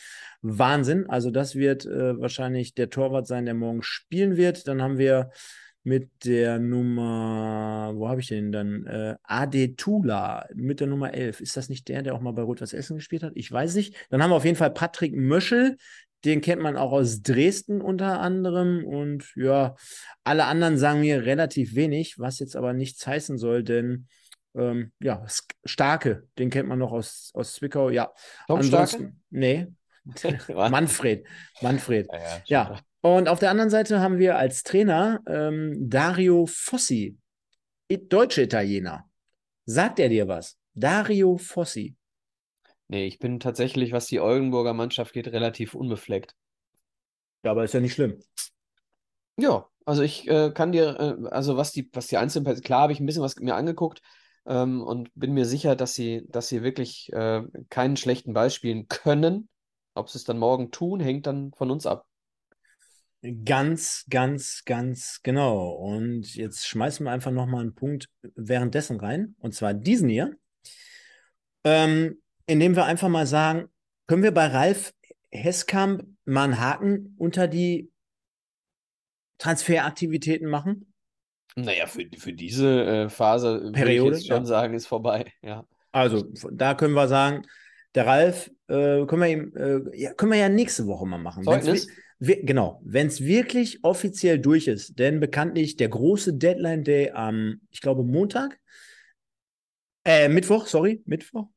Wahnsinn. 0.42 1.08
Also 1.08 1.30
das 1.30 1.56
wird 1.56 1.84
äh, 1.86 2.20
wahrscheinlich 2.20 2.74
der 2.74 2.90
Torwart 2.90 3.26
sein, 3.26 3.44
der 3.44 3.54
morgen 3.54 3.82
spielen 3.82 4.36
wird. 4.36 4.68
Dann 4.68 4.82
haben 4.82 4.98
wir 4.98 5.30
mit 5.82 6.24
der 6.24 6.58
Nummer, 6.58 7.92
wo 7.94 8.08
habe 8.08 8.20
ich 8.20 8.28
den 8.28 8.52
dann? 8.52 8.86
Äh, 8.86 9.16
Ade 9.22 9.74
Tula 9.74 10.46
mit 10.54 10.80
der 10.80 10.86
Nummer 10.86 11.14
11. 11.14 11.40
Ist 11.40 11.56
das 11.56 11.68
nicht 11.68 11.88
der, 11.88 12.02
der 12.02 12.14
auch 12.14 12.20
mal 12.20 12.32
bei 12.32 12.42
Rot-Weiß 12.42 12.72
Essen 12.72 12.96
gespielt 12.96 13.22
hat? 13.22 13.32
Ich 13.34 13.50
weiß 13.50 13.74
nicht. 13.74 13.94
Dann 14.10 14.22
haben 14.22 14.30
wir 14.30 14.36
auf 14.36 14.44
jeden 14.44 14.56
Fall 14.56 14.70
Patrick 14.72 15.14
Möschel. 15.14 15.76
Den 16.24 16.40
kennt 16.40 16.60
man 16.60 16.76
auch 16.76 16.92
aus 16.92 17.22
Dresden 17.22 17.80
unter 17.80 18.20
anderem. 18.20 18.84
Und 18.84 19.32
ja, 19.34 19.76
alle 20.24 20.44
anderen 20.44 20.78
sagen 20.78 21.00
mir 21.00 21.24
relativ 21.24 21.74
wenig, 21.74 22.18
was 22.18 22.38
jetzt 22.38 22.56
aber 22.56 22.72
nichts 22.72 23.06
heißen 23.06 23.38
soll, 23.38 23.62
denn 23.62 24.08
ähm, 24.54 24.92
ja, 25.00 25.24
Starke, 25.64 26.28
den 26.38 26.50
kennt 26.50 26.68
man 26.68 26.78
noch 26.78 26.92
aus, 26.92 27.30
aus 27.34 27.54
Zwickau. 27.54 27.90
Ja, 27.90 28.12
Tom 28.46 28.58
Ansonsten, 28.58 28.96
Starke? 28.98 29.16
Nee, 29.30 29.66
Manfred. 30.70 31.26
Manfred. 31.60 32.08
Ja, 32.12 32.18
ja, 32.18 32.42
ja, 32.46 32.80
und 33.00 33.28
auf 33.28 33.38
der 33.38 33.50
anderen 33.50 33.70
Seite 33.70 34.00
haben 34.00 34.18
wir 34.18 34.36
als 34.36 34.62
Trainer 34.62 35.20
ähm, 35.26 35.88
Dario 35.88 36.46
Fossi, 36.46 37.16
deutsche 37.88 38.42
Italiener. 38.42 39.08
Sagt 39.66 39.98
er 39.98 40.08
dir 40.08 40.28
was? 40.28 40.58
Dario 40.74 41.36
Fossi. 41.36 41.94
Nee, 42.88 43.06
ich 43.06 43.18
bin 43.18 43.38
tatsächlich, 43.38 43.92
was 43.92 44.06
die 44.06 44.20
Oldenburger 44.20 44.72
Mannschaft 44.72 45.12
geht, 45.12 45.28
relativ 45.28 45.74
unbefleckt. 45.74 46.34
Ja, 47.44 47.50
aber 47.50 47.64
ist 47.64 47.74
ja 47.74 47.80
nicht 47.80 47.92
schlimm. 47.92 48.18
Ja, 49.38 49.68
also 49.84 50.02
ich 50.02 50.26
äh, 50.26 50.50
kann 50.52 50.72
dir, 50.72 50.98
äh, 50.98 51.28
also 51.28 51.56
was 51.56 51.72
die, 51.72 51.88
was 51.92 52.06
die 52.06 52.16
einzelnen, 52.16 52.60
klar 52.62 52.82
habe 52.82 52.92
ich 52.92 53.00
ein 53.00 53.06
bisschen 53.06 53.22
was 53.22 53.36
mir 53.36 53.54
angeguckt 53.54 54.00
ähm, 54.48 54.82
und 54.82 55.10
bin 55.14 55.34
mir 55.34 55.44
sicher, 55.44 55.76
dass 55.76 55.94
sie, 55.94 56.24
dass 56.28 56.48
sie 56.48 56.62
wirklich 56.62 57.12
äh, 57.12 57.42
keinen 57.68 57.96
schlechten 57.96 58.32
Ball 58.32 58.50
spielen 58.50 58.88
können. 58.88 59.48
Ob 59.94 60.08
sie 60.10 60.18
es 60.18 60.24
dann 60.24 60.38
morgen 60.38 60.70
tun, 60.70 61.00
hängt 61.00 61.26
dann 61.26 61.52
von 61.52 61.70
uns 61.70 61.86
ab. 61.86 62.06
Ganz, 63.44 64.06
ganz, 64.08 64.62
ganz 64.64 65.20
genau. 65.22 65.70
Und 65.70 66.34
jetzt 66.34 66.66
schmeißen 66.66 67.04
wir 67.04 67.10
einfach 67.10 67.32
nochmal 67.32 67.62
einen 67.62 67.74
Punkt 67.74 68.08
währenddessen 68.34 68.98
rein, 69.00 69.34
und 69.40 69.54
zwar 69.54 69.74
diesen 69.74 70.08
hier, 70.08 70.36
ähm, 71.64 72.22
indem 72.46 72.76
wir 72.76 72.84
einfach 72.84 73.08
mal 73.08 73.26
sagen, 73.26 73.68
können 74.06 74.22
wir 74.22 74.32
bei 74.32 74.46
Ralf 74.46 74.94
Heskamp 75.30 76.04
mal 76.24 76.44
einen 76.44 76.60
Haken 76.60 77.14
unter 77.18 77.48
die 77.48 77.90
Transferaktivitäten 79.38 80.48
machen? 80.48 80.92
Naja, 81.64 81.86
für, 81.86 82.04
für 82.16 82.32
diese 82.32 82.84
äh, 82.84 83.08
Phase 83.08 83.70
Periode, 83.72 84.10
würde 84.10 84.18
ich 84.18 84.26
schon 84.26 84.38
ja. 84.38 84.44
sagen, 84.44 84.74
ist 84.74 84.86
vorbei. 84.86 85.32
Ja. 85.42 85.66
Also, 85.90 86.24
da 86.52 86.74
können 86.74 86.94
wir 86.94 87.08
sagen, 87.08 87.42
der 87.94 88.06
Ralf, 88.06 88.50
äh, 88.68 89.04
können, 89.06 89.22
wir 89.22 89.28
ihm, 89.28 89.52
äh, 89.56 89.98
ja, 89.98 90.14
können 90.14 90.32
wir 90.32 90.38
ja 90.38 90.48
nächste 90.48 90.86
Woche 90.86 91.06
mal 91.06 91.18
machen. 91.18 91.42
Zeugnis? 91.42 91.88
Wir, 92.20 92.42
genau, 92.44 92.80
wenn 92.84 93.06
es 93.06 93.24
wirklich 93.24 93.82
offiziell 93.84 94.38
durch 94.38 94.66
ist, 94.66 94.98
denn 94.98 95.20
bekanntlich 95.20 95.76
der 95.76 95.88
große 95.88 96.34
Deadline 96.34 96.84
Day 96.84 97.10
am, 97.10 97.60
ich 97.70 97.80
glaube, 97.80 98.02
Montag, 98.04 98.58
äh, 100.04 100.28
Mittwoch, 100.28 100.66
sorry, 100.66 101.02
Mittwoch 101.06 101.48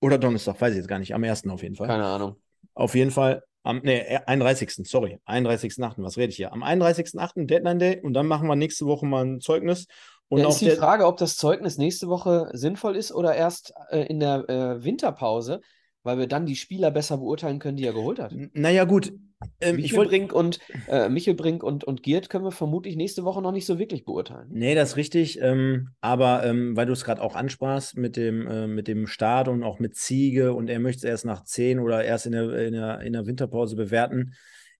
oder 0.00 0.18
Donnerstag, 0.18 0.60
weiß 0.60 0.72
ich 0.72 0.78
jetzt 0.78 0.88
gar 0.88 0.98
nicht, 0.98 1.14
am 1.14 1.24
1. 1.24 1.46
auf 1.48 1.62
jeden 1.62 1.74
Fall. 1.74 1.88
Keine 1.88 2.04
Ahnung. 2.04 2.36
Auf 2.74 2.94
jeden 2.94 3.10
Fall 3.10 3.42
am 3.64 3.80
nee, 3.82 4.18
31. 4.26 4.78
Äh, 4.78 4.84
sorry, 4.84 5.18
31.8. 5.26 5.94
Was 5.96 6.16
rede 6.16 6.30
ich 6.30 6.36
hier? 6.36 6.52
Am 6.52 6.62
31.8. 6.62 7.46
Deadline 7.46 7.78
Day 7.78 8.00
und 8.00 8.14
dann 8.14 8.26
machen 8.26 8.46
wir 8.46 8.56
nächste 8.56 8.86
Woche 8.86 9.06
mal 9.06 9.24
ein 9.24 9.40
Zeugnis. 9.40 9.86
Und 10.28 10.40
ja, 10.40 10.48
ist 10.48 10.60
die 10.60 10.70
Frage, 10.70 11.06
ob 11.06 11.16
das 11.16 11.36
Zeugnis 11.36 11.78
nächste 11.78 12.08
Woche 12.08 12.50
sinnvoll 12.52 12.96
ist 12.96 13.12
oder 13.12 13.34
erst 13.34 13.72
äh, 13.90 14.06
in 14.06 14.20
der 14.20 14.48
äh, 14.48 14.84
Winterpause, 14.84 15.60
weil 16.02 16.18
wir 16.18 16.26
dann 16.26 16.46
die 16.46 16.56
Spieler 16.56 16.90
besser 16.90 17.18
beurteilen 17.18 17.58
können, 17.58 17.76
die 17.76 17.84
er 17.84 17.92
geholt 17.92 18.18
hat. 18.18 18.34
Naja, 18.52 18.84
gut. 18.84 19.12
Ähm, 19.60 19.76
Michel 19.76 20.06
Brink 20.06 20.32
und 20.32 20.58
äh, 20.88 21.08
Michel 21.08 21.34
Brink 21.34 21.62
und, 21.62 21.84
und 21.84 22.02
Giert 22.02 22.28
können 22.28 22.44
wir 22.44 22.52
vermutlich 22.52 22.96
nächste 22.96 23.24
Woche 23.24 23.42
noch 23.42 23.52
nicht 23.52 23.66
so 23.66 23.78
wirklich 23.78 24.04
beurteilen. 24.04 24.48
Nee, 24.50 24.74
das 24.74 24.90
ist 24.90 24.96
richtig. 24.96 25.40
Ähm, 25.40 25.90
aber 26.00 26.44
ähm, 26.44 26.76
weil 26.76 26.86
du 26.86 26.92
es 26.92 27.04
gerade 27.04 27.22
auch 27.22 27.34
ansprachst 27.34 27.96
mit 27.96 28.16
dem, 28.16 28.46
äh, 28.46 28.66
mit 28.66 28.88
dem 28.88 29.06
Start 29.06 29.48
und 29.48 29.62
auch 29.62 29.78
mit 29.78 29.96
Ziege 29.96 30.52
und 30.54 30.68
er 30.68 30.80
möchte 30.80 30.98
es 30.98 31.04
erst 31.04 31.24
nach 31.24 31.44
10 31.44 31.78
oder 31.78 32.04
erst 32.04 32.26
in 32.26 32.32
der, 32.32 32.52
in 32.66 32.74
der, 32.74 33.00
in 33.00 33.12
der 33.12 33.26
Winterpause 33.26 33.76
bewerten. 33.76 34.34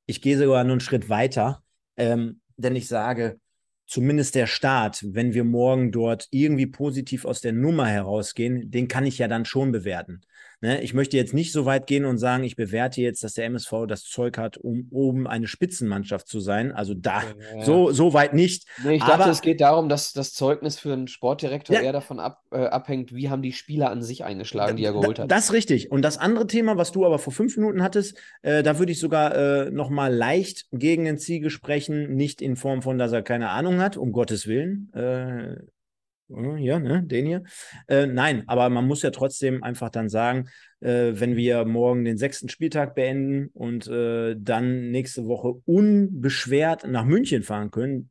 Ich 0.07 0.21
gehe 0.21 0.39
sogar 0.39 0.65
nur 0.65 0.73
einen 0.73 0.81
Schritt 0.81 1.09
weiter, 1.09 1.63
ähm, 1.97 2.41
denn 2.57 2.77
ich 2.77 2.89
sage, 2.89 3.39
zumindest 3.87 4.35
der 4.35 4.47
Start, 4.47 5.05
wenn 5.07 5.35
wir 5.35 5.45
morgen 5.45 5.93
dort 5.93 6.29
irgendwie 6.31 6.67
positiv 6.67 7.25
aus 7.25 7.41
der 7.41 7.53
Nummer 7.53 7.87
herausgehen, 7.87 8.71
den 8.71 8.89
kann 8.89 9.07
ich 9.07 9.19
ja 9.19 9.29
dann 9.29 9.45
schon 9.45 9.73
bewerten. 9.73 10.23
Ne? 10.65 10.81
Ich 10.81 10.95
möchte 10.95 11.19
jetzt 11.19 11.35
nicht 11.35 11.53
so 11.53 11.67
weit 11.67 11.87
gehen 11.87 12.07
und 12.07 12.17
sagen, 12.17 12.43
ich 12.43 12.57
bewerte 12.57 13.03
jetzt, 13.03 13.23
dass 13.23 13.35
der 13.35 13.45
MSV 13.45 13.87
das 13.87 14.05
Zeug 14.05 14.39
hat, 14.39 14.57
um 14.57 14.89
oben 14.91 15.27
eine 15.27 15.47
Spitzenmannschaft 15.47 16.27
zu 16.27 16.41
sein. 16.41 16.73
Also 16.73 16.95
da, 16.95 17.23
ja. 17.55 17.65
so, 17.65 17.93
so 17.93 18.15
weit 18.15 18.33
nicht. 18.33 18.67
Nee, 18.83 18.95
ich 18.95 19.03
Aber, 19.03 19.19
dachte, 19.19 19.31
es 19.31 19.43
geht 19.43 19.61
darum, 19.61 19.91
dass 19.91 20.15
das 20.15 20.33
Zeugnis 20.33 20.79
für 20.79 20.95
einen 20.95 21.07
Sportdirektor 21.07 21.77
ja, 21.77 21.83
eher 21.83 21.93
davon 21.93 22.19
ab, 22.19 22.43
äh, 22.51 22.65
abhängt, 22.65 23.15
wie 23.15 23.29
haben 23.29 23.43
die 23.43 23.53
Spieler 23.53 23.91
an 23.91 24.03
sich 24.03 24.25
eingeschlagen, 24.25 24.79
die 24.79 24.85
er 24.85 24.95
geholt 24.95 25.19
hat. 25.19 25.31
Das 25.31 25.45
ist 25.45 25.53
richtig. 25.53 25.91
Und 25.93 26.01
das 26.01 26.17
andere 26.17 26.47
Thema, 26.47 26.79
was 26.79 26.93
du 26.93 27.05
aber 27.05 27.19
vor 27.19 27.35
fünf 27.35 27.59
Minuten 27.59 27.83
hattest, 27.83 28.17
äh, 28.41 28.63
da 28.63 28.79
würde 28.79 28.93
ich 28.93 29.01
sogar 29.01 29.35
äh, 29.35 29.71
nochmal 29.71 30.15
leicht 30.15 30.67
gegen 30.73 31.05
den 31.05 31.19
Ziege 31.19 31.51
sprechen, 31.51 32.15
nicht 32.17 32.41
in 32.41 32.57
Form 32.57 32.81
von, 32.81 32.97
dass 32.97 33.13
er 33.13 33.21
keine 33.21 33.51
Ahnung 33.51 33.81
hat, 33.81 33.99
um 33.99 34.13
Gottes 34.13 34.47
Willen. 34.47 34.91
Äh, 34.95 35.57
ja, 36.29 36.79
ne, 36.79 37.03
den 37.03 37.27
hier. 37.27 37.43
Äh, 37.87 38.07
nein, 38.07 38.45
aber 38.47 38.71
man 38.71 38.87
muss 38.87 39.03
ja 39.03 39.11
trotzdem 39.11 39.63
einfach 39.63 39.91
dann 39.91 40.09
sagen, 40.09 40.49
äh, 40.81 41.13
wenn 41.15 41.37
wir 41.37 41.65
morgen 41.65 42.05
den 42.05 42.19
sechsten 42.19 42.49
Spieltag 42.49 42.95
beenden 42.95 43.51
und 43.53 43.87
äh, 43.89 44.35
dann 44.39 44.91
nächste 44.91 45.27
Woche 45.27 45.61
unbeschwert 45.65 46.87
nach 46.87 47.05
München 47.05 47.43
fahren 47.43 47.71
können, 47.71 48.11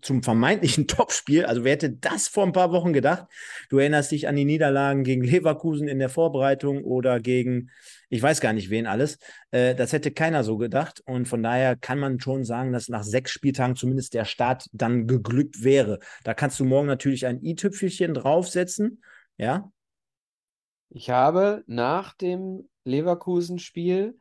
zum 0.00 0.22
vermeintlichen 0.22 0.86
Topspiel. 0.88 1.44
Also 1.44 1.64
wer 1.64 1.72
hätte 1.72 1.90
das 1.90 2.28
vor 2.28 2.44
ein 2.44 2.52
paar 2.52 2.72
Wochen 2.72 2.92
gedacht? 2.92 3.26
Du 3.68 3.78
erinnerst 3.78 4.12
dich 4.12 4.28
an 4.28 4.36
die 4.36 4.44
Niederlagen 4.44 5.04
gegen 5.04 5.22
Leverkusen 5.22 5.88
in 5.88 5.98
der 5.98 6.08
Vorbereitung 6.08 6.84
oder 6.84 7.20
gegen, 7.20 7.70
ich 8.08 8.22
weiß 8.22 8.40
gar 8.40 8.52
nicht 8.52 8.70
wen 8.70 8.86
alles. 8.86 9.18
Äh, 9.50 9.74
das 9.74 9.92
hätte 9.92 10.10
keiner 10.10 10.44
so 10.44 10.56
gedacht. 10.56 11.02
Und 11.06 11.26
von 11.26 11.42
daher 11.42 11.76
kann 11.76 11.98
man 11.98 12.20
schon 12.20 12.44
sagen, 12.44 12.72
dass 12.72 12.88
nach 12.88 13.04
sechs 13.04 13.30
Spieltagen 13.30 13.76
zumindest 13.76 14.14
der 14.14 14.24
Start 14.24 14.66
dann 14.72 15.06
geglückt 15.06 15.62
wäre. 15.62 15.98
Da 16.24 16.34
kannst 16.34 16.60
du 16.60 16.64
morgen 16.64 16.86
natürlich 16.86 17.26
ein 17.26 17.42
i-Tüpfelchen 17.42 18.14
draufsetzen. 18.14 19.02
Ja. 19.36 19.72
Ich 20.90 21.10
habe 21.10 21.64
nach 21.66 22.14
dem 22.14 22.68
Leverkusen-Spiel 22.84 24.18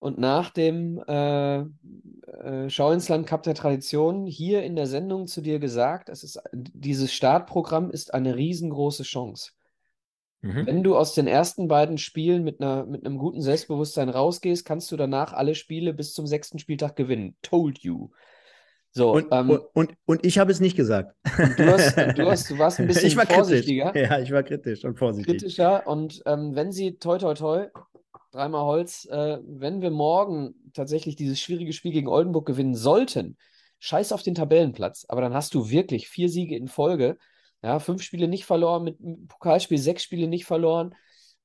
und 0.00 0.18
nach 0.18 0.50
dem 0.50 1.02
äh, 1.08 1.58
äh, 1.58 2.68
Schau 2.68 2.92
ins 2.92 3.08
Land 3.08 3.26
Cup 3.26 3.42
der 3.42 3.54
Tradition 3.54 4.26
hier 4.26 4.62
in 4.62 4.76
der 4.76 4.86
Sendung 4.86 5.26
zu 5.26 5.40
dir 5.40 5.58
gesagt, 5.58 6.08
es 6.08 6.22
ist, 6.22 6.40
dieses 6.52 7.12
Startprogramm 7.12 7.90
ist 7.90 8.14
eine 8.14 8.36
riesengroße 8.36 9.02
Chance. 9.02 9.52
Mhm. 10.40 10.66
Wenn 10.66 10.82
du 10.84 10.96
aus 10.96 11.14
den 11.14 11.26
ersten 11.26 11.66
beiden 11.66 11.98
Spielen 11.98 12.44
mit, 12.44 12.60
einer, 12.60 12.86
mit 12.86 13.04
einem 13.04 13.18
guten 13.18 13.42
Selbstbewusstsein 13.42 14.08
rausgehst, 14.08 14.64
kannst 14.64 14.90
du 14.92 14.96
danach 14.96 15.32
alle 15.32 15.56
Spiele 15.56 15.92
bis 15.92 16.14
zum 16.14 16.26
sechsten 16.26 16.60
Spieltag 16.60 16.94
gewinnen. 16.94 17.36
Told 17.42 17.80
you. 17.80 18.10
So, 18.92 19.12
und, 19.12 19.26
ähm, 19.32 19.50
und, 19.50 19.62
und, 19.74 19.94
und, 20.06 20.26
ich 20.26 20.38
habe 20.38 20.50
es 20.50 20.60
nicht 20.60 20.76
gesagt. 20.76 21.14
Du, 21.56 21.66
hast, 21.66 21.96
du, 21.96 22.30
hast, 22.30 22.50
du 22.50 22.58
warst 22.58 22.80
ein 22.80 22.86
bisschen 22.88 23.08
ich 23.08 23.16
war 23.16 23.26
vorsichtiger. 23.26 23.92
Kritisch. 23.92 24.10
Ja, 24.10 24.18
ich 24.20 24.30
war 24.32 24.42
kritisch 24.42 24.84
und 24.84 24.98
vorsichtig. 24.98 25.38
Kritischer. 25.38 25.86
Und 25.86 26.22
ähm, 26.24 26.54
wenn 26.54 26.72
sie 26.72 26.96
toi 26.98 27.18
toi 27.18 27.34
toi 27.34 27.66
dreimal 28.38 28.64
Holz, 28.64 29.04
äh, 29.10 29.38
wenn 29.42 29.82
wir 29.82 29.90
morgen 29.90 30.54
tatsächlich 30.72 31.16
dieses 31.16 31.40
schwierige 31.40 31.72
Spiel 31.72 31.92
gegen 31.92 32.08
Oldenburg 32.08 32.46
gewinnen 32.46 32.74
sollten, 32.74 33.36
scheiß 33.80 34.12
auf 34.12 34.22
den 34.22 34.34
Tabellenplatz, 34.34 35.06
aber 35.08 35.20
dann 35.20 35.34
hast 35.34 35.54
du 35.54 35.70
wirklich 35.70 36.08
vier 36.08 36.28
Siege 36.28 36.56
in 36.56 36.68
Folge, 36.68 37.18
ja, 37.62 37.80
fünf 37.80 38.02
Spiele 38.02 38.28
nicht 38.28 38.44
verloren, 38.44 38.84
mit 38.84 39.28
Pokalspiel 39.28 39.78
sechs 39.78 40.04
Spiele 40.04 40.28
nicht 40.28 40.44
verloren, 40.44 40.94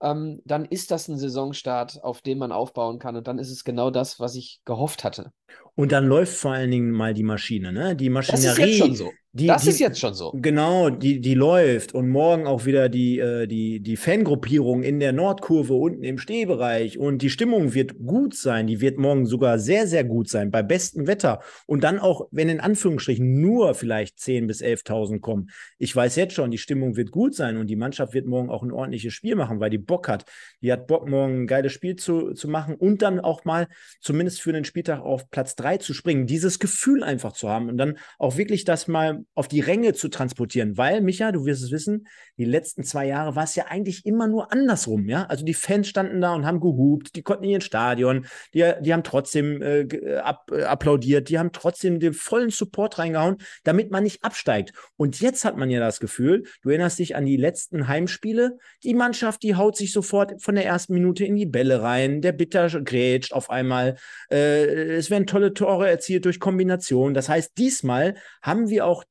ähm, 0.01 0.41
dann 0.45 0.65
ist 0.65 0.91
das 0.91 1.07
ein 1.07 1.17
Saisonstart, 1.17 2.03
auf 2.03 2.21
dem 2.21 2.37
man 2.37 2.51
aufbauen 2.51 2.99
kann 2.99 3.15
und 3.15 3.27
dann 3.27 3.39
ist 3.39 3.49
es 3.49 3.63
genau 3.63 3.89
das, 3.89 4.19
was 4.19 4.35
ich 4.35 4.61
gehofft 4.65 5.03
hatte. 5.03 5.31
Und 5.75 5.91
dann 5.91 6.05
läuft 6.05 6.35
vor 6.35 6.51
allen 6.51 6.69
Dingen 6.69 6.91
mal 6.91 7.13
die 7.13 7.23
Maschine, 7.23 7.71
ne? 7.71 7.95
Die 7.95 8.09
Maschinerie. 8.09 8.45
Das 8.45 8.57
ist 8.57 8.65
jetzt 8.65 8.77
schon 8.77 8.95
so. 8.95 9.11
Die, 9.35 9.47
das 9.47 9.63
die, 9.63 9.69
ist 9.69 9.79
jetzt 9.79 9.99
schon 9.99 10.13
so. 10.13 10.31
Genau, 10.35 10.91
die, 10.91 11.19
die 11.19 11.33
läuft 11.33 11.95
und 11.95 12.07
morgen 12.07 12.45
auch 12.45 12.65
wieder 12.65 12.87
die, 12.87 13.17
äh, 13.17 13.47
die, 13.47 13.79
die 13.79 13.97
Fangruppierung 13.97 14.83
in 14.83 14.99
der 14.99 15.11
Nordkurve 15.11 15.73
unten 15.73 16.03
im 16.03 16.19
Stehbereich 16.19 16.99
und 16.99 17.23
die 17.23 17.31
Stimmung 17.31 17.73
wird 17.73 17.97
gut 17.97 18.35
sein. 18.35 18.67
Die 18.67 18.79
wird 18.79 18.99
morgen 18.99 19.25
sogar 19.25 19.57
sehr, 19.57 19.87
sehr 19.87 20.03
gut 20.03 20.29
sein, 20.29 20.51
bei 20.51 20.61
bestem 20.61 21.07
Wetter. 21.07 21.39
Und 21.65 21.83
dann 21.83 21.97
auch, 21.97 22.27
wenn 22.29 22.47
in 22.47 22.59
Anführungsstrichen 22.59 23.41
nur 23.41 23.73
vielleicht 23.73 24.19
10.000 24.19 24.45
bis 24.45 24.61
11.000 24.61 25.19
kommen. 25.19 25.49
Ich 25.79 25.95
weiß 25.95 26.15
jetzt 26.15 26.35
schon, 26.35 26.51
die 26.51 26.59
Stimmung 26.59 26.95
wird 26.95 27.09
gut 27.09 27.33
sein 27.33 27.57
und 27.57 27.65
die 27.65 27.75
Mannschaft 27.75 28.13
wird 28.13 28.27
morgen 28.27 28.51
auch 28.51 28.61
ein 28.61 28.71
ordentliches 28.71 29.13
Spiel 29.13 29.35
machen, 29.35 29.59
weil 29.59 29.71
die 29.71 29.79
Bock 29.79 30.09
hat. 30.09 30.25
Die 30.61 30.71
hat 30.71 30.85
Bock, 30.85 31.09
morgen 31.09 31.41
ein 31.41 31.47
geiles 31.47 31.73
Spiel 31.73 31.95
zu, 31.95 32.33
zu 32.33 32.47
machen 32.47 32.75
und 32.75 33.01
dann 33.01 33.19
auch 33.19 33.45
mal 33.45 33.67
zumindest 33.99 34.43
für 34.43 34.53
den 34.53 34.63
Spieltag 34.63 35.01
auf 35.01 35.31
Platz 35.31 35.55
3 35.55 35.77
zu 35.77 35.95
springen. 35.95 36.27
Dieses 36.27 36.59
Gefühl 36.59 37.03
einfach 37.03 37.31
zu 37.31 37.49
haben 37.49 37.69
und 37.69 37.79
dann 37.79 37.97
auch 38.19 38.37
wirklich 38.37 38.63
das 38.63 38.87
mal 38.87 39.22
auf 39.33 39.47
die 39.47 39.59
Ränge 39.59 39.93
zu 39.93 40.09
transportieren. 40.09 40.77
Weil, 40.77 41.01
Micha, 41.01 41.31
du 41.31 41.45
wirst 41.45 41.63
es 41.63 41.71
wissen, 41.71 42.07
die 42.37 42.45
letzten 42.45 42.83
zwei 42.83 43.07
Jahre 43.07 43.35
war 43.35 43.43
es 43.43 43.55
ja 43.55 43.65
eigentlich 43.67 44.05
immer 44.05 44.27
nur 44.27 44.51
andersrum, 44.51 45.07
ja. 45.07 45.25
Also 45.25 45.45
die 45.45 45.53
Fans 45.53 45.87
standen 45.87 46.21
da 46.21 46.33
und 46.33 46.45
haben 46.45 46.59
gehupt, 46.59 47.15
die 47.15 47.21
konnten 47.21 47.43
in 47.45 47.51
ihr 47.51 47.61
Stadion, 47.61 48.25
die, 48.53 48.71
die 48.81 48.93
haben 48.93 49.03
trotzdem 49.03 49.61
äh, 49.61 50.17
ab, 50.17 50.49
äh, 50.51 50.63
applaudiert, 50.63 51.29
die 51.29 51.39
haben 51.39 51.51
trotzdem 51.51 51.99
den 51.99 52.13
vollen 52.13 52.49
Support 52.49 52.99
reingehauen, 52.99 53.37
damit 53.63 53.91
man 53.91 54.03
nicht 54.03 54.23
absteigt. 54.23 54.73
Und 54.97 55.19
jetzt 55.21 55.45
hat 55.45 55.57
man 55.57 55.69
ja 55.69 55.79
das 55.79 55.99
Gefühl, 55.99 56.43
du 56.61 56.69
erinnerst 56.69 56.99
dich 56.99 57.15
an 57.15 57.25
die 57.25 57.37
letzten 57.37 57.87
Heimspiele, 57.87 58.57
die 58.83 58.93
Mannschaft, 58.93 59.43
die 59.43 59.55
haut 59.55 59.77
sich 59.77 59.91
sofort 59.91 60.41
von 60.41 60.55
der 60.55 60.65
ersten 60.65 60.93
Minute 60.93 61.25
in 61.25 61.35
die 61.35 61.45
Bälle 61.45 61.81
rein, 61.81 62.21
der 62.21 62.31
Bitter 62.31 62.69
grätscht 62.81 63.33
auf 63.33 63.49
einmal, 63.49 63.95
äh, 64.31 64.95
es 64.95 65.09
werden 65.09 65.27
tolle 65.27 65.53
Tore 65.53 65.89
erzielt 65.89 66.25
durch 66.25 66.39
Kombination. 66.39 67.13
Das 67.13 67.29
heißt, 67.29 67.57
diesmal 67.57 68.15
haben 68.41 68.69
wir 68.69 68.85
auch 68.85 69.03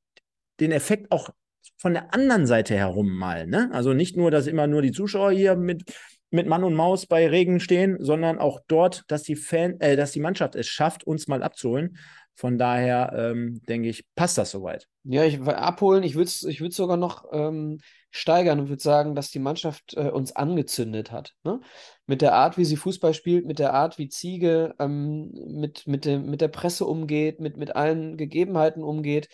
den 0.62 0.72
Effekt 0.72 1.10
auch 1.12 1.30
von 1.76 1.94
der 1.94 2.14
anderen 2.14 2.46
Seite 2.46 2.76
herum 2.76 3.10
mal. 3.10 3.46
Ne? 3.46 3.68
Also 3.72 3.92
nicht 3.92 4.16
nur, 4.16 4.30
dass 4.30 4.46
immer 4.46 4.66
nur 4.66 4.82
die 4.82 4.92
Zuschauer 4.92 5.32
hier 5.32 5.56
mit, 5.56 5.92
mit 6.30 6.46
Mann 6.46 6.64
und 6.64 6.74
Maus 6.74 7.06
bei 7.06 7.28
Regen 7.28 7.60
stehen, 7.60 7.96
sondern 8.00 8.38
auch 8.38 8.60
dort, 8.68 9.04
dass 9.08 9.22
die, 9.22 9.36
Fan, 9.36 9.80
äh, 9.80 9.96
dass 9.96 10.12
die 10.12 10.20
Mannschaft 10.20 10.54
es 10.54 10.68
schafft, 10.68 11.04
uns 11.04 11.26
mal 11.26 11.42
abzuholen. 11.42 11.98
Von 12.34 12.56
daher 12.56 13.12
ähm, 13.14 13.60
denke 13.68 13.88
ich, 13.88 14.06
passt 14.14 14.38
das 14.38 14.52
soweit. 14.52 14.88
Ja, 15.04 15.24
ich 15.24 15.40
abholen, 15.42 16.02
ich 16.02 16.14
würde 16.14 16.28
es 16.28 16.44
ich 16.44 16.62
sogar 16.74 16.96
noch 16.96 17.26
ähm, 17.32 17.80
steigern 18.10 18.60
und 18.60 18.68
würde 18.68 18.82
sagen, 18.82 19.14
dass 19.14 19.30
die 19.30 19.38
Mannschaft 19.38 19.94
äh, 19.96 20.08
uns 20.08 20.34
angezündet 20.34 21.12
hat. 21.12 21.34
Ne? 21.44 21.60
Mit 22.06 22.22
der 22.22 22.34
Art, 22.34 22.56
wie 22.56 22.64
sie 22.64 22.76
Fußball 22.76 23.12
spielt, 23.12 23.44
mit 23.44 23.58
der 23.58 23.74
Art, 23.74 23.98
wie 23.98 24.08
Ziege 24.08 24.74
ähm, 24.78 25.30
mit, 25.32 25.86
mit, 25.86 26.04
dem, 26.04 26.30
mit 26.30 26.40
der 26.40 26.48
Presse 26.48 26.86
umgeht, 26.86 27.40
mit, 27.40 27.56
mit 27.56 27.76
allen 27.76 28.16
Gegebenheiten 28.16 28.82
umgeht. 28.82 29.28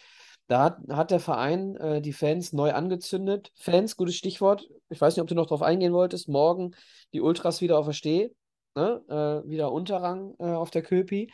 Da 0.48 0.64
hat, 0.64 0.78
hat 0.90 1.10
der 1.10 1.20
Verein 1.20 1.76
äh, 1.76 2.00
die 2.00 2.14
Fans 2.14 2.54
neu 2.54 2.72
angezündet. 2.72 3.52
Fans, 3.54 3.96
gutes 3.96 4.16
Stichwort. 4.16 4.66
Ich 4.88 5.00
weiß 5.00 5.14
nicht, 5.14 5.22
ob 5.22 5.28
du 5.28 5.34
noch 5.34 5.46
darauf 5.46 5.62
eingehen 5.62 5.92
wolltest. 5.92 6.28
Morgen 6.28 6.74
die 7.12 7.20
Ultras 7.20 7.60
wieder 7.60 7.78
auf 7.78 7.86
der 7.86 7.92
Steh. 7.92 8.30
Ne? 8.74 9.02
Äh, 9.08 9.48
wieder 9.48 9.70
Unterrang 9.72 10.34
äh, 10.38 10.44
auf 10.44 10.70
der 10.70 10.82
Köpi. 10.82 11.30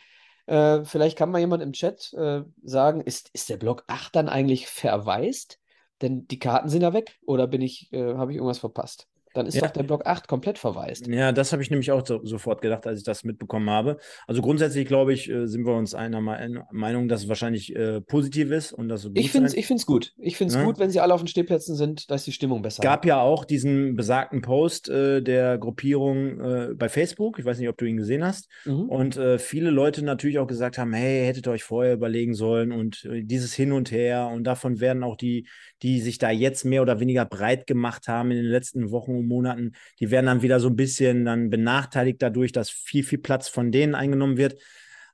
Äh, 0.47 0.83
vielleicht 0.83 1.17
kann 1.17 1.31
mal 1.31 1.39
jemand 1.39 1.63
im 1.63 1.71
Chat 1.71 2.13
äh, 2.13 2.43
sagen, 2.63 3.01
ist, 3.01 3.29
ist 3.33 3.49
der 3.49 3.57
Block 3.57 3.85
8 3.87 4.15
dann 4.15 4.27
eigentlich 4.27 4.67
verwaist? 4.67 5.59
Denn 6.01 6.27
die 6.27 6.39
Karten 6.39 6.67
sind 6.67 6.81
ja 6.81 6.93
weg. 6.93 7.17
Oder 7.25 7.47
bin 7.47 7.61
äh, 7.61 8.15
habe 8.15 8.31
ich 8.31 8.37
irgendwas 8.37 8.59
verpasst? 8.59 9.07
Dann 9.35 9.45
ist 9.47 9.55
ja. 9.55 9.61
doch 9.61 9.71
der 9.71 9.83
Block 9.83 10.05
8 10.05 10.27
komplett 10.27 10.57
verwaist. 10.57 11.07
Ja, 11.07 11.31
das 11.31 11.51
habe 11.51 11.61
ich 11.61 11.69
nämlich 11.69 11.91
auch 11.91 12.05
so, 12.05 12.23
sofort 12.23 12.61
gedacht, 12.61 12.87
als 12.87 12.99
ich 12.99 13.05
das 13.05 13.23
mitbekommen 13.23 13.69
habe. 13.69 13.97
Also 14.27 14.41
grundsätzlich, 14.41 14.87
glaube 14.87 15.13
ich, 15.13 15.29
äh, 15.29 15.45
sind 15.47 15.65
wir 15.65 15.75
uns 15.75 15.93
einer 15.93 16.21
Meinung, 16.21 17.07
dass 17.09 17.23
es 17.23 17.27
wahrscheinlich 17.27 17.75
äh, 17.75 17.99
positiv 18.01 18.51
ist 18.51 18.71
und 18.71 18.87
dass 18.87 19.09
Ich 19.13 19.31
finde 19.31 19.49
es 19.49 19.85
gut. 19.85 20.13
Ich 20.17 20.37
finde 20.37 20.53
es 20.53 20.57
ja. 20.57 20.63
gut, 20.63 20.79
wenn 20.79 20.89
sie 20.89 21.01
alle 21.01 21.13
auf 21.13 21.21
den 21.21 21.27
Stehplätzen 21.27 21.75
sind, 21.75 22.09
dass 22.09 22.23
die 22.23 22.31
Stimmung 22.31 22.61
besser 22.61 22.81
Es 22.81 22.83
gab 22.83 23.05
ja 23.05 23.19
auch 23.19 23.43
diesen 23.43 23.95
besagten 23.95 24.41
Post 24.41 24.89
äh, 24.89 25.21
der 25.21 25.57
Gruppierung 25.57 26.39
äh, 26.39 26.73
bei 26.73 26.87
Facebook. 26.87 27.37
Ich 27.37 27.45
weiß 27.45 27.59
nicht, 27.59 27.69
ob 27.69 27.77
du 27.77 27.85
ihn 27.85 27.97
gesehen 27.97 28.23
hast. 28.23 28.49
Mhm. 28.63 28.89
Und 28.89 29.17
äh, 29.17 29.37
viele 29.37 29.69
Leute 29.69 30.03
natürlich 30.03 30.39
auch 30.39 30.47
gesagt 30.47 30.77
haben, 30.77 30.93
hey, 30.93 31.25
hättet 31.25 31.47
ihr 31.47 31.51
euch 31.51 31.63
vorher 31.63 31.93
überlegen 31.93 32.35
sollen 32.35 32.71
und 32.71 33.03
äh, 33.05 33.23
dieses 33.23 33.53
Hin 33.53 33.73
und 33.73 33.91
Her. 33.91 34.29
Und 34.33 34.45
davon 34.45 34.79
werden 34.79 35.03
auch 35.03 35.17
die, 35.17 35.47
die 35.81 35.99
sich 35.99 36.19
da 36.19 36.31
jetzt 36.31 36.63
mehr 36.63 36.81
oder 36.81 37.01
weniger 37.01 37.25
breit 37.25 37.67
gemacht 37.67 38.07
haben 38.07 38.31
in 38.31 38.37
den 38.37 38.45
letzten 38.45 38.91
Wochen 38.91 39.24
Monaten, 39.27 39.73
die 39.99 40.11
werden 40.11 40.27
dann 40.27 40.41
wieder 40.41 40.59
so 40.59 40.69
ein 40.69 40.75
bisschen 40.75 41.25
dann 41.25 41.49
benachteiligt 41.49 42.21
dadurch, 42.21 42.51
dass 42.51 42.69
viel, 42.69 43.03
viel 43.03 43.19
Platz 43.19 43.47
von 43.47 43.71
denen 43.71 43.95
eingenommen 43.95 44.37
wird. 44.37 44.55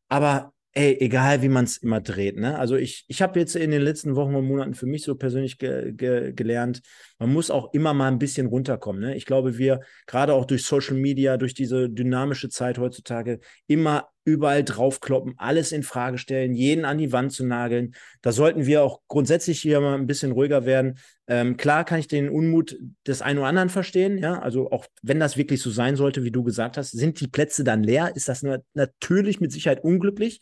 Aber 0.08 0.54
ey, 0.74 0.98
egal 1.00 1.42
wie 1.42 1.50
man 1.50 1.66
es 1.66 1.78
immer 1.78 2.02
dreht, 2.02 2.38
ne? 2.38 2.58
Also 2.58 2.76
ich, 2.76 3.06
ich 3.08 3.22
habe 3.22 3.40
jetzt 3.40 3.56
in 3.56 3.72
den 3.72 3.82
letzten 3.82 4.16
Wochen 4.16 4.36
und 4.36 4.46
Monaten 4.46 4.74
für 4.74 4.86
mich 4.86 5.04
so 5.04 5.16
persönlich 5.16 5.58
ge 5.58 5.92
ge 5.94 6.34
gelernt, 6.34 6.82
man 7.22 7.34
muss 7.34 7.52
auch 7.52 7.72
immer 7.72 7.94
mal 7.94 8.08
ein 8.08 8.18
bisschen 8.18 8.48
runterkommen. 8.48 9.00
Ne? 9.00 9.16
Ich 9.16 9.28
glaube, 9.28 9.60
wir, 9.60 9.82
gerade 10.08 10.34
auch 10.34 10.46
durch 10.46 10.66
Social 10.66 10.96
Media, 10.96 11.38
durch 11.38 11.54
diese 11.54 11.88
dynamische 11.88 12.50
Zeit 12.50 12.80
heutzutage, 12.80 13.40
immer 13.68 14.10
überall 14.26 14.64
draufkloppen, 14.64 15.36
alles 15.38 15.72
in 15.72 15.84
Frage 15.84 16.18
stellen, 16.18 16.56
jeden 16.56 16.84
an 16.84 16.98
die 16.98 17.12
Wand 17.12 17.32
zu 17.32 17.46
nageln. 17.46 17.94
Da 18.24 18.32
sollten 18.32 18.66
wir 18.66 18.82
auch 18.82 19.02
grundsätzlich 19.08 19.62
hier 19.62 19.80
mal 19.82 19.94
ein 19.94 20.08
bisschen 20.08 20.32
ruhiger 20.32 20.66
werden. 20.66 20.98
Ähm, 21.28 21.58
klar 21.58 21.86
kann 21.86 22.00
ich 22.00 22.08
den 22.08 22.28
Unmut 22.28 22.76
des 23.06 23.22
einen 23.22 23.38
oder 23.38 23.50
anderen 23.50 23.70
verstehen, 23.70 24.18
ja. 24.18 24.40
Also 24.40 24.72
auch 24.72 24.88
wenn 25.04 25.20
das 25.20 25.38
wirklich 25.38 25.62
so 25.62 25.70
sein 25.70 25.96
sollte, 25.96 26.24
wie 26.24 26.32
du 26.32 26.42
gesagt 26.42 26.76
hast, 26.76 26.90
sind 26.90 27.20
die 27.20 27.28
Plätze 27.28 27.64
dann 27.64 27.84
leer, 27.84 28.16
ist 28.16 28.30
das 28.30 28.44
natürlich 28.74 29.40
mit 29.40 29.52
Sicherheit 29.52 29.84
unglücklich. 29.84 30.40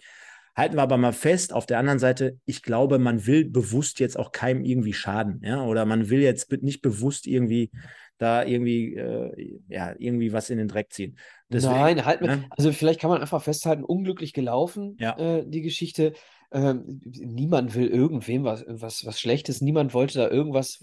Halten 0.60 0.76
wir 0.76 0.84
aber 0.84 0.98
mal 0.98 1.14
fest, 1.14 1.54
auf 1.54 1.66
der 1.66 1.80
anderen 1.80 2.00
Seite, 2.00 2.38
ich 2.46 2.62
glaube, 2.62 3.00
man 3.00 3.26
will 3.26 3.46
bewusst 3.46 4.00
jetzt 4.00 4.20
auch 4.20 4.32
keinem 4.32 4.64
irgendwie 4.64 4.94
schaden, 4.94 5.42
ja, 5.44 5.64
oder 5.64 5.86
man 5.86 6.10
will 6.10 6.22
jetzt 6.22 6.52
nicht 6.62 6.82
bewusst 6.82 7.28
irgendwie 7.28 7.72
da 8.20 8.44
irgendwie, 8.44 8.96
äh, 8.96 9.62
ja, 9.70 9.96
irgendwie 9.98 10.34
was 10.34 10.50
in 10.50 10.58
den 10.58 10.68
Dreck 10.68 10.92
ziehen. 10.92 11.18
Deswegen, 11.48 11.74
Nein, 11.74 12.06
halt, 12.06 12.22
ne? 12.22 12.44
also 12.50 12.72
vielleicht 12.72 13.00
kann 13.00 13.10
man 13.10 13.22
einfach 13.22 13.42
festhalten, 13.42 13.84
unglücklich 13.84 14.34
gelaufen, 14.34 14.98
ja. 15.00 15.18
äh, 15.18 15.46
die 15.48 15.62
Geschichte. 15.62 16.14
Ähm, 16.52 17.00
niemand 17.06 17.76
will 17.76 17.88
irgendwem 17.88 18.44
was, 18.44 18.66
was, 18.68 19.06
was 19.06 19.20
Schlechtes, 19.20 19.62
niemand 19.62 19.94
wollte 19.94 20.20
da 20.20 20.30
irgendwas. 20.30 20.80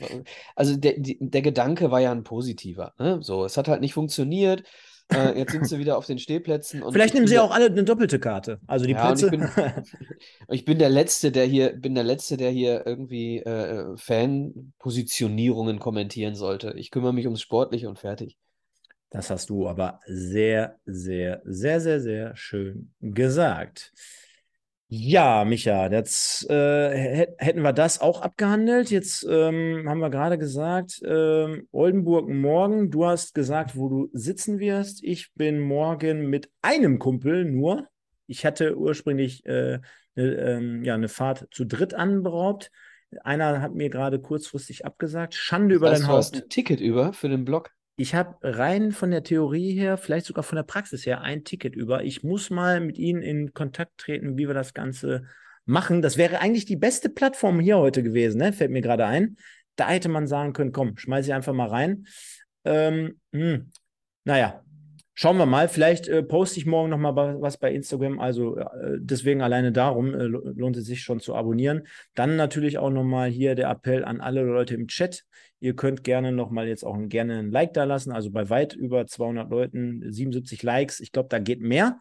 Also 0.54 0.76
der, 0.76 0.94
der 0.96 1.42
Gedanke 1.42 1.90
war 1.90 2.00
ja 2.00 2.12
ein 2.12 2.22
positiver. 2.22 2.94
Ne? 2.98 3.18
So, 3.20 3.44
es 3.44 3.56
hat 3.56 3.68
halt 3.68 3.80
nicht 3.80 3.94
funktioniert. 3.94 4.62
Äh, 5.12 5.38
jetzt 5.38 5.52
sind 5.52 5.68
sie 5.68 5.78
wieder 5.78 5.96
auf 5.96 6.06
den 6.06 6.18
Stehplätzen. 6.18 6.82
Vielleicht 6.90 7.14
nehmen 7.14 7.28
sie 7.28 7.38
auch 7.38 7.52
alle 7.52 7.66
eine 7.66 7.84
doppelte 7.84 8.18
Karte. 8.18 8.60
Also 8.66 8.86
die 8.86 8.92
ja, 8.92 9.06
Plätze. 9.06 9.26
Ich 9.26 9.30
bin, 9.30 9.48
ich 10.48 10.64
bin, 10.64 10.78
der 10.78 10.88
Letzte, 10.88 11.30
der 11.30 11.44
hier, 11.44 11.72
bin 11.74 11.94
der 11.94 12.04
Letzte, 12.04 12.36
der 12.36 12.50
hier 12.50 12.84
irgendwie 12.86 13.38
äh, 13.38 13.96
Fanpositionierungen 13.96 15.78
kommentieren 15.78 16.34
sollte. 16.34 16.74
Ich 16.76 16.90
kümmere 16.90 17.12
mich 17.12 17.26
ums 17.26 17.40
Sportliche 17.40 17.88
und 17.88 17.98
fertig. 17.98 18.36
Das 19.10 19.30
hast 19.30 19.50
du 19.50 19.68
aber 19.68 20.00
sehr, 20.06 20.78
sehr, 20.84 21.40
sehr, 21.44 21.80
sehr, 21.80 22.00
sehr 22.00 22.36
schön 22.36 22.92
gesagt. 23.00 23.92
Ja, 24.88 25.44
Micha, 25.44 25.90
jetzt 25.90 26.48
äh, 26.48 27.26
hätten 27.38 27.62
wir 27.62 27.72
das 27.72 28.00
auch 28.00 28.20
abgehandelt. 28.20 28.90
Jetzt 28.90 29.26
ähm, 29.28 29.84
haben 29.88 29.98
wir 29.98 30.10
gerade 30.10 30.38
gesagt, 30.38 31.00
ähm, 31.04 31.66
Oldenburg 31.72 32.28
morgen. 32.28 32.92
Du 32.92 33.04
hast 33.04 33.34
gesagt, 33.34 33.76
wo 33.76 33.88
du 33.88 34.10
sitzen 34.12 34.60
wirst. 34.60 35.02
Ich 35.02 35.32
bin 35.34 35.58
morgen 35.58 36.30
mit 36.30 36.50
einem 36.62 37.00
Kumpel 37.00 37.44
nur. 37.44 37.88
Ich 38.28 38.46
hatte 38.46 38.78
ursprünglich 38.78 39.44
äh, 39.44 39.80
ne, 40.14 40.22
ähm, 40.22 40.84
ja, 40.84 40.94
eine 40.94 41.08
Fahrt 41.08 41.48
zu 41.50 41.64
dritt 41.64 41.92
anberaubt. 41.92 42.70
Einer 43.24 43.60
hat 43.60 43.74
mir 43.74 43.90
gerade 43.90 44.20
kurzfristig 44.20 44.84
abgesagt. 44.84 45.34
Schande 45.34 45.74
über 45.74 45.90
dein 45.90 46.06
Haus. 46.06 46.30
Du 46.30 46.36
hast 46.36 46.44
ein 46.44 46.48
Ticket 46.48 46.80
über 46.80 47.12
für 47.12 47.28
den 47.28 47.44
Blog 47.44 47.72
ich 47.96 48.14
habe 48.14 48.36
rein 48.42 48.92
von 48.92 49.10
der 49.10 49.22
Theorie 49.22 49.72
her, 49.72 49.96
vielleicht 49.96 50.26
sogar 50.26 50.44
von 50.44 50.56
der 50.56 50.62
Praxis 50.62 51.06
her, 51.06 51.22
ein 51.22 51.44
Ticket 51.44 51.74
über. 51.74 52.04
Ich 52.04 52.22
muss 52.22 52.50
mal 52.50 52.80
mit 52.80 52.98
Ihnen 52.98 53.22
in 53.22 53.54
Kontakt 53.54 53.98
treten, 53.98 54.36
wie 54.36 54.46
wir 54.46 54.54
das 54.54 54.74
Ganze 54.74 55.24
machen. 55.64 56.02
Das 56.02 56.18
wäre 56.18 56.40
eigentlich 56.40 56.66
die 56.66 56.76
beste 56.76 57.08
Plattform 57.08 57.58
hier 57.58 57.78
heute 57.78 58.02
gewesen, 58.02 58.38
ne? 58.38 58.52
fällt 58.52 58.70
mir 58.70 58.82
gerade 58.82 59.06
ein. 59.06 59.36
Da 59.76 59.88
hätte 59.88 60.10
man 60.10 60.26
sagen 60.26 60.52
können, 60.52 60.72
komm, 60.72 60.96
schmeiß 60.96 61.26
ich 61.26 61.34
einfach 61.34 61.54
mal 61.54 61.68
rein. 61.68 62.06
Ähm, 62.64 63.18
hm. 63.32 63.70
Naja, 64.24 64.62
Schauen 65.18 65.38
wir 65.38 65.46
mal, 65.46 65.66
vielleicht 65.66 66.08
äh, 66.08 66.22
poste 66.22 66.60
ich 66.60 66.66
morgen 66.66 66.90
noch 66.90 66.98
mal 66.98 67.16
was 67.40 67.56
bei 67.56 67.72
Instagram. 67.72 68.20
Also 68.20 68.58
äh, 68.58 68.98
deswegen 68.98 69.40
alleine 69.40 69.72
darum 69.72 70.12
äh, 70.12 70.24
lohnt 70.24 70.76
es 70.76 70.84
sich 70.84 71.00
schon 71.00 71.20
zu 71.20 71.34
abonnieren. 71.34 71.86
Dann 72.14 72.36
natürlich 72.36 72.76
auch 72.76 72.90
noch 72.90 73.02
mal 73.02 73.30
hier 73.30 73.54
der 73.54 73.70
Appell 73.70 74.04
an 74.04 74.20
alle 74.20 74.42
Leute 74.42 74.74
im 74.74 74.88
Chat. 74.88 75.24
Ihr 75.60 75.74
könnt 75.74 76.04
gerne 76.04 76.32
noch 76.32 76.50
mal 76.50 76.68
jetzt 76.68 76.84
auch 76.84 76.96
gerne 77.08 77.38
ein 77.38 77.50
Like 77.50 77.72
da 77.74 77.84
lassen. 77.84 78.12
Also 78.12 78.30
bei 78.30 78.48
weit 78.50 78.74
über 78.74 79.06
200 79.06 79.50
Leuten 79.50 80.02
77 80.10 80.62
Likes. 80.62 81.00
Ich 81.00 81.12
glaube, 81.12 81.28
da 81.28 81.38
geht 81.38 81.60
mehr. 81.60 81.98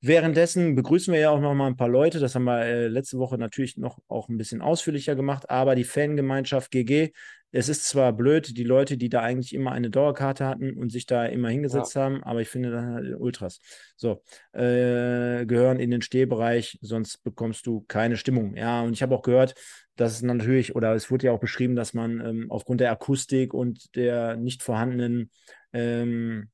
Währenddessen 0.00 0.74
begrüßen 0.74 1.12
wir 1.12 1.20
ja 1.20 1.30
auch 1.30 1.40
noch 1.40 1.54
mal 1.54 1.66
ein 1.66 1.76
paar 1.76 1.88
Leute. 1.88 2.20
Das 2.20 2.34
haben 2.34 2.44
wir 2.44 2.60
äh, 2.60 2.88
letzte 2.88 3.18
Woche 3.18 3.38
natürlich 3.38 3.76
noch 3.76 3.98
auch 4.08 4.28
ein 4.28 4.38
bisschen 4.38 4.62
ausführlicher 4.62 5.14
gemacht. 5.14 5.50
Aber 5.50 5.74
die 5.74 5.84
Fangemeinschaft 5.84 6.70
GG 6.70 7.12
es 7.56 7.68
ist 7.68 7.84
zwar 7.88 8.12
blöd, 8.12 8.56
die 8.56 8.64
Leute, 8.64 8.96
die 8.96 9.08
da 9.08 9.20
eigentlich 9.20 9.54
immer 9.54 9.70
eine 9.70 9.88
Dauerkarte 9.88 10.44
hatten 10.44 10.76
und 10.76 10.90
sich 10.90 11.06
da 11.06 11.24
immer 11.24 11.50
hingesetzt 11.50 11.94
ja. 11.94 12.02
haben, 12.02 12.24
aber 12.24 12.40
ich 12.40 12.48
finde 12.48 12.72
dann 12.72 12.94
halt 12.94 13.14
Ultras. 13.16 13.60
So, 13.96 14.24
äh, 14.52 15.46
gehören 15.46 15.78
in 15.78 15.92
den 15.92 16.02
Stehbereich, 16.02 16.80
sonst 16.82 17.22
bekommst 17.22 17.64
du 17.68 17.84
keine 17.86 18.16
Stimmung. 18.16 18.56
Ja, 18.56 18.82
und 18.82 18.92
ich 18.94 19.04
habe 19.04 19.14
auch 19.14 19.22
gehört, 19.22 19.54
das 19.96 20.14
ist 20.14 20.22
natürlich, 20.22 20.74
oder 20.74 20.94
es 20.94 21.10
wurde 21.10 21.26
ja 21.26 21.32
auch 21.32 21.40
beschrieben, 21.40 21.76
dass 21.76 21.94
man 21.94 22.20
ähm, 22.20 22.46
aufgrund 22.50 22.80
der 22.80 22.90
Akustik 22.90 23.54
und 23.54 23.94
der 23.96 24.36
nicht 24.36 24.62
vorhandenen 24.62 25.30
ähm, 25.72 26.50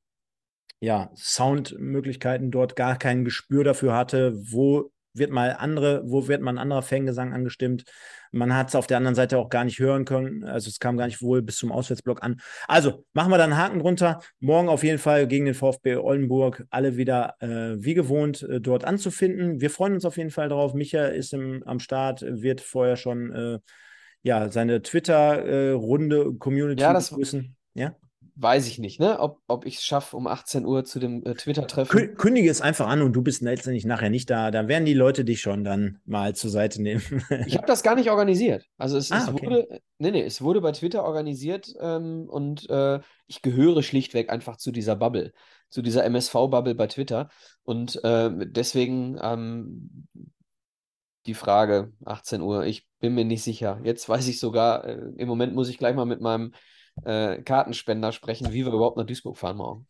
ja, 0.81 1.11
Soundmöglichkeiten 1.15 2.51
dort 2.51 2.77
gar 2.77 2.99
kein 2.99 3.25
Gespür 3.25 3.65
dafür 3.65 3.95
hatte, 3.95 4.35
wo 4.51 4.91
wird 5.15 5.31
mal 5.31 5.57
andere, 5.59 6.03
wo 6.05 6.29
wird 6.29 6.41
man 6.41 6.59
anderer 6.59 6.83
Fangesang 6.83 7.33
angestimmt. 7.33 7.85
Man 8.33 8.55
hat 8.55 8.69
es 8.69 8.75
auf 8.75 8.87
der 8.87 8.97
anderen 8.97 9.15
Seite 9.15 9.39
auch 9.39 9.49
gar 9.49 9.65
nicht 9.65 9.79
hören 9.79 10.05
können. 10.05 10.45
Also 10.45 10.69
es 10.69 10.79
kam 10.79 10.97
gar 10.97 11.07
nicht 11.07 11.21
wohl 11.21 11.43
bis 11.43 11.57
zum 11.57 11.73
Auswärtsblock 11.73 12.23
an. 12.23 12.41
Also 12.69 13.05
machen 13.13 13.33
wir 13.33 13.39
dann 13.39 13.53
einen 13.53 13.61
Haken 13.61 13.79
drunter. 13.81 14.21
Morgen 14.39 14.69
auf 14.69 14.85
jeden 14.85 14.99
Fall 14.99 15.27
gegen 15.27 15.47
den 15.47 15.55
VfB 15.55 15.97
Oldenburg 15.97 16.65
alle 16.71 16.97
wieder 16.97 17.35
äh, 17.41 17.83
wie 17.83 17.95
gewohnt 17.95 18.43
äh, 18.43 18.61
dort 18.61 18.85
anzufinden. 18.85 19.61
Wir 19.61 19.71
freuen 19.71 19.95
uns 19.95 20.05
auf 20.05 20.17
jeden 20.17 20.31
Fall 20.31 20.49
drauf. 20.49 20.75
Micha 20.75 21.07
ist 21.07 21.33
im, 21.33 21.63
am 21.67 21.81
Start, 21.81 22.23
wird 22.23 22.61
vorher 22.61 22.97
schon 22.97 23.33
äh, 23.33 23.59
ja, 24.23 24.51
seine 24.51 24.83
Twitter-Runde, 24.83 26.17
äh, 26.17 26.39
Community 26.39 26.83
ja, 26.83 26.93
das, 26.93 27.11
begrüßen. 27.11 27.57
Ja? 27.75 27.97
Weiß 28.43 28.67
ich 28.69 28.79
nicht, 28.79 29.01
ne? 29.01 29.19
ob, 29.21 29.41
ob 29.49 29.67
ich 29.67 29.77
es 29.77 29.85
schaffe, 29.85 30.17
um 30.17 30.27
18 30.27 30.65
Uhr 30.65 30.85
zu 30.85 30.99
dem 30.99 31.25
äh, 31.25 31.35
Twitter-Treffen. 31.35 32.17
Kündige 32.17 32.51
es 32.51 32.63
einfach 32.63 32.89
an 32.89 33.03
und 33.03 33.13
du 33.13 33.23
bist 33.23 33.43
letztendlich 33.43 33.85
nachher 33.85 34.09
nicht 34.09 34.31
da. 34.31 34.51
Dann 34.51 34.67
werden 34.67 34.87
die 34.87 34.95
Leute 34.95 35.25
dich 35.25 35.43
schon 35.43 35.63
dann 35.63 36.01
mal 36.07 36.35
zur 36.35 36.51
Seite 36.51 36.81
nehmen. 36.81 37.03
ich 37.47 37.57
habe 37.57 37.67
das 37.67 37.83
gar 37.83 37.95
nicht 37.95 38.11
organisiert. 38.11 38.65
Also 38.79 38.97
es, 38.97 39.13
ah, 39.13 39.19
es 39.19 39.29
okay. 39.29 39.47
wurde, 39.47 39.81
nee, 39.99 40.11
nee, 40.11 40.23
es 40.23 40.41
wurde 40.41 40.63
bei 40.63 40.73
Twitter 40.73 41.05
organisiert 41.05 41.75
ähm, 41.81 42.27
und 42.29 42.69
äh, 42.71 43.01
ich 43.27 43.43
gehöre 43.43 43.83
schlichtweg 43.83 44.31
einfach 44.31 44.57
zu 44.57 44.73
dieser 44.73 44.97
Bubble, 44.97 45.33
zu 45.69 45.83
dieser 45.83 46.05
MSV-Bubble 46.05 46.75
bei 46.75 46.87
Twitter. 46.87 47.29
Und 47.63 48.03
äh, 48.05 48.31
deswegen 48.47 49.19
ähm, 49.23 50.07
die 51.27 51.35
Frage, 51.35 51.93
18 52.07 52.41
Uhr, 52.41 52.65
ich 52.65 52.87
bin 53.01 53.15
mir 53.15 53.27
nicht 53.27 53.43
sicher. 53.43 53.81
Jetzt 53.85 54.09
weiß 54.09 54.27
ich 54.29 54.41
sogar, 54.41 54.85
äh, 54.87 54.99
im 55.17 55.29
Moment 55.29 55.55
muss 55.55 55.69
ich 55.69 55.77
gleich 55.77 55.95
mal 55.95 56.07
mit 56.07 56.23
meinem 56.23 56.55
äh, 57.05 57.43
Kartenspender 57.43 58.13
sprechen, 58.13 58.53
wie 58.53 58.65
wir 58.65 58.73
überhaupt 58.73 58.97
nach 58.97 59.07
Duisburg 59.07 59.37
fahren 59.37 59.57
morgen. 59.57 59.87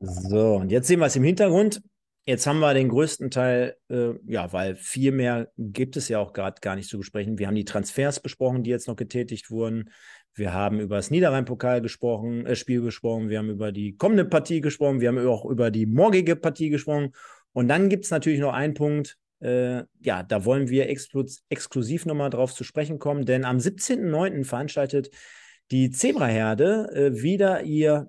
So, 0.00 0.54
und 0.54 0.70
jetzt 0.70 0.86
sehen 0.86 1.00
wir 1.00 1.06
es 1.06 1.16
im 1.16 1.24
Hintergrund. 1.24 1.82
Jetzt 2.26 2.46
haben 2.46 2.60
wir 2.60 2.72
den 2.72 2.88
größten 2.88 3.30
Teil, 3.30 3.76
äh, 3.90 4.12
ja, 4.26 4.50
weil 4.52 4.76
viel 4.76 5.12
mehr 5.12 5.50
gibt 5.58 5.96
es 5.96 6.08
ja 6.08 6.18
auch 6.20 6.32
gerade 6.32 6.60
gar 6.62 6.74
nicht 6.74 6.88
zu 6.88 6.96
besprechen. 6.96 7.38
Wir 7.38 7.48
haben 7.48 7.54
die 7.54 7.66
Transfers 7.66 8.20
besprochen, 8.20 8.62
die 8.62 8.70
jetzt 8.70 8.88
noch 8.88 8.96
getätigt 8.96 9.50
wurden. 9.50 9.90
Wir 10.32 10.54
haben 10.54 10.80
über 10.80 10.96
das 10.96 11.10
Niederrhein-Pokal 11.10 11.82
gesprochen, 11.82 12.46
äh, 12.46 12.56
Spiel 12.56 12.80
gesprochen. 12.80 13.28
Wir 13.28 13.38
haben 13.38 13.50
über 13.50 13.72
die 13.72 13.96
kommende 13.96 14.24
Partie 14.24 14.62
gesprochen. 14.62 15.00
Wir 15.00 15.08
haben 15.08 15.26
auch 15.26 15.44
über 15.44 15.70
die 15.70 15.84
morgige 15.84 16.34
Partie 16.34 16.70
gesprochen. 16.70 17.12
Und 17.52 17.68
dann 17.68 17.90
gibt 17.90 18.06
es 18.06 18.10
natürlich 18.10 18.40
noch 18.40 18.54
einen 18.54 18.74
Punkt, 18.74 19.18
äh, 19.40 19.84
ja, 20.00 20.22
da 20.22 20.44
wollen 20.46 20.70
wir 20.70 20.88
exklusiv 20.88 22.06
nochmal 22.06 22.30
drauf 22.30 22.54
zu 22.54 22.64
sprechen 22.64 22.98
kommen, 22.98 23.26
denn 23.26 23.44
am 23.44 23.58
17.09. 23.58 24.44
veranstaltet 24.44 25.10
die 25.70 25.90
Zebraherde 25.90 26.90
äh, 26.94 27.22
wieder 27.22 27.62
ihr, 27.62 28.08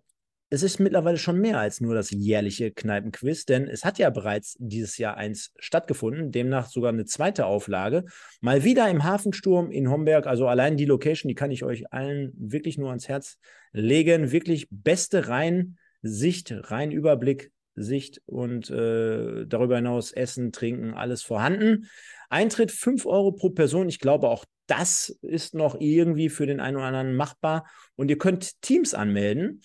es 0.50 0.64
ist 0.64 0.80
mittlerweile 0.80 1.18
schon 1.18 1.40
mehr 1.40 1.60
als 1.60 1.82
nur 1.82 1.96
das 1.96 2.12
jährliche 2.12 2.72
Kneipenquiz, 2.72 3.46
denn 3.46 3.68
es 3.68 3.84
hat 3.84 3.98
ja 3.98 4.10
bereits 4.10 4.56
dieses 4.60 4.98
Jahr 4.98 5.18
eins 5.18 5.52
stattgefunden, 5.58 6.32
demnach 6.32 6.68
sogar 6.68 6.92
eine 6.92 7.06
zweite 7.06 7.46
Auflage. 7.46 8.06
Mal 8.42 8.64
wieder 8.64 8.90
im 8.90 9.04
Hafensturm 9.04 9.72
in 9.72 9.90
Homberg, 9.90 10.28
also 10.28 10.48
allein 10.48 10.78
die 10.78 10.86
Location, 10.86 11.28
die 11.28 11.36
kann 11.36 11.52
ich 11.52 11.64
euch 11.64 11.92
allen 11.92 12.32
wirklich 12.38 12.78
nur 12.78 12.90
ans 12.90 13.08
Herz 13.08 13.38
legen. 13.74 14.32
Wirklich 14.32 14.68
beste 14.70 15.28
Rheinsicht, 15.28 16.54
Rheinüberblick, 16.70 17.52
Sicht 17.76 18.22
und 18.26 18.70
äh, 18.70 19.46
darüber 19.46 19.76
hinaus 19.76 20.12
Essen, 20.12 20.52
Trinken, 20.52 20.94
alles 20.94 21.24
vorhanden. 21.24 21.90
Eintritt 22.30 22.72
5 22.72 23.06
Euro 23.06 23.32
pro 23.34 23.50
Person. 23.50 23.90
Ich 23.90 24.00
glaube, 24.00 24.30
auch 24.30 24.46
das 24.68 25.10
ist 25.22 25.54
noch 25.54 25.80
irgendwie 25.80 26.30
für 26.30 26.46
den 26.46 26.60
einen 26.60 26.78
oder 26.78 26.86
anderen 26.86 27.16
machbar. 27.16 27.66
Und 27.96 28.10
ihr 28.10 28.18
könnt 28.18 28.62
Teams 28.62 28.94
anmelden 28.94 29.62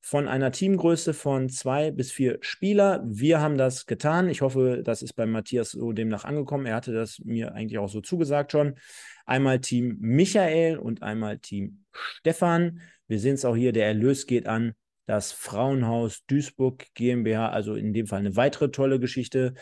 von 0.00 0.28
einer 0.28 0.52
Teamgröße 0.52 1.14
von 1.14 1.48
zwei 1.48 1.90
bis 1.90 2.12
vier 2.12 2.38
Spieler. 2.42 3.02
Wir 3.06 3.40
haben 3.40 3.56
das 3.56 3.86
getan. 3.86 4.28
Ich 4.28 4.42
hoffe, 4.42 4.82
das 4.84 5.00
ist 5.00 5.14
bei 5.14 5.24
Matthias 5.24 5.70
so 5.70 5.92
demnach 5.92 6.24
angekommen. 6.24 6.66
Er 6.66 6.76
hatte 6.76 6.92
das 6.92 7.20
mir 7.24 7.54
eigentlich 7.54 7.78
auch 7.78 7.88
so 7.88 8.00
zugesagt 8.00 8.52
schon. 8.52 8.74
Einmal 9.24 9.60
Team 9.60 9.96
Michael 10.00 10.78
und 10.78 11.02
einmal 11.02 11.38
Team 11.38 11.84
Stefan. 11.92 12.80
Wir 13.08 13.18
sehen 13.18 13.34
es 13.34 13.44
auch 13.44 13.56
hier, 13.56 13.72
der 13.72 13.86
Erlös 13.86 14.26
geht 14.26 14.46
an 14.46 14.74
das 15.06 15.32
Frauenhaus 15.32 16.24
Duisburg 16.26 16.86
GmbH, 16.94 17.48
also 17.48 17.74
in 17.74 17.92
dem 17.92 18.06
Fall 18.06 18.20
eine 18.20 18.36
weitere 18.36 18.70
tolle 18.70 18.98
Geschichte. 19.00 19.54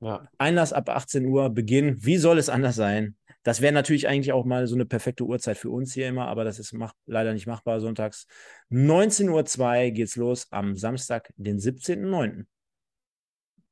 Ja. 0.00 0.26
Einlass 0.38 0.72
ab 0.72 0.88
18 0.88 1.26
Uhr, 1.26 1.50
Beginn. 1.50 2.04
Wie 2.04 2.16
soll 2.16 2.38
es 2.38 2.48
anders 2.48 2.76
sein? 2.76 3.16
Das 3.42 3.60
wäre 3.60 3.72
natürlich 3.72 4.06
eigentlich 4.06 4.32
auch 4.32 4.44
mal 4.44 4.66
so 4.66 4.74
eine 4.74 4.84
perfekte 4.84 5.24
Uhrzeit 5.24 5.56
für 5.56 5.70
uns 5.70 5.94
hier 5.94 6.08
immer, 6.08 6.26
aber 6.26 6.44
das 6.44 6.58
ist 6.58 6.72
mach, 6.72 6.92
leider 7.06 7.32
nicht 7.32 7.46
machbar 7.46 7.80
sonntags. 7.80 8.26
19.02 8.70 9.86
Uhr 9.86 9.90
geht's 9.92 10.16
los 10.16 10.46
am 10.50 10.76
Samstag, 10.76 11.32
den 11.36 11.58
17.09. 11.58 12.44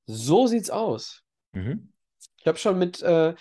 So 0.06 0.46
sieht's 0.46 0.70
aus. 0.70 1.22
Mhm. 1.52 1.92
Ich 2.38 2.46
habe 2.46 2.56
schon 2.56 2.78
mit, 2.78 3.02
äh, 3.02 3.34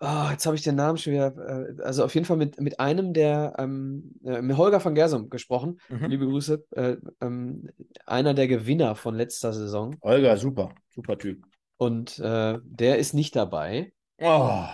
oh, 0.00 0.28
jetzt 0.30 0.46
habe 0.46 0.56
ich 0.56 0.62
den 0.62 0.76
Namen 0.76 0.96
schon 0.96 1.12
wieder, 1.12 1.36
äh, 1.36 1.82
also 1.82 2.04
auf 2.04 2.14
jeden 2.14 2.24
Fall 2.24 2.38
mit, 2.38 2.58
mit 2.58 2.80
einem 2.80 3.12
der, 3.12 3.54
ähm, 3.58 4.14
äh, 4.24 4.40
mit 4.40 4.56
Holger 4.56 4.82
van 4.82 4.94
Gersum 4.94 5.28
gesprochen. 5.28 5.78
Mhm. 5.90 6.06
Liebe 6.06 6.26
Grüße. 6.26 6.64
Äh, 6.70 6.96
ähm, 7.20 7.68
einer 8.06 8.32
der 8.32 8.48
Gewinner 8.48 8.94
von 8.94 9.14
letzter 9.14 9.52
Saison. 9.52 9.94
Holger, 10.02 10.38
super, 10.38 10.74
super 10.88 11.18
Typ. 11.18 11.44
Und 11.76 12.18
äh, 12.18 12.58
der 12.62 12.98
ist 12.98 13.12
nicht 13.12 13.36
dabei. 13.36 13.92
Oh. 14.18 14.64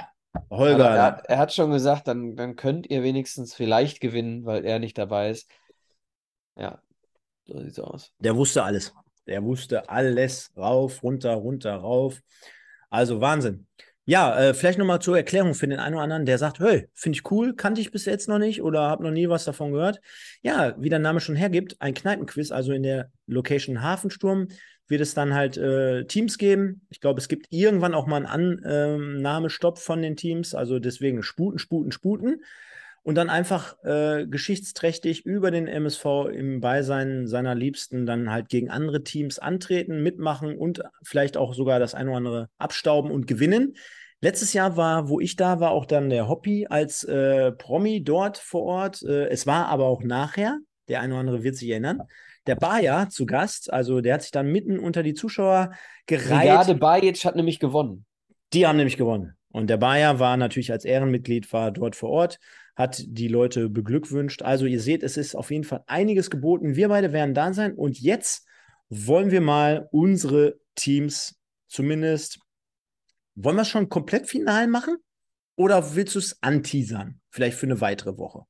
Holger. 0.50 0.90
Er 0.90 1.02
hat, 1.02 1.26
er, 1.26 1.38
hat 1.38 1.52
schon 1.52 1.70
gesagt, 1.70 2.08
dann, 2.08 2.36
dann 2.36 2.56
könnt 2.56 2.88
ihr 2.88 3.02
wenigstens 3.02 3.54
vielleicht 3.54 4.00
gewinnen, 4.00 4.44
weil 4.44 4.64
er 4.64 4.78
nicht 4.78 4.98
dabei 4.98 5.30
ist. 5.30 5.50
Ja, 6.56 6.80
so 7.44 7.60
sieht's 7.60 7.78
aus. 7.78 8.12
Der 8.18 8.36
wusste 8.36 8.62
alles. 8.62 8.94
Der 9.26 9.42
wusste 9.42 9.88
alles. 9.88 10.52
Rauf, 10.56 11.02
runter, 11.02 11.34
runter, 11.34 11.74
rauf. 11.74 12.20
Also 12.90 13.20
Wahnsinn. 13.20 13.66
Ja, 14.08 14.38
äh, 14.38 14.54
vielleicht 14.54 14.78
nochmal 14.78 15.00
zur 15.00 15.16
Erklärung 15.16 15.54
für 15.54 15.66
den 15.66 15.80
einen 15.80 15.96
oder 15.96 16.04
anderen, 16.04 16.26
der 16.26 16.38
sagt, 16.38 16.60
hey, 16.60 16.88
finde 16.94 17.16
ich 17.16 17.28
cool, 17.30 17.56
kannte 17.56 17.80
ich 17.80 17.90
bis 17.90 18.04
jetzt 18.04 18.28
noch 18.28 18.38
nicht 18.38 18.62
oder 18.62 18.82
habe 18.82 19.02
noch 19.02 19.10
nie 19.10 19.28
was 19.28 19.44
davon 19.44 19.72
gehört. 19.72 20.00
Ja, 20.42 20.76
wie 20.78 20.88
der 20.88 21.00
Name 21.00 21.18
schon 21.18 21.34
hergibt, 21.34 21.76
ein 21.80 21.92
Kneipenquiz, 21.92 22.52
also 22.52 22.72
in 22.72 22.84
der 22.84 23.10
Location 23.26 23.82
Hafensturm 23.82 24.46
wird 24.86 25.00
es 25.00 25.14
dann 25.14 25.34
halt 25.34 25.56
äh, 25.56 26.04
Teams 26.04 26.38
geben. 26.38 26.86
Ich 26.90 27.00
glaube, 27.00 27.18
es 27.18 27.26
gibt 27.26 27.48
irgendwann 27.50 27.94
auch 27.94 28.06
mal 28.06 28.24
einen 28.24 28.64
Annahmestopp 28.64 29.78
von 29.78 30.00
den 30.00 30.14
Teams, 30.14 30.54
also 30.54 30.78
deswegen 30.78 31.24
Sputen, 31.24 31.58
Sputen, 31.58 31.90
Sputen. 31.90 32.44
Und 33.06 33.14
dann 33.14 33.30
einfach 33.30 33.76
äh, 33.84 34.26
geschichtsträchtig 34.26 35.24
über 35.24 35.52
den 35.52 35.68
MSV 35.68 36.26
im 36.32 36.60
Beisein 36.60 37.28
seiner 37.28 37.54
Liebsten 37.54 38.04
dann 38.04 38.32
halt 38.32 38.48
gegen 38.48 38.68
andere 38.68 39.04
Teams 39.04 39.38
antreten, 39.38 40.02
mitmachen 40.02 40.58
und 40.58 40.82
vielleicht 41.04 41.36
auch 41.36 41.54
sogar 41.54 41.78
das 41.78 41.94
eine 41.94 42.10
oder 42.10 42.16
andere 42.16 42.48
abstauben 42.58 43.12
und 43.12 43.28
gewinnen. 43.28 43.76
Letztes 44.20 44.54
Jahr 44.54 44.76
war, 44.76 45.08
wo 45.08 45.20
ich 45.20 45.36
da 45.36 45.60
war, 45.60 45.70
auch 45.70 45.86
dann 45.86 46.10
der 46.10 46.28
Hoppy 46.28 46.66
als 46.68 47.04
äh, 47.04 47.52
Promi 47.52 48.02
dort 48.02 48.38
vor 48.38 48.64
Ort. 48.64 49.04
Äh, 49.04 49.28
es 49.28 49.46
war 49.46 49.68
aber 49.68 49.84
auch 49.84 50.02
nachher, 50.02 50.58
der 50.88 51.00
eine 51.00 51.12
oder 51.12 51.20
andere 51.20 51.44
wird 51.44 51.54
sich 51.54 51.70
erinnern, 51.70 52.02
der 52.48 52.56
Bayer 52.56 53.08
zu 53.08 53.24
Gast. 53.24 53.72
Also 53.72 54.00
der 54.00 54.14
hat 54.14 54.22
sich 54.22 54.32
dann 54.32 54.50
mitten 54.50 54.80
unter 54.80 55.04
die 55.04 55.14
Zuschauer 55.14 55.70
gereiht. 56.06 56.48
Brigade 56.48 56.74
Bajic 56.74 57.24
hat 57.24 57.36
nämlich 57.36 57.60
gewonnen. 57.60 58.04
Die 58.52 58.66
haben 58.66 58.78
nämlich 58.78 58.96
gewonnen. 58.96 59.36
Und 59.52 59.70
der 59.70 59.76
Bayer 59.76 60.18
war 60.18 60.36
natürlich 60.36 60.72
als 60.72 60.84
Ehrenmitglied 60.84 61.52
war 61.52 61.70
dort 61.70 61.94
vor 61.94 62.10
Ort, 62.10 62.40
hat 62.76 63.02
die 63.06 63.28
Leute 63.28 63.70
beglückwünscht. 63.70 64.42
Also 64.42 64.66
ihr 64.66 64.80
seht, 64.80 65.02
es 65.02 65.16
ist 65.16 65.34
auf 65.34 65.50
jeden 65.50 65.64
Fall 65.64 65.82
einiges 65.86 66.30
geboten. 66.30 66.76
Wir 66.76 66.88
beide 66.88 67.12
werden 67.12 67.34
da 67.34 67.52
sein. 67.54 67.74
Und 67.74 67.98
jetzt 67.98 68.46
wollen 68.90 69.30
wir 69.30 69.40
mal 69.40 69.88
unsere 69.90 70.60
Teams 70.74 71.40
zumindest, 71.66 72.38
wollen 73.34 73.56
wir 73.56 73.62
es 73.62 73.68
schon 73.68 73.88
komplett 73.88 74.28
final 74.28 74.68
machen? 74.68 74.98
Oder 75.56 75.94
willst 75.94 76.14
du 76.14 76.18
es 76.18 76.42
anteasern? 76.42 77.20
Vielleicht 77.30 77.56
für 77.56 77.66
eine 77.66 77.80
weitere 77.80 78.18
Woche? 78.18 78.44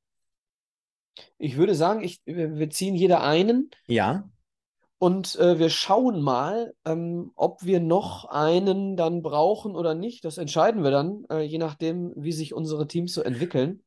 Ich 1.37 1.55
würde 1.55 1.73
sagen, 1.73 2.03
ich, 2.03 2.21
wir 2.25 2.69
ziehen 2.69 2.95
jeder 2.95 3.23
einen. 3.23 3.71
Ja. 3.87 4.29
Und 4.99 5.35
äh, 5.37 5.57
wir 5.57 5.69
schauen 5.69 6.21
mal, 6.21 6.73
ähm, 6.83 7.31
ob 7.35 7.63
wir 7.63 7.79
noch 7.79 8.25
einen 8.25 8.97
dann 8.97 9.21
brauchen 9.21 9.75
oder 9.75 9.95
nicht. 9.95 10.25
Das 10.25 10.37
entscheiden 10.37 10.83
wir 10.83 10.91
dann, 10.91 11.23
äh, 11.29 11.41
je 11.41 11.59
nachdem, 11.59 12.11
wie 12.15 12.31
sich 12.33 12.53
unsere 12.53 12.87
Teams 12.87 13.13
so 13.13 13.21
entwickeln. 13.21 13.83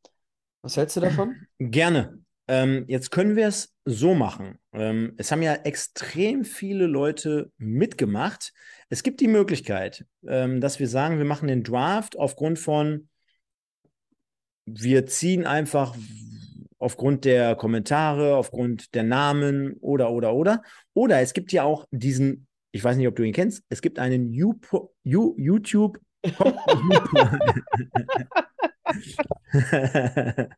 Was 0.62 0.76
hältst 0.76 0.96
du 0.96 1.00
davon? 1.00 1.34
Gerne. 1.58 2.20
Ähm, 2.50 2.84
jetzt 2.88 3.10
können 3.10 3.36
wir 3.36 3.46
es 3.46 3.72
so 3.84 4.14
machen. 4.14 4.58
Ähm, 4.72 5.14
es 5.18 5.30
haben 5.30 5.40
ja 5.40 5.54
extrem 5.54 6.44
viele 6.44 6.86
Leute 6.86 7.52
mitgemacht. 7.58 8.52
Es 8.88 9.04
gibt 9.04 9.20
die 9.20 9.28
Möglichkeit, 9.28 10.04
ähm, 10.26 10.60
dass 10.60 10.80
wir 10.80 10.88
sagen, 10.88 11.18
wir 11.18 11.24
machen 11.24 11.46
den 11.46 11.62
Draft 11.62 12.18
aufgrund 12.18 12.58
von, 12.58 13.08
wir 14.66 15.06
ziehen 15.06 15.46
einfach 15.46 15.94
aufgrund 16.78 17.24
der 17.24 17.54
Kommentare, 17.54 18.34
aufgrund 18.34 18.94
der 18.94 19.04
Namen 19.04 19.74
oder, 19.74 20.10
oder, 20.10 20.34
oder. 20.34 20.62
Oder 20.92 21.20
es 21.20 21.34
gibt 21.34 21.52
ja 21.52 21.62
auch 21.62 21.86
diesen, 21.92 22.48
ich 22.72 22.82
weiß 22.82 22.96
nicht, 22.96 23.06
ob 23.06 23.14
du 23.14 23.22
ihn 23.22 23.32
kennst, 23.32 23.62
es 23.68 23.80
gibt 23.80 24.00
einen 24.00 24.32
YouTube. 24.32 26.00
nee, 29.52 30.48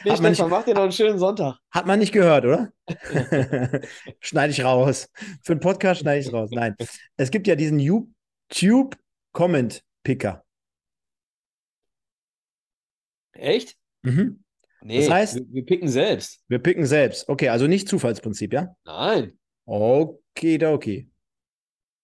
Stefan, 0.00 0.30
nicht, 0.30 0.46
mach 0.48 0.64
dir 0.64 0.74
noch 0.74 0.82
einen 0.82 0.92
schönen 0.92 1.18
Sonntag. 1.18 1.56
Hat 1.70 1.86
man 1.86 1.98
nicht 1.98 2.12
gehört, 2.12 2.44
oder? 2.44 2.72
schneide 4.20 4.52
ich 4.52 4.64
raus. 4.64 5.08
Für 5.42 5.52
einen 5.52 5.60
Podcast 5.60 6.00
schneide 6.00 6.20
ich 6.20 6.32
raus. 6.32 6.50
Nein. 6.52 6.76
Es 7.16 7.30
gibt 7.30 7.46
ja 7.46 7.56
diesen 7.56 7.78
YouTube 7.78 8.96
Comment 9.32 9.82
Picker. 10.02 10.44
Echt? 13.32 13.76
Mhm. 14.02 14.42
Nee, 14.82 15.00
das 15.00 15.10
heißt, 15.10 15.36
wir, 15.36 15.46
wir, 15.48 15.64
picken 15.64 15.88
selbst. 15.88 16.42
Wir 16.48 16.58
picken 16.58 16.86
selbst. 16.86 17.28
Okay, 17.28 17.48
also 17.48 17.66
nicht 17.66 17.88
Zufallsprinzip, 17.88 18.52
ja? 18.52 18.74
Nein. 18.84 19.38
Okay, 19.64 20.64
okay. 20.64 21.08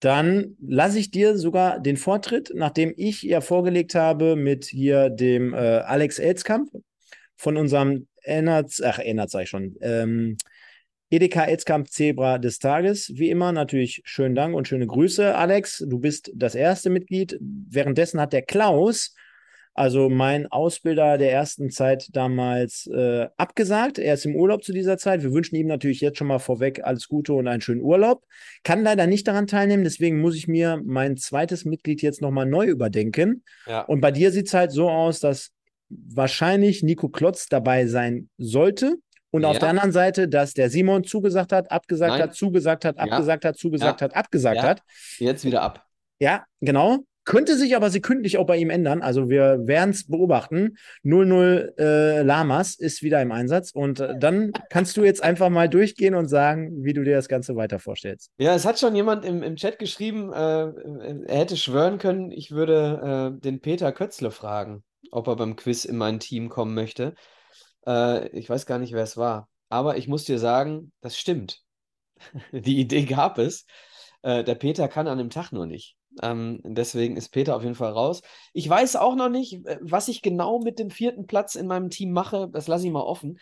Dann 0.01 0.57
lasse 0.61 0.99
ich 0.99 1.11
dir 1.11 1.37
sogar 1.37 1.81
den 1.81 1.97
Vortritt, 1.97 2.53
nachdem 2.55 2.93
ich 2.97 3.23
ja 3.23 3.41
vorgelegt 3.41 3.95
habe 3.95 4.37
mit 4.37 4.65
hier 4.67 5.11
dem 5.11 5.55
äh, 5.55 5.57
Alex 5.57 6.19
Elzkamp 6.19 6.71
von 7.37 7.57
unserem 7.57 8.07
Ennert, 8.23 8.73
ach, 8.85 8.99
Ennert 8.99 9.31
sag 9.31 9.45
ich 9.45 9.49
schon, 9.49 9.77
ähm, 9.81 10.37
Edeka 11.11 11.45
Elzkamp 11.45 11.89
Zebra 11.89 12.39
des 12.39 12.59
Tages. 12.59 13.11
Wie 13.15 13.31
immer 13.31 13.51
natürlich 13.53 14.03
schönen 14.05 14.35
Dank 14.35 14.55
und 14.55 14.69
schöne 14.69 14.87
Grüße, 14.87 15.35
Alex. 15.35 15.85
Du 15.89 15.99
bist 15.99 16.31
das 16.35 16.55
erste 16.55 16.91
Mitglied. 16.91 17.39
Währenddessen 17.41 18.21
hat 18.21 18.35
der 18.35 18.43
Klaus 18.43 19.15
also 19.79 20.09
mein 20.09 20.47
Ausbilder 20.47 21.19
der 21.19 21.33
ersten 21.33 21.71
Zeit 21.71 22.09
damals 22.13 22.87
äh, 22.89 23.29
abgesagt. 23.37 23.99
Er 23.99 24.15
ist 24.15 24.27
im 24.27 24.35
Urlaub 24.35 24.65
zu 24.65 24.73
dieser 24.73 24.99
Zeit. 24.99 25.23
Wir 25.23 25.33
wünschen 25.33 25.57
ihm 25.57 25.69
natürlich 25.69 26.01
jetzt 26.01 26.19
schon 26.19 26.27
mal 26.27 26.39
vorweg 26.39 26.85
alles 26.85 27.09
Gute 27.09 27.33
und 27.33 27.47
einen 27.47 27.61
schönen 27.61 27.81
Urlaub. 27.81 28.25
Kann 28.65 28.83
leider 28.83 29.07
nicht 29.07 29.29
daran 29.29 29.47
teilnehmen, 29.47 29.85
deswegen 29.85 30.21
muss 30.21 30.35
ich 30.35 30.49
mir 30.49 30.83
mein 30.85 31.17
zweites 31.17 31.65
Mitglied 31.65 32.03
jetzt 32.03 32.21
nochmal 32.21 32.47
neu 32.47 32.67
überdenken. 32.67 33.45
Ja. 33.67 33.83
Und 33.83 34.01
bei 34.01 34.11
dir 34.11 34.33
sieht 34.33 34.49
es 34.49 34.55
halt 34.55 34.73
so 34.73 34.91
aus, 34.91 35.21
dass 35.21 35.51
wahrscheinlich 35.89 36.83
Nico 36.83 37.09
Klotz 37.09 37.47
dabei 37.47 37.87
sein 37.87 38.29
sollte. 38.37 38.97
Und 39.31 39.43
ja. 39.43 39.49
auf 39.49 39.59
der 39.59 39.69
anderen 39.69 39.93
Seite, 39.93 40.29
dass 40.29 40.55
der 40.55 40.71
Simon 40.71 41.05
zugesagt 41.05 41.53
hat, 41.53 41.71
abgesagt 41.71 42.13
Nein. 42.13 42.23
hat, 42.23 42.35
zugesagt 42.35 42.85
hat, 42.85 42.99
abgesagt 42.99 43.45
ja. 43.45 43.51
hat, 43.51 43.57
zugesagt 43.59 44.03
hat, 44.03 44.17
abgesagt 44.17 44.63
hat. 44.63 44.83
Jetzt 45.19 45.45
wieder 45.45 45.63
ab. 45.63 45.85
Ja, 46.19 46.45
genau. 46.61 47.05
Könnte 47.29 47.59
sich 47.59 47.77
aber 47.77 47.91
sekündlich 47.91 48.39
auch 48.39 48.47
bei 48.47 48.57
ihm 48.57 48.71
ändern. 48.71 49.03
Also 49.03 49.29
wir 49.29 49.67
werden 49.67 49.91
es 49.91 50.07
beobachten. 50.07 50.79
00 51.03 51.75
äh, 51.77 52.23
Lamas 52.23 52.75
ist 52.75 53.03
wieder 53.03 53.21
im 53.21 53.33
Einsatz. 53.33 53.71
Und 53.71 54.01
äh, 54.01 54.19
dann 54.19 54.51
kannst 54.71 54.97
du 54.97 55.05
jetzt 55.05 55.23
einfach 55.23 55.51
mal 55.51 55.69
durchgehen 55.69 56.15
und 56.15 56.29
sagen, 56.29 56.83
wie 56.83 56.95
du 56.95 57.05
dir 57.05 57.17
das 57.17 57.29
Ganze 57.29 57.55
weiter 57.55 57.81
vorstellst. 57.81 58.31
Ja, 58.39 58.55
es 58.55 58.65
hat 58.65 58.79
schon 58.79 58.97
jemand 58.97 59.27
im, 59.27 59.43
im 59.43 59.57
Chat 59.57 59.79
geschrieben, 59.79 60.33
äh, 60.33 60.73
er 61.27 61.39
hätte 61.39 61.59
schwören 61.59 61.99
können, 61.99 62.33
ich 62.33 62.51
würde 62.51 63.35
äh, 63.37 63.41
den 63.43 63.61
Peter 63.61 63.93
Kötzle 63.93 64.31
fragen, 64.31 64.83
ob 65.11 65.27
er 65.27 65.37
beim 65.37 65.55
Quiz 65.55 65.85
in 65.85 65.99
mein 65.99 66.21
Team 66.21 66.49
kommen 66.49 66.75
möchte. 66.75 67.15
Äh, 67.87 68.29
ich 68.31 68.49
weiß 68.49 68.65
gar 68.65 68.79
nicht, 68.79 68.95
wer 68.95 69.03
es 69.03 69.19
war. 69.19 69.51
Aber 69.69 69.99
ich 69.99 70.09
muss 70.09 70.25
dir 70.25 70.39
sagen, 70.39 70.93
das 71.03 71.19
stimmt. 71.19 71.61
Die 72.53 72.81
Idee 72.81 73.05
gab 73.05 73.37
es. 73.37 73.67
Äh, 74.23 74.45
der 74.45 74.55
Peter 74.55 74.89
kann 74.89 75.09
an 75.09 75.19
dem 75.19 75.29
Tag 75.29 75.53
nur 75.53 75.67
nicht. 75.67 75.98
Ähm, 76.23 76.61
deswegen 76.65 77.17
ist 77.17 77.31
Peter 77.31 77.57
auf 77.57 77.63
jeden 77.63 77.75
Fall 77.75 77.93
raus. 77.93 78.23
Ich 78.53 78.69
weiß 78.69 78.97
auch 78.97 79.15
noch 79.15 79.29
nicht, 79.29 79.67
äh, 79.67 79.79
was 79.81 80.09
ich 80.09 80.23
genau 80.23 80.61
mit 80.61 80.79
dem 80.79 80.91
vierten 80.91 81.27
Platz 81.27 81.55
in 81.55 81.67
meinem 81.67 81.91
Team 81.91 82.13
mache. 82.13 82.49
Das 82.53 82.69
lasse 82.69 82.87
ich 82.87 82.93
mal 82.93 83.03
offen. 83.03 83.39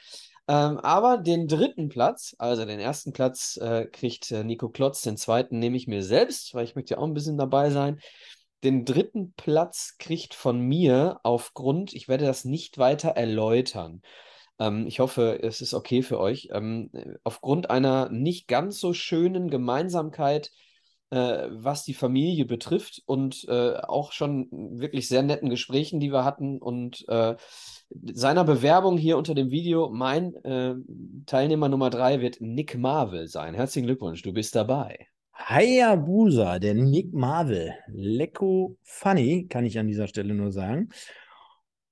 Ähm, 0.49 0.79
aber 0.79 1.19
den 1.19 1.49
dritten 1.49 1.89
Platz, 1.89 2.37
also 2.39 2.65
den 2.65 2.79
ersten 2.79 3.13
Platz, 3.13 3.59
äh, 3.61 3.87
kriegt 3.87 4.31
äh, 4.31 4.45
Nico 4.45 4.69
Klotz. 4.69 5.03
Den 5.03 5.17
zweiten 5.17 5.59
nehme 5.59 5.77
ich 5.77 5.89
mir 5.89 6.03
selbst, 6.03 6.55
weil 6.55 6.65
ich 6.65 6.77
möchte 6.77 6.95
ja 6.95 6.99
auch 6.99 7.07
ein 7.07 7.15
bisschen 7.15 7.39
dabei 7.39 7.71
sein. 7.71 8.01
Den 8.63 8.85
dritten 8.85 9.33
Platz 9.35 9.97
kriegt 9.99 10.35
von 10.35 10.61
mir 10.61 11.21
aufgrund, 11.25 11.93
ich 11.95 12.09
werde 12.09 12.27
das 12.27 12.45
nicht 12.45 12.79
weiter 12.79 13.11
erläutern. 13.11 14.03
Ähm, 14.59 14.87
ich 14.87 15.01
hoffe, 15.01 15.41
es 15.43 15.61
ist 15.61 15.75
okay 15.75 16.03
für 16.03 16.19
euch. 16.19 16.49
Ähm, 16.53 16.91
aufgrund 17.25 17.71
einer 17.71 18.09
nicht 18.11 18.49
ganz 18.49 18.79
so 18.81 18.93
schönen 18.93 19.51
Gemeinsamkeit 19.51 20.53
äh, 21.11 21.49
was 21.51 21.85
die 21.85 21.95
Familie 21.95 22.45
betrifft 22.45 23.03
und 23.07 23.47
äh, 23.49 23.75
auch 23.77 24.13
schon 24.13 24.49
wirklich 24.51 25.09
sehr 25.09 25.23
netten 25.23 25.51
Gesprächen, 25.51 26.01
die 26.01 26.13
wir 26.13 26.25
hatten 26.25 26.59
und 26.59 27.05
äh, 27.09 27.37
seiner 28.13 28.45
Bewerbung 28.45 28.99
hier 28.99 29.17
unter 29.17 29.35
dem 29.35 29.51
Video. 29.51 29.89
Mein 29.91 30.35
äh, 30.45 30.75
Teilnehmer 31.27 31.69
Nummer 31.69 31.91
drei 31.91 32.21
wird 32.21 32.41
Nick 32.41 32.77
Marvel 32.77 33.29
sein. 33.29 33.55
Herzlichen 33.55 33.87
Glückwunsch, 33.87 34.23
du 34.23 34.33
bist 34.33 34.57
dabei. 34.57 35.07
Hayabusa, 35.33 36.59
der 36.59 36.75
Nick 36.75 37.13
Marvel. 37.13 37.75
Lecko 37.89 38.77
funny, 38.83 39.47
kann 39.49 39.67
ich 39.67 39.79
an 39.79 39.87
dieser 39.87 40.09
Stelle 40.09 40.35
nur 40.35 40.51
sagen. 40.51 40.89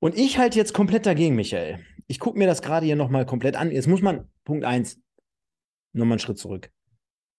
Und 0.00 0.16
ich 0.18 0.38
halte 0.38 0.58
jetzt 0.58 0.74
komplett 0.74 1.06
dagegen, 1.06 1.36
Michael. 1.36 1.78
Ich 2.06 2.18
gucke 2.18 2.38
mir 2.38 2.46
das 2.46 2.62
gerade 2.62 2.84
hier 2.84 2.96
nochmal 2.96 3.26
komplett 3.26 3.56
an. 3.56 3.70
Jetzt 3.70 3.86
muss 3.86 4.02
man, 4.02 4.28
Punkt 4.44 4.64
1, 4.64 5.00
nochmal 5.92 6.14
einen 6.14 6.18
Schritt 6.18 6.38
zurück 6.38 6.70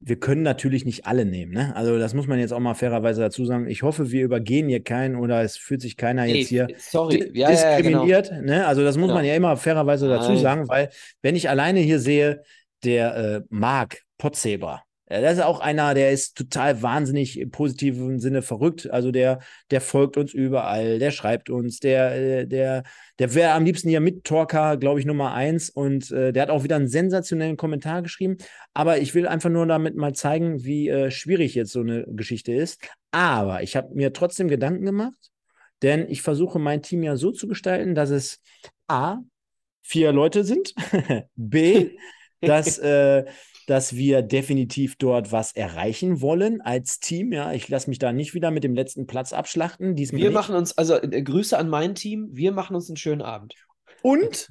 wir 0.07 0.19
können 0.19 0.43
natürlich 0.43 0.85
nicht 0.85 1.07
alle 1.07 1.25
nehmen. 1.25 1.51
Ne? 1.51 1.75
Also 1.75 1.97
das 1.97 2.13
muss 2.13 2.27
man 2.27 2.37
jetzt 2.37 2.53
auch 2.53 2.59
mal 2.59 2.75
fairerweise 2.75 3.21
dazu 3.21 3.43
sagen. 3.43 3.67
Ich 3.67 3.81
hoffe, 3.81 4.11
wir 4.11 4.23
übergehen 4.23 4.69
hier 4.69 4.83
keinen 4.83 5.15
oder 5.15 5.41
es 5.41 5.57
fühlt 5.57 5.81
sich 5.81 5.97
keiner 5.97 6.25
jetzt 6.25 6.47
hier 6.49 6.67
sorry. 6.77 7.31
Ja, 7.33 7.49
diskriminiert. 7.49 8.29
Ja, 8.29 8.37
genau. 8.37 8.45
ne? 8.45 8.67
Also 8.67 8.83
das 8.83 8.97
muss 8.97 9.07
genau. 9.07 9.15
man 9.15 9.25
ja 9.25 9.33
immer 9.33 9.57
fairerweise 9.57 10.07
dazu 10.07 10.33
Nein. 10.33 10.41
sagen, 10.41 10.67
weil 10.67 10.89
wenn 11.23 11.35
ich 11.35 11.49
alleine 11.49 11.79
hier 11.79 11.99
sehe, 11.99 12.43
der 12.83 13.15
äh, 13.15 13.41
Marc 13.49 14.03
Potzeber, 14.19 14.83
das 15.07 15.33
ist 15.37 15.43
auch 15.43 15.59
einer, 15.59 15.93
der 15.93 16.11
ist 16.11 16.35
total 16.35 16.81
wahnsinnig 16.81 17.39
im 17.39 17.51
positiven 17.51 18.19
Sinne 18.19 18.41
verrückt. 18.41 18.89
Also 18.89 19.11
der, 19.11 19.39
der 19.69 19.79
folgt 19.79 20.17
uns 20.17 20.33
überall, 20.33 20.97
der 20.97 21.11
schreibt 21.11 21.51
uns, 21.51 21.79
der, 21.79 22.15
äh, 22.15 22.47
der, 22.47 22.83
der 23.19 23.33
wäre 23.35 23.51
am 23.51 23.65
liebsten 23.65 23.89
hier 23.89 23.99
mit 23.99 24.23
Talker, 24.23 24.77
glaube 24.77 24.99
ich, 24.99 25.05
Nummer 25.05 25.33
eins. 25.33 25.69
Und 25.69 26.09
äh, 26.11 26.33
der 26.33 26.43
hat 26.43 26.49
auch 26.49 26.63
wieder 26.63 26.77
einen 26.77 26.87
sensationellen 26.87 27.55
Kommentar 27.55 28.01
geschrieben. 28.01 28.37
Aber 28.73 28.97
ich 28.97 29.13
will 29.13 29.27
einfach 29.27 29.51
nur 29.51 29.67
damit 29.67 29.95
mal 29.95 30.13
zeigen, 30.13 30.63
wie 30.63 30.89
äh, 30.89 31.11
schwierig 31.11 31.53
jetzt 31.53 31.71
so 31.71 31.81
eine 31.81 32.05
Geschichte 32.07 32.53
ist. 32.53 32.81
Aber 33.11 33.61
ich 33.61 33.75
habe 33.75 33.93
mir 33.93 34.11
trotzdem 34.11 34.47
Gedanken 34.47 34.85
gemacht, 34.85 35.31
denn 35.83 36.09
ich 36.09 36.23
versuche 36.23 36.57
mein 36.57 36.81
Team 36.81 37.03
ja 37.03 37.15
so 37.15 37.31
zu 37.31 37.47
gestalten, 37.47 37.93
dass 37.93 38.09
es 38.09 38.41
A, 38.87 39.19
vier 39.83 40.11
Leute 40.11 40.43
sind, 40.43 40.73
B, 41.35 41.91
dass 42.41 42.79
äh, 42.79 43.25
dass 43.65 43.95
wir 43.95 44.21
definitiv 44.21 44.95
dort 44.97 45.31
was 45.31 45.55
erreichen 45.55 46.21
wollen 46.21 46.61
als 46.61 46.99
Team. 46.99 47.31
Ja, 47.31 47.53
ich 47.53 47.67
lasse 47.69 47.89
mich 47.89 47.99
da 47.99 48.11
nicht 48.11 48.33
wieder 48.33 48.51
mit 48.51 48.63
dem 48.63 48.75
letzten 48.75 49.07
Platz 49.07 49.33
abschlachten. 49.33 49.95
Diesmal 49.95 50.21
wir 50.21 50.29
nicht. 50.29 50.35
machen 50.35 50.55
uns, 50.55 50.77
also 50.77 51.01
äh, 51.01 51.21
Grüße 51.21 51.57
an 51.57 51.69
mein 51.69 51.95
Team, 51.95 52.29
wir 52.31 52.51
machen 52.51 52.75
uns 52.75 52.89
einen 52.89 52.97
schönen 52.97 53.21
Abend. 53.21 53.55
Und 54.01 54.49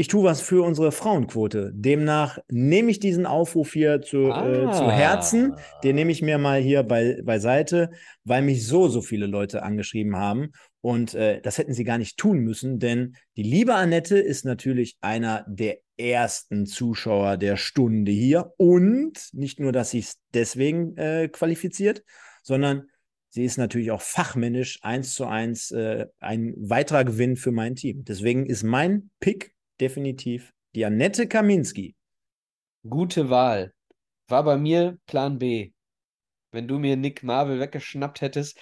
ich 0.00 0.08
tue 0.08 0.24
was 0.24 0.40
für 0.40 0.64
unsere 0.64 0.92
Frauenquote. 0.92 1.72
Demnach 1.74 2.38
nehme 2.48 2.90
ich 2.90 3.00
diesen 3.00 3.26
Aufruf 3.26 3.74
hier 3.74 4.00
zu, 4.00 4.32
ah. 4.32 4.48
äh, 4.48 4.72
zu 4.72 4.90
Herzen. 4.90 5.56
Den 5.84 5.94
nehme 5.94 6.10
ich 6.10 6.22
mir 6.22 6.38
mal 6.38 6.58
hier 6.58 6.82
bei, 6.84 7.20
beiseite, 7.22 7.90
weil 8.24 8.40
mich 8.40 8.66
so, 8.66 8.88
so 8.88 9.02
viele 9.02 9.26
Leute 9.26 9.62
angeschrieben 9.62 10.16
haben. 10.16 10.52
Und 10.80 11.14
äh, 11.14 11.42
das 11.42 11.58
hätten 11.58 11.74
sie 11.74 11.84
gar 11.84 11.98
nicht 11.98 12.16
tun 12.16 12.38
müssen, 12.38 12.78
denn 12.78 13.14
die 13.36 13.42
liebe 13.42 13.74
Annette 13.74 14.18
ist 14.18 14.46
natürlich 14.46 14.96
einer 15.02 15.44
der 15.46 15.80
ersten 16.00 16.66
Zuschauer 16.66 17.36
der 17.36 17.56
Stunde 17.56 18.12
hier. 18.12 18.52
Und 18.56 19.28
nicht 19.32 19.60
nur, 19.60 19.72
dass 19.72 19.90
sie 19.90 20.00
es 20.00 20.18
deswegen 20.34 20.96
äh, 20.96 21.28
qualifiziert, 21.28 22.02
sondern 22.42 22.88
sie 23.28 23.44
ist 23.44 23.58
natürlich 23.58 23.90
auch 23.90 24.02
fachmännisch 24.02 24.80
eins 24.82 25.14
zu 25.14 25.26
eins 25.26 25.70
äh, 25.70 26.06
ein 26.18 26.54
weiterer 26.56 27.04
Gewinn 27.04 27.36
für 27.36 27.52
mein 27.52 27.76
Team. 27.76 28.04
Deswegen 28.04 28.46
ist 28.46 28.62
mein 28.62 29.10
Pick 29.20 29.54
definitiv 29.80 30.52
die 30.74 30.84
Annette 30.84 31.26
Kaminski. 31.26 31.94
Gute 32.88 33.30
Wahl. 33.30 33.74
War 34.28 34.44
bei 34.44 34.56
mir 34.56 34.98
Plan 35.06 35.38
B. 35.38 35.72
Wenn 36.52 36.68
du 36.68 36.78
mir 36.78 36.96
Nick 36.96 37.22
Marvel 37.22 37.60
weggeschnappt 37.60 38.20
hättest, 38.20 38.58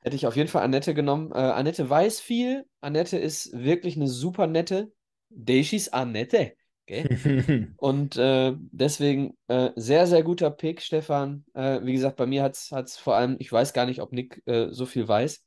hätte 0.00 0.16
ich 0.16 0.26
auf 0.26 0.36
jeden 0.36 0.48
Fall 0.48 0.62
Annette 0.62 0.94
genommen. 0.94 1.30
Äh, 1.32 1.38
Annette 1.38 1.88
weiß 1.88 2.20
viel. 2.20 2.66
Annette 2.80 3.18
ist 3.18 3.52
wirklich 3.52 3.96
eine 3.96 4.08
super 4.08 4.46
nette. 4.46 4.92
Deschis 5.28 5.88
Annette. 5.88 6.54
Okay? 6.92 7.68
Und 7.76 8.16
äh, 8.16 8.54
deswegen 8.70 9.36
äh, 9.48 9.70
sehr, 9.76 10.06
sehr 10.06 10.22
guter 10.22 10.50
Pick, 10.50 10.82
Stefan. 10.82 11.44
Äh, 11.54 11.80
wie 11.82 11.92
gesagt, 11.92 12.16
bei 12.16 12.26
mir 12.26 12.42
hat 12.42 12.54
es 12.54 12.96
vor 12.96 13.16
allem, 13.16 13.36
ich 13.38 13.50
weiß 13.50 13.72
gar 13.72 13.86
nicht, 13.86 14.00
ob 14.00 14.12
Nick 14.12 14.42
äh, 14.46 14.68
so 14.70 14.86
viel 14.86 15.08
weiß. 15.08 15.44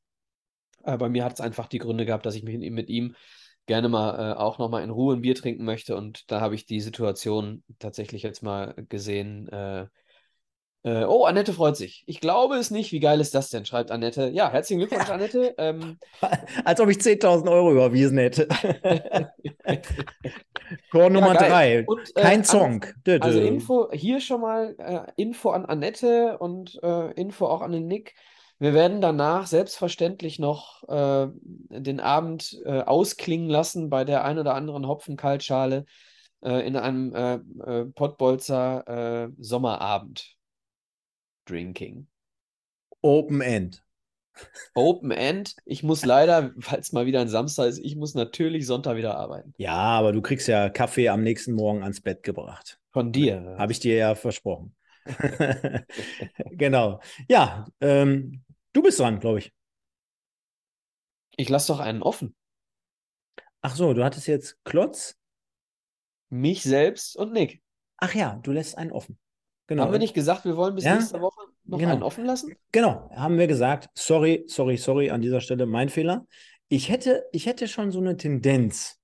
Aber 0.83 0.97
bei 0.97 1.09
mir 1.09 1.23
hat 1.23 1.33
es 1.33 1.41
einfach 1.41 1.67
die 1.67 1.79
Gründe 1.79 2.05
gehabt, 2.05 2.25
dass 2.25 2.35
ich 2.35 2.43
mich 2.43 2.57
mit 2.71 2.89
ihm 2.89 3.15
gerne 3.65 3.89
mal 3.89 4.33
äh, 4.33 4.35
auch 4.35 4.59
nochmal 4.59 4.83
in 4.83 4.91
Ruhe 4.91 5.15
ein 5.15 5.21
Bier 5.21 5.35
trinken 5.35 5.65
möchte. 5.65 5.95
Und 5.95 6.29
da 6.31 6.41
habe 6.41 6.55
ich 6.55 6.65
die 6.65 6.81
Situation 6.81 7.63
tatsächlich 7.79 8.23
jetzt 8.23 8.43
mal 8.43 8.75
gesehen, 8.89 9.49
äh, 10.85 11.01
äh, 11.01 11.05
oh, 11.05 11.25
Annette 11.25 11.51
freut 11.51 11.75
sich. 11.75 12.03
Ich 12.05 12.21
glaube 12.21 12.57
es 12.57 12.69
nicht. 12.69 12.91
Wie 12.91 12.99
geil 12.99 13.19
ist 13.19 13.33
das 13.33 13.49
denn? 13.49 13.65
Schreibt 13.65 13.89
Annette. 13.89 14.29
Ja, 14.29 14.51
herzlichen 14.51 14.79
Glückwunsch, 14.79 15.07
ja. 15.07 15.15
Annette. 15.15 15.55
Ähm, 15.57 15.97
Als 16.63 16.79
ob 16.79 16.89
ich 16.89 16.97
10.000 16.97 17.51
Euro 17.51 17.71
überwiesen 17.71 18.19
hätte. 18.19 18.47
Tor 20.91 21.09
Nummer 21.09 21.33
3. 21.33 21.77
äh, 21.77 21.85
Kein 22.13 22.43
Song. 22.43 22.85
An, 23.07 23.21
also 23.21 23.39
Info, 23.39 23.91
hier 23.91 24.21
schon 24.21 24.41
mal 24.41 24.75
äh, 24.77 25.11
Info 25.19 25.49
an 25.49 25.65
Annette 25.65 26.37
und 26.37 26.79
äh, 26.83 27.11
Info 27.13 27.47
auch 27.47 27.61
an 27.61 27.71
den 27.71 27.87
Nick. 27.87 28.13
Wir 28.59 28.75
werden 28.75 29.01
danach 29.01 29.47
selbstverständlich 29.47 30.37
noch 30.37 30.87
äh, 30.87 31.27
den 31.69 31.99
Abend 31.99 32.61
äh, 32.63 32.81
ausklingen 32.81 33.49
lassen 33.49 33.89
bei 33.89 34.05
der 34.05 34.23
ein 34.23 34.37
oder 34.37 34.53
anderen 34.53 34.87
Hopfenkaltschale 34.87 35.85
äh, 36.41 36.65
in 36.65 36.77
einem 36.77 37.13
äh, 37.15 37.33
äh, 37.65 37.85
Pottbolzer 37.85 39.31
Sommerabend. 39.39 40.34
Drinking. 41.45 42.07
Open 43.01 43.41
End. 43.41 43.83
Open 44.73 45.11
End. 45.11 45.55
Ich 45.65 45.83
muss 45.83 46.03
leider, 46.05 46.51
weil 46.55 46.79
es 46.79 46.91
mal 46.91 47.05
wieder 47.05 47.21
ein 47.21 47.29
Samstag 47.29 47.67
ist, 47.67 47.79
ich 47.79 47.95
muss 47.95 48.15
natürlich 48.15 48.65
Sonntag 48.65 48.97
wieder 48.97 49.15
arbeiten. 49.15 49.53
Ja, 49.57 49.73
aber 49.73 50.11
du 50.11 50.21
kriegst 50.21 50.47
ja 50.47 50.69
Kaffee 50.69 51.09
am 51.09 51.23
nächsten 51.23 51.53
Morgen 51.53 51.83
ans 51.83 52.01
Bett 52.01 52.23
gebracht. 52.23 52.79
Von 52.91 53.11
dir. 53.11 53.55
Habe 53.57 53.71
ich 53.71 53.79
dir 53.79 53.95
ja 53.95 54.15
versprochen. 54.15 54.75
genau. 56.51 56.99
Ja, 57.29 57.67
ähm, 57.79 58.43
du 58.73 58.81
bist 58.81 58.99
dran, 58.99 59.19
glaube 59.19 59.39
ich. 59.39 59.53
Ich 61.37 61.49
lasse 61.49 61.73
doch 61.73 61.79
einen 61.79 62.01
offen. 62.01 62.35
Ach 63.61 63.75
so, 63.75 63.93
du 63.93 64.03
hattest 64.03 64.27
jetzt 64.27 64.63
Klotz? 64.63 65.17
Mich 66.29 66.63
selbst 66.63 67.15
und 67.15 67.33
Nick. 67.33 67.61
Ach 67.97 68.13
ja, 68.13 68.39
du 68.43 68.51
lässt 68.51 68.77
einen 68.77 68.91
offen. 68.91 69.17
Genau. 69.67 69.83
Haben 69.83 69.91
wir 69.93 69.99
nicht 69.99 70.13
gesagt, 70.13 70.45
wir 70.45 70.57
wollen 70.57 70.75
bis 70.75 70.83
ja? 70.83 70.95
nächste 70.95 71.21
Woche 71.21 71.41
noch 71.65 71.79
genau. 71.79 71.93
einen 71.93 72.03
offen 72.03 72.25
lassen? 72.25 72.53
Genau, 72.71 73.09
haben 73.15 73.37
wir 73.37 73.47
gesagt. 73.47 73.89
Sorry, 73.95 74.43
sorry, 74.47 74.77
sorry, 74.77 75.09
an 75.09 75.21
dieser 75.21 75.41
Stelle 75.41 75.65
mein 75.65 75.89
Fehler. 75.89 76.25
Ich 76.67 76.89
hätte, 76.89 77.25
ich 77.31 77.45
hätte 77.45 77.67
schon 77.67 77.91
so 77.91 77.99
eine 77.99 78.17
Tendenz. 78.17 78.99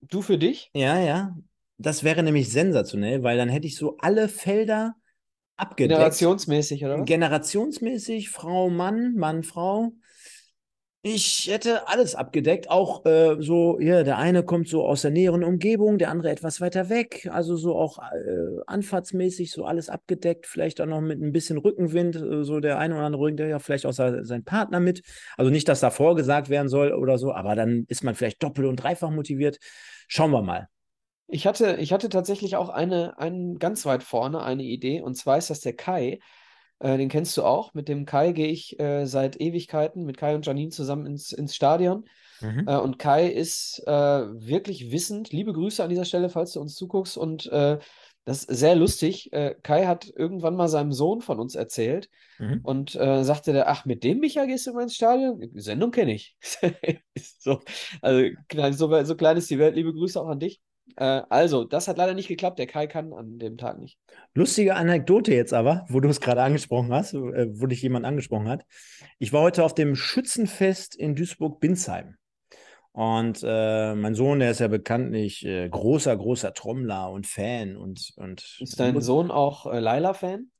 Du 0.00 0.22
für 0.22 0.38
dich? 0.38 0.70
Ja, 0.72 0.98
ja. 1.00 1.36
Das 1.78 2.04
wäre 2.04 2.22
nämlich 2.22 2.50
sensationell, 2.50 3.22
weil 3.22 3.36
dann 3.36 3.48
hätte 3.48 3.66
ich 3.66 3.76
so 3.76 3.96
alle 3.98 4.28
Felder 4.28 4.94
abgedeckt. 5.56 5.96
Generationsmäßig, 5.96 6.84
oder? 6.84 7.02
Generationsmäßig, 7.02 8.30
Frau, 8.30 8.70
Mann, 8.70 9.14
Mann, 9.14 9.42
Frau. 9.42 9.92
Ich 11.10 11.48
hätte 11.50 11.88
alles 11.88 12.14
abgedeckt, 12.14 12.68
auch 12.68 13.06
äh, 13.06 13.36
so, 13.40 13.80
ja, 13.80 14.02
der 14.02 14.18
eine 14.18 14.42
kommt 14.42 14.68
so 14.68 14.84
aus 14.84 15.00
der 15.00 15.10
näheren 15.10 15.42
Umgebung, 15.42 15.96
der 15.96 16.10
andere 16.10 16.30
etwas 16.30 16.60
weiter 16.60 16.90
weg, 16.90 17.26
also 17.32 17.56
so 17.56 17.76
auch 17.76 17.98
äh, 17.98 18.60
anfahrtsmäßig 18.66 19.50
so 19.50 19.64
alles 19.64 19.88
abgedeckt, 19.88 20.46
vielleicht 20.46 20.82
auch 20.82 20.86
noch 20.86 21.00
mit 21.00 21.18
ein 21.18 21.32
bisschen 21.32 21.56
Rückenwind, 21.56 22.16
äh, 22.16 22.44
so 22.44 22.60
der 22.60 22.78
eine 22.78 22.94
oder 22.94 23.06
andere 23.06 23.22
Rücken, 23.22 23.38
der 23.38 23.48
ja 23.48 23.58
vielleicht 23.58 23.86
auch 23.86 23.94
sein 23.94 24.44
Partner 24.44 24.80
mit. 24.80 25.00
Also 25.38 25.50
nicht, 25.50 25.66
dass 25.68 25.80
da 25.80 25.88
vorgesagt 25.88 26.50
werden 26.50 26.68
soll 26.68 26.92
oder 26.92 27.16
so, 27.16 27.32
aber 27.32 27.54
dann 27.56 27.86
ist 27.88 28.04
man 28.04 28.14
vielleicht 28.14 28.42
doppelt 28.42 28.68
und 28.68 28.76
dreifach 28.76 29.10
motiviert. 29.10 29.56
Schauen 30.08 30.30
wir 30.30 30.42
mal. 30.42 30.68
Ich 31.26 31.46
hatte, 31.46 31.76
ich 31.80 31.94
hatte 31.94 32.10
tatsächlich 32.10 32.56
auch 32.56 32.68
eine, 32.68 33.18
einen 33.18 33.58
ganz 33.58 33.86
weit 33.86 34.02
vorne 34.02 34.42
eine 34.42 34.62
Idee, 34.62 35.00
und 35.00 35.14
zwar 35.14 35.38
ist 35.38 35.48
das 35.48 35.60
der 35.60 35.74
Kai. 35.74 36.18
Äh, 36.80 36.96
den 36.96 37.08
kennst 37.08 37.36
du 37.36 37.42
auch. 37.42 37.74
Mit 37.74 37.88
dem 37.88 38.06
Kai 38.06 38.32
gehe 38.32 38.48
ich 38.48 38.78
äh, 38.78 39.06
seit 39.06 39.40
Ewigkeiten 39.40 40.04
mit 40.04 40.16
Kai 40.16 40.34
und 40.34 40.46
Janine 40.46 40.70
zusammen 40.70 41.06
ins, 41.06 41.32
ins 41.32 41.54
Stadion. 41.54 42.04
Mhm. 42.40 42.68
Äh, 42.68 42.76
und 42.76 42.98
Kai 42.98 43.26
ist 43.28 43.82
äh, 43.86 43.90
wirklich 43.90 44.92
wissend. 44.92 45.32
Liebe 45.32 45.52
Grüße 45.52 45.82
an 45.82 45.90
dieser 45.90 46.04
Stelle, 46.04 46.28
falls 46.28 46.52
du 46.52 46.60
uns 46.60 46.74
zuguckst. 46.76 47.18
Und 47.18 47.46
äh, 47.46 47.78
das 48.24 48.44
ist 48.44 48.58
sehr 48.58 48.76
lustig. 48.76 49.30
Kai 49.62 49.86
hat 49.86 50.12
irgendwann 50.14 50.54
mal 50.54 50.68
seinem 50.68 50.92
Sohn 50.92 51.22
von 51.22 51.40
uns 51.40 51.54
erzählt 51.54 52.10
mhm. 52.38 52.60
und 52.62 52.90
sagte 52.90 53.54
der, 53.54 53.70
ach, 53.70 53.86
mit 53.86 54.04
dem 54.04 54.18
Micha 54.18 54.44
gehst 54.44 54.66
du 54.66 54.74
mal 54.74 54.82
ins 54.82 54.96
Stadion? 54.96 55.40
Sendung 55.54 55.92
kenne 55.92 56.12
ich. 56.12 56.36
so, 57.38 57.62
also 58.02 58.30
so, 58.72 59.04
so 59.04 59.16
klein 59.16 59.38
ist 59.38 59.48
die 59.48 59.58
Welt. 59.58 59.76
Liebe 59.76 59.94
Grüße 59.94 60.20
auch 60.20 60.28
an 60.28 60.40
dich. 60.40 60.60
Äh, 60.96 61.22
also, 61.28 61.64
das 61.64 61.88
hat 61.88 61.98
leider 61.98 62.14
nicht 62.14 62.28
geklappt. 62.28 62.58
Der 62.58 62.66
Kai 62.66 62.86
kann 62.86 63.12
an 63.12 63.38
dem 63.38 63.56
Tag 63.56 63.78
nicht. 63.78 63.98
Lustige 64.34 64.74
Anekdote 64.74 65.34
jetzt 65.34 65.54
aber, 65.54 65.84
wo 65.88 66.00
du 66.00 66.08
es 66.08 66.20
gerade 66.20 66.42
angesprochen 66.42 66.92
hast, 66.92 67.14
äh, 67.14 67.48
wo 67.60 67.66
dich 67.66 67.82
jemand 67.82 68.06
angesprochen 68.06 68.48
hat. 68.48 68.64
Ich 69.18 69.32
war 69.32 69.42
heute 69.42 69.64
auf 69.64 69.74
dem 69.74 69.94
Schützenfest 69.94 70.94
in 70.94 71.14
Duisburg-Binsheim. 71.14 72.16
Und 72.92 73.44
äh, 73.44 73.94
mein 73.94 74.14
Sohn, 74.14 74.40
der 74.40 74.50
ist 74.50 74.58
ja 74.58 74.68
bekanntlich 74.68 75.46
äh, 75.46 75.68
großer, 75.68 76.16
großer 76.16 76.52
Trommler 76.52 77.10
und 77.10 77.26
Fan. 77.26 77.76
Und, 77.76 78.12
und 78.16 78.58
ist 78.60 78.80
dein 78.80 79.00
Sohn 79.00 79.30
auch 79.30 79.66
äh, 79.66 79.78
Laila-Fan? 79.78 80.50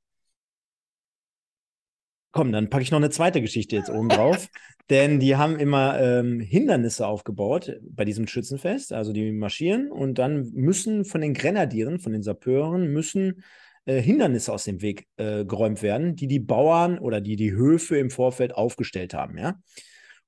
Komm, 2.38 2.52
dann 2.52 2.70
packe 2.70 2.84
ich 2.84 2.92
noch 2.92 3.00
eine 3.00 3.10
zweite 3.10 3.42
Geschichte 3.42 3.74
jetzt 3.74 3.90
oben 3.90 4.08
drauf. 4.08 4.46
denn 4.90 5.18
die 5.18 5.34
haben 5.34 5.58
immer 5.58 6.00
ähm, 6.00 6.38
Hindernisse 6.38 7.04
aufgebaut 7.04 7.80
bei 7.82 8.04
diesem 8.04 8.28
Schützenfest. 8.28 8.92
Also 8.92 9.12
die 9.12 9.32
marschieren 9.32 9.90
und 9.90 10.20
dann 10.20 10.52
müssen 10.54 11.04
von 11.04 11.20
den 11.20 11.34
Grenadieren, 11.34 11.98
von 11.98 12.12
den 12.12 12.22
Sapeuren, 12.22 12.92
müssen 12.92 13.42
äh, 13.86 14.00
Hindernisse 14.00 14.52
aus 14.52 14.62
dem 14.62 14.82
Weg 14.82 15.08
äh, 15.16 15.44
geräumt 15.44 15.82
werden, 15.82 16.14
die 16.14 16.28
die 16.28 16.38
Bauern 16.38 17.00
oder 17.00 17.20
die 17.20 17.34
die 17.34 17.50
Höfe 17.50 17.98
im 17.98 18.08
Vorfeld 18.08 18.54
aufgestellt 18.54 19.14
haben. 19.14 19.36
Ja. 19.36 19.56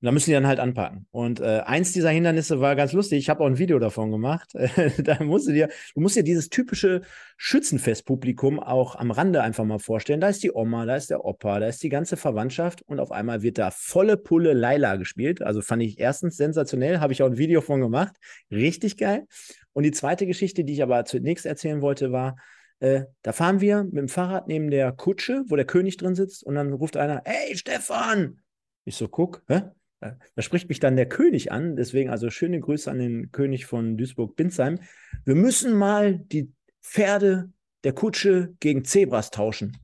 Und 0.01 0.07
da 0.07 0.11
müssen 0.11 0.31
die 0.31 0.33
dann 0.33 0.47
halt 0.47 0.59
anpacken. 0.59 1.05
Und 1.11 1.41
äh, 1.41 1.61
eins 1.63 1.93
dieser 1.93 2.09
Hindernisse 2.09 2.59
war 2.59 2.75
ganz 2.75 2.91
lustig. 2.91 3.19
Ich 3.19 3.29
habe 3.29 3.43
auch 3.43 3.47
ein 3.47 3.59
Video 3.59 3.77
davon 3.77 4.09
gemacht. 4.09 4.51
da 4.97 5.23
musst 5.23 5.47
du 5.47 5.51
dir, 5.51 5.69
du 5.93 6.01
musst 6.01 6.15
dir 6.15 6.23
dieses 6.23 6.49
typische 6.49 7.01
Schützenfestpublikum 7.37 8.59
auch 8.59 8.95
am 8.95 9.11
Rande 9.11 9.43
einfach 9.43 9.63
mal 9.63 9.77
vorstellen. 9.77 10.19
Da 10.19 10.29
ist 10.29 10.41
die 10.41 10.51
Oma, 10.51 10.87
da 10.87 10.95
ist 10.95 11.11
der 11.11 11.23
Opa, 11.23 11.59
da 11.59 11.67
ist 11.67 11.83
die 11.83 11.89
ganze 11.89 12.17
Verwandtschaft 12.17 12.81
und 12.81 12.99
auf 12.99 13.11
einmal 13.11 13.43
wird 13.43 13.59
da 13.59 13.69
volle 13.69 14.17
Pulle 14.17 14.53
Laila 14.53 14.95
gespielt. 14.95 15.43
Also 15.43 15.61
fand 15.61 15.83
ich 15.83 15.99
erstens 15.99 16.35
sensationell, 16.35 16.99
habe 16.99 17.13
ich 17.13 17.21
auch 17.21 17.27
ein 17.27 17.37
Video 17.37 17.61
von 17.61 17.79
gemacht. 17.79 18.15
Richtig 18.49 18.97
geil. 18.97 19.27
Und 19.73 19.83
die 19.83 19.91
zweite 19.91 20.25
Geschichte, 20.25 20.63
die 20.63 20.73
ich 20.73 20.81
aber 20.81 21.05
zunächst 21.05 21.45
erzählen 21.45 21.83
wollte, 21.83 22.11
war, 22.11 22.37
äh, 22.79 23.03
da 23.21 23.33
fahren 23.33 23.61
wir 23.61 23.83
mit 23.83 23.97
dem 23.97 24.09
Fahrrad 24.09 24.47
neben 24.47 24.71
der 24.71 24.91
Kutsche, 24.93 25.43
wo 25.47 25.55
der 25.55 25.65
König 25.65 25.97
drin 25.97 26.15
sitzt, 26.15 26.43
und 26.43 26.55
dann 26.55 26.73
ruft 26.73 26.97
einer, 26.97 27.21
hey 27.23 27.55
Stefan! 27.55 28.41
Ich 28.83 28.95
so, 28.95 29.07
guck, 29.07 29.43
hä? 29.47 29.61
Da 30.01 30.41
spricht 30.41 30.67
mich 30.67 30.79
dann 30.79 30.95
der 30.95 31.07
König 31.07 31.51
an, 31.51 31.75
deswegen 31.75 32.09
also 32.09 32.29
schöne 32.29 32.59
Grüße 32.59 32.89
an 32.89 32.97
den 32.97 33.31
König 33.31 33.67
von 33.67 33.97
Duisburg-Binsheim. 33.97 34.79
Wir 35.25 35.35
müssen 35.35 35.73
mal 35.73 36.17
die 36.17 36.51
Pferde 36.81 37.51
der 37.83 37.93
Kutsche 37.93 38.53
gegen 38.59 38.83
Zebras 38.83 39.29
tauschen. 39.29 39.77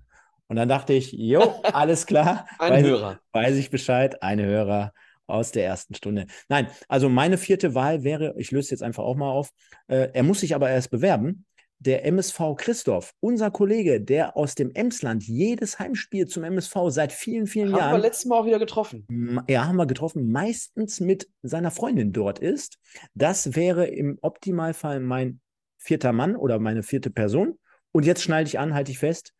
Und 0.47 0.55
dann 0.55 0.69
dachte 0.69 0.93
ich, 0.93 1.11
jo, 1.11 1.41
alles 1.63 2.05
klar. 2.05 2.47
Ein 2.57 2.73
weiß, 2.73 2.83
Hörer. 2.83 3.19
Weiß 3.31 3.55
ich 3.57 3.69
Bescheid, 3.69 4.21
ein 4.23 4.41
Hörer 4.41 4.91
aus 5.27 5.51
der 5.51 5.65
ersten 5.65 5.93
Stunde. 5.93 6.25
Nein, 6.49 6.67
also 6.87 7.09
meine 7.09 7.37
vierte 7.37 7.75
Wahl 7.75 8.03
wäre, 8.03 8.33
ich 8.37 8.51
löse 8.51 8.71
jetzt 8.71 8.81
einfach 8.81 9.03
auch 9.03 9.15
mal 9.15 9.29
auf, 9.29 9.51
äh, 9.87 10.09
er 10.13 10.23
muss 10.23 10.39
sich 10.39 10.55
aber 10.55 10.69
erst 10.69 10.89
bewerben 10.89 11.45
der 11.79 12.05
MSV 12.05 12.55
Christoph, 12.57 13.13
unser 13.19 13.51
Kollege, 13.51 14.01
der 14.01 14.35
aus 14.35 14.55
dem 14.55 14.71
Emsland 14.73 15.23
jedes 15.23 15.79
Heimspiel 15.79 16.27
zum 16.27 16.43
MSV 16.43 16.75
seit 16.87 17.11
vielen, 17.11 17.45
vielen 17.45 17.71
haben 17.71 17.79
Jahren. 17.79 17.91
Haben 17.91 18.01
wir 18.01 18.07
letztes 18.07 18.25
Mal 18.25 18.39
auch 18.39 18.45
wieder 18.45 18.59
getroffen. 18.59 19.45
Ja, 19.47 19.67
haben 19.67 19.75
wir 19.75 19.85
getroffen, 19.85 20.31
meistens 20.31 20.99
mit 20.99 21.29
seiner 21.43 21.71
Freundin 21.71 22.13
dort 22.13 22.39
ist. 22.39 22.79
Das 23.13 23.55
wäre 23.55 23.85
im 23.85 24.17
Optimalfall 24.21 24.99
mein 24.99 25.39
vierter 25.77 26.13
Mann 26.13 26.35
oder 26.35 26.59
meine 26.59 26.83
vierte 26.83 27.09
Person. 27.09 27.59
Und 27.91 28.05
jetzt 28.05 28.23
schneide 28.23 28.47
ich 28.47 28.59
an, 28.59 28.73
halte 28.73 28.91
ich 28.91 28.99
fest, 28.99 29.33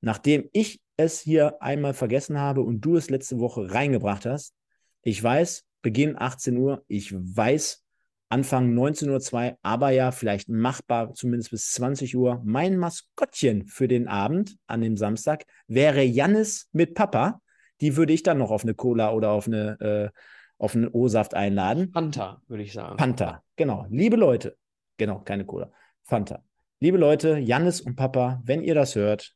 nachdem 0.00 0.48
ich 0.52 0.80
es 0.96 1.20
hier 1.20 1.62
einmal 1.62 1.94
vergessen 1.94 2.38
habe 2.38 2.62
und 2.62 2.80
du 2.80 2.96
es 2.96 3.10
letzte 3.10 3.38
Woche 3.38 3.70
reingebracht 3.70 4.24
hast. 4.24 4.54
Ich 5.02 5.22
weiß, 5.22 5.64
Beginn 5.82 6.16
18 6.18 6.56
Uhr, 6.56 6.84
ich 6.88 7.14
weiß, 7.14 7.84
Anfang 8.28 8.74
19.02 8.74 9.50
Uhr, 9.52 9.58
aber 9.62 9.90
ja, 9.90 10.10
vielleicht 10.10 10.48
machbar, 10.48 11.14
zumindest 11.14 11.50
bis 11.50 11.70
20 11.72 12.16
Uhr. 12.16 12.42
Mein 12.44 12.76
Maskottchen 12.76 13.66
für 13.66 13.86
den 13.86 14.08
Abend 14.08 14.56
an 14.66 14.80
dem 14.80 14.96
Samstag 14.96 15.44
wäre 15.68 16.02
Jannis 16.02 16.68
mit 16.72 16.94
Papa. 16.94 17.40
Die 17.80 17.96
würde 17.96 18.12
ich 18.12 18.22
dann 18.22 18.38
noch 18.38 18.50
auf 18.50 18.64
eine 18.64 18.74
Cola 18.74 19.12
oder 19.12 19.30
auf 19.30 19.46
eine 19.46 19.80
äh, 19.80 20.18
auf 20.58 20.74
einen 20.74 20.88
O-Saft 20.88 21.34
einladen. 21.34 21.90
Fanta, 21.92 22.40
würde 22.48 22.62
ich 22.62 22.72
sagen. 22.72 22.98
Fanta, 22.98 23.42
genau. 23.56 23.86
Liebe 23.90 24.16
Leute, 24.16 24.56
genau, 24.96 25.20
keine 25.20 25.44
Cola. 25.44 25.70
Fanta. 26.02 26.42
Liebe 26.80 26.98
Leute, 26.98 27.38
Jannis 27.38 27.80
und 27.80 27.96
Papa, 27.96 28.40
wenn 28.44 28.62
ihr 28.62 28.74
das 28.74 28.94
hört, 28.94 29.34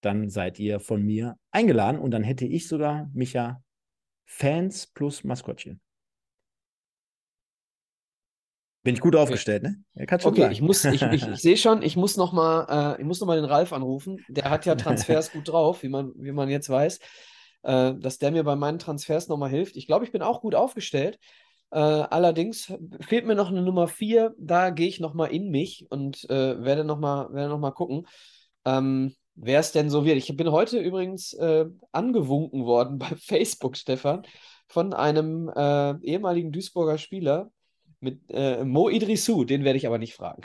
dann 0.00 0.30
seid 0.30 0.58
ihr 0.58 0.80
von 0.80 1.02
mir 1.02 1.36
eingeladen 1.50 1.98
und 1.98 2.10
dann 2.10 2.22
hätte 2.22 2.46
ich 2.46 2.68
sogar 2.68 3.10
Micha 3.12 3.62
Fans 4.24 4.86
plus 4.86 5.24
Maskottchen. 5.24 5.80
Bin 8.86 8.94
ich 8.94 9.00
gut 9.00 9.16
aufgestellt, 9.16 9.64
ne? 9.64 10.06
Kann 10.06 10.20
schon 10.20 10.30
okay, 10.30 10.42
sagen. 10.42 10.52
ich 10.52 10.62
muss, 10.62 10.84
ich, 10.84 11.02
ich, 11.02 11.26
ich 11.28 11.40
sehe 11.40 11.56
schon, 11.56 11.82
ich 11.82 11.96
muss 11.96 12.16
noch 12.16 12.32
mal, 12.32 12.94
äh, 12.94 13.00
ich 13.00 13.04
muss 13.04 13.18
noch 13.18 13.26
mal 13.26 13.34
den 13.34 13.44
Ralf 13.44 13.72
anrufen. 13.72 14.24
Der 14.28 14.48
hat 14.48 14.64
ja 14.64 14.76
Transfers 14.76 15.32
gut 15.32 15.48
drauf, 15.48 15.82
wie 15.82 15.88
man, 15.88 16.12
wie 16.14 16.30
man 16.30 16.48
jetzt 16.48 16.70
weiß, 16.70 17.00
äh, 17.64 17.94
dass 17.94 18.18
der 18.18 18.30
mir 18.30 18.44
bei 18.44 18.54
meinen 18.54 18.78
Transfers 18.78 19.26
noch 19.26 19.38
mal 19.38 19.50
hilft. 19.50 19.74
Ich 19.76 19.88
glaube, 19.88 20.04
ich 20.04 20.12
bin 20.12 20.22
auch 20.22 20.40
gut 20.40 20.54
aufgestellt. 20.54 21.18
Äh, 21.72 21.78
allerdings 21.80 22.72
fehlt 23.00 23.26
mir 23.26 23.34
noch 23.34 23.50
eine 23.50 23.62
Nummer 23.62 23.88
4. 23.88 24.36
Da 24.38 24.70
gehe 24.70 24.86
ich 24.86 25.00
noch 25.00 25.14
mal 25.14 25.26
in 25.26 25.50
mich 25.50 25.86
und 25.90 26.22
äh, 26.30 26.62
werde 26.62 26.84
noch 26.84 27.00
mal, 27.00 27.32
werde 27.32 27.48
noch 27.48 27.58
mal 27.58 27.72
gucken, 27.72 28.06
ähm, 28.64 29.16
wer 29.34 29.58
es 29.58 29.72
denn 29.72 29.90
so 29.90 30.04
wird. 30.04 30.16
Ich 30.16 30.36
bin 30.36 30.52
heute 30.52 30.78
übrigens 30.78 31.32
äh, 31.32 31.66
angewunken 31.90 32.64
worden 32.66 32.98
bei 33.00 33.10
Facebook, 33.16 33.76
Stefan, 33.76 34.22
von 34.68 34.92
einem 34.92 35.48
äh, 35.48 35.98
ehemaligen 36.02 36.52
Duisburger 36.52 36.98
Spieler, 36.98 37.50
mit 38.00 38.20
äh, 38.28 38.64
Mo 38.64 38.88
Idrissou, 38.88 39.44
den 39.44 39.64
werde 39.64 39.76
ich 39.76 39.86
aber 39.86 39.98
nicht 39.98 40.14
fragen. 40.14 40.42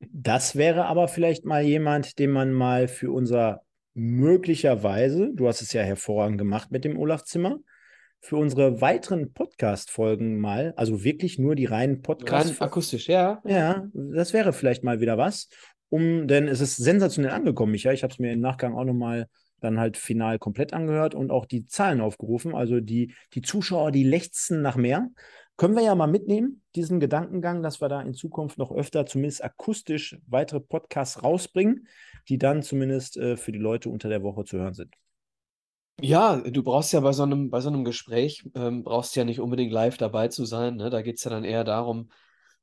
das 0.00 0.56
wäre 0.56 0.86
aber 0.86 1.08
vielleicht 1.08 1.44
mal 1.44 1.62
jemand, 1.62 2.18
den 2.18 2.30
man 2.30 2.52
mal 2.52 2.88
für 2.88 3.12
unser 3.12 3.62
möglicherweise, 3.94 5.32
du 5.34 5.48
hast 5.48 5.60
es 5.60 5.72
ja 5.72 5.82
hervorragend 5.82 6.38
gemacht 6.38 6.70
mit 6.70 6.84
dem 6.84 6.98
Olaf 6.98 7.24
Zimmer, 7.24 7.58
für 8.20 8.36
unsere 8.36 8.80
weiteren 8.80 9.32
Podcast-Folgen 9.32 10.38
mal, 10.38 10.72
also 10.76 11.02
wirklich 11.02 11.38
nur 11.38 11.56
die 11.56 11.64
reinen 11.64 12.02
Podcasts. 12.02 12.60
Rein 12.60 12.68
akustisch, 12.68 13.08
ja. 13.08 13.42
Ja, 13.44 13.88
das 13.92 14.32
wäre 14.32 14.52
vielleicht 14.52 14.84
mal 14.84 15.00
wieder 15.00 15.18
was. 15.18 15.48
Um, 15.88 16.26
denn 16.26 16.48
es 16.48 16.60
ist 16.60 16.76
sensationell 16.76 17.32
angekommen, 17.32 17.72
Micha. 17.72 17.92
Ich 17.92 18.02
habe 18.02 18.12
es 18.12 18.18
mir 18.18 18.32
im 18.32 18.40
Nachgang 18.40 18.74
auch 18.74 18.84
nochmal 18.84 19.26
dann 19.60 19.78
halt 19.78 19.96
final 19.96 20.38
komplett 20.38 20.72
angehört 20.72 21.14
und 21.14 21.30
auch 21.30 21.44
die 21.44 21.66
Zahlen 21.66 22.00
aufgerufen. 22.00 22.54
Also 22.54 22.80
die, 22.80 23.14
die 23.34 23.42
Zuschauer, 23.42 23.90
die 23.90 24.04
lechzen 24.04 24.62
nach 24.62 24.76
mehr. 24.76 25.08
Können 25.56 25.76
wir 25.76 25.82
ja 25.82 25.94
mal 25.94 26.06
mitnehmen, 26.06 26.62
diesen 26.74 26.98
Gedankengang, 26.98 27.62
dass 27.62 27.80
wir 27.80 27.88
da 27.88 28.00
in 28.00 28.14
Zukunft 28.14 28.58
noch 28.58 28.72
öfter 28.72 29.06
zumindest 29.06 29.44
akustisch 29.44 30.18
weitere 30.26 30.60
Podcasts 30.60 31.22
rausbringen, 31.22 31.86
die 32.28 32.38
dann 32.38 32.62
zumindest 32.62 33.16
äh, 33.16 33.36
für 33.36 33.52
die 33.52 33.58
Leute 33.58 33.90
unter 33.90 34.08
der 34.08 34.22
Woche 34.22 34.44
zu 34.44 34.58
hören 34.58 34.74
sind. 34.74 34.94
Ja, 36.00 36.36
du 36.36 36.62
brauchst 36.62 36.92
ja 36.92 37.00
bei 37.00 37.12
so 37.12 37.22
einem, 37.22 37.50
bei 37.50 37.60
so 37.60 37.68
einem 37.68 37.84
Gespräch, 37.84 38.48
ähm, 38.54 38.82
brauchst 38.82 39.14
ja 39.14 39.24
nicht 39.24 39.40
unbedingt 39.40 39.72
live 39.72 39.98
dabei 39.98 40.28
zu 40.28 40.44
sein. 40.44 40.76
Ne? 40.76 40.90
Da 40.90 41.02
geht 41.02 41.18
es 41.18 41.24
ja 41.24 41.30
dann 41.30 41.44
eher 41.44 41.64
darum, 41.64 42.10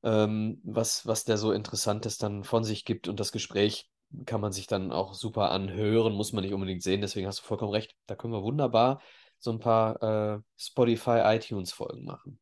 ähm, 0.04 0.60
was, 0.64 1.06
was 1.06 1.24
der 1.24 1.38
so 1.38 1.52
Interessantes 1.52 2.18
dann 2.18 2.44
von 2.44 2.64
sich 2.64 2.86
gibt. 2.86 3.08
Und 3.08 3.20
das 3.20 3.32
Gespräch 3.32 3.90
kann 4.26 4.42
man 4.42 4.52
sich 4.52 4.68
dann 4.68 4.92
auch 4.92 5.14
super 5.14 5.52
anhören, 5.52 6.14
muss 6.14 6.34
man 6.34 6.44
nicht 6.44 6.54
unbedingt 6.54 6.84
sehen. 6.84 7.02
Deswegen 7.02 7.28
hast 7.28 7.40
du 7.40 7.44
vollkommen 7.44 7.72
recht. 7.72 7.96
Da 8.08 8.16
können 8.16 8.34
wir 8.34 8.44
wunderbar 8.44 9.02
so 9.38 9.52
ein 9.52 9.60
paar 9.60 10.02
äh, 10.02 10.40
Spotify, 10.58 11.22
iTunes-Folgen 11.24 12.04
machen. 12.04 12.40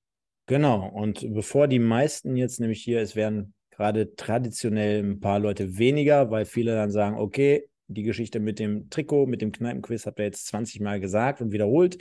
Genau. 0.48 0.88
Und 0.88 1.34
bevor 1.34 1.68
die 1.68 1.80
meisten 1.80 2.38
jetzt 2.38 2.60
nämlich 2.60 2.82
hier, 2.82 3.02
es 3.02 3.16
werden 3.16 3.54
gerade 3.70 4.16
traditionell 4.16 5.04
ein 5.04 5.20
paar 5.20 5.40
Leute 5.40 5.78
weniger, 5.78 6.32
weil 6.32 6.46
viele 6.46 6.74
dann 6.74 6.90
sagen, 6.90 7.18
okay, 7.18 7.70
die 7.88 8.04
Geschichte 8.04 8.40
mit 8.40 8.58
dem 8.58 8.90
Trikot, 8.90 9.28
mit 9.28 9.42
dem 9.42 9.52
Kneipenquiz 9.52 10.06
habt 10.06 10.20
ihr 10.20 10.26
jetzt 10.26 10.48
20 10.48 10.80
Mal 10.82 11.00
gesagt 11.00 11.42
und 11.42 11.52
wiederholt. 11.52 11.98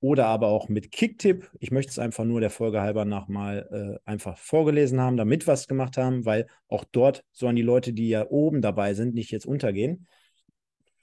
Oder 0.00 0.26
aber 0.26 0.48
auch 0.48 0.68
mit 0.68 0.92
Kicktipp. 0.92 1.50
Ich 1.60 1.70
möchte 1.70 1.90
es 1.90 1.98
einfach 1.98 2.24
nur 2.24 2.40
der 2.40 2.50
Folge 2.50 2.82
halber 2.82 3.04
nochmal 3.04 3.98
äh, 4.04 4.10
einfach 4.10 4.36
vorgelesen 4.36 5.00
haben, 5.00 5.16
damit 5.16 5.46
wir 5.46 5.54
es 5.54 5.66
gemacht 5.66 5.96
haben, 5.96 6.26
weil 6.26 6.46
auch 6.68 6.84
dort 6.84 7.24
sollen 7.32 7.56
die 7.56 7.62
Leute, 7.62 7.92
die 7.92 8.08
ja 8.08 8.28
oben 8.28 8.60
dabei 8.60 8.92
sind, 8.94 9.14
nicht 9.14 9.30
jetzt 9.30 9.46
untergehen. 9.46 10.06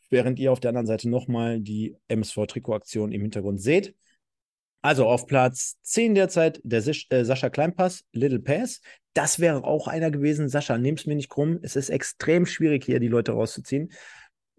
Während 0.10 0.40
ihr 0.40 0.52
auf 0.52 0.60
der 0.60 0.70
anderen 0.70 0.88
Seite 0.88 1.10
nochmal 1.10 1.62
die 1.62 1.96
MSV-Trikot-Aktion 2.10 3.12
im 3.12 3.22
Hintergrund 3.22 3.62
seht. 3.62 3.96
Also 4.82 5.08
auf 5.08 5.28
Platz 5.28 5.78
10 5.84 6.16
derzeit 6.16 6.60
der 6.64 6.86
äh, 6.86 7.26
Sascha 7.26 7.50
Kleinpass, 7.50 8.04
Little 8.14 8.40
Pass. 8.40 8.82
Das 9.14 9.40
wäre 9.40 9.64
auch 9.64 9.88
einer 9.88 10.10
gewesen. 10.10 10.50
Sascha, 10.50 10.78
nimm 10.78 10.96
es 10.96 11.06
mir 11.06 11.16
nicht 11.16 11.30
krumm. 11.30 11.60
Es 11.62 11.76
ist 11.76 11.90
extrem 11.90 12.46
schwierig, 12.46 12.86
hier 12.86 13.00
die 13.00 13.08
Leute 13.08 13.34
rauszuziehen. 13.34 13.92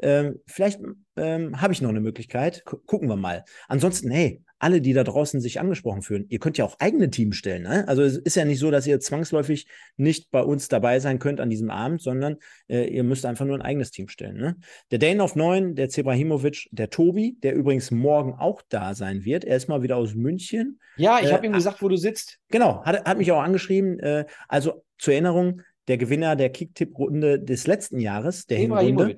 Ähm, 0.01 0.41
vielleicht 0.47 0.81
ähm, 1.17 1.61
habe 1.61 1.73
ich 1.73 1.81
noch 1.81 1.91
eine 1.91 2.01
Möglichkeit. 2.01 2.65
G 2.67 2.77
gucken 2.87 3.09
wir 3.09 3.17
mal. 3.17 3.45
Ansonsten, 3.69 4.11
hey, 4.11 4.43
alle, 4.63 4.81
die 4.81 4.93
da 4.93 5.03
draußen 5.03 5.41
sich 5.41 5.59
angesprochen 5.59 6.03
fühlen, 6.03 6.27
ihr 6.29 6.39
könnt 6.39 6.57
ja 6.57 6.65
auch 6.65 6.79
eigene 6.79 7.11
Teams 7.11 7.37
stellen. 7.37 7.65
Ne? 7.65 7.87
Also 7.89 8.03
es 8.03 8.17
ist 8.17 8.37
ja 8.37 8.45
nicht 8.45 8.61
so, 8.61 8.71
dass 8.71 8.87
ihr 8.87 9.01
zwangsläufig 9.01 9.67
nicht 9.97 10.31
bei 10.31 10.41
uns 10.41 10.69
dabei 10.69 11.01
sein 11.01 11.19
könnt 11.19 11.41
an 11.41 11.51
diesem 11.51 11.69
Abend, 11.69 12.01
sondern 12.01 12.37
äh, 12.69 12.85
ihr 12.85 13.03
müsst 13.03 13.27
einfach 13.27 13.45
nur 13.45 13.57
ein 13.57 13.63
eigenes 13.63 13.91
Team 13.91 14.07
stellen. 14.07 14.37
Ne? 14.37 14.57
Der 14.93 15.01
Dane 15.01 15.23
auf 15.23 15.35
9, 15.35 15.75
der 15.75 15.89
Zebrahimovic, 15.89 16.69
der 16.71 16.91
Tobi, 16.91 17.37
der 17.43 17.55
übrigens 17.55 17.91
morgen 17.91 18.35
auch 18.35 18.63
da 18.69 18.95
sein 18.95 19.25
wird. 19.25 19.45
Er 19.45 19.57
ist 19.57 19.69
mal 19.69 19.83
wieder 19.83 19.97
aus 19.97 20.15
München. 20.15 20.79
Ja, 20.97 21.19
ich 21.21 21.31
äh, 21.31 21.33
habe 21.33 21.45
ihm 21.45 21.53
gesagt, 21.53 21.83
wo 21.83 21.89
du 21.89 21.97
sitzt. 21.97 22.39
Genau, 22.49 22.85
hat, 22.85 23.05
hat 23.05 23.19
mich 23.19 23.33
auch 23.33 23.43
angeschrieben. 23.43 23.99
Äh, 23.99 24.27
also 24.47 24.85
zur 24.97 25.15
Erinnerung, 25.15 25.63
der 25.89 25.99
Gewinner 25.99 26.37
der 26.37 26.51
Kicktipp-Runde 26.51 27.41
des 27.41 27.67
letzten 27.67 27.99
Jahres, 27.99 28.47
der 28.47 28.59
Hinrunde. 28.59 29.17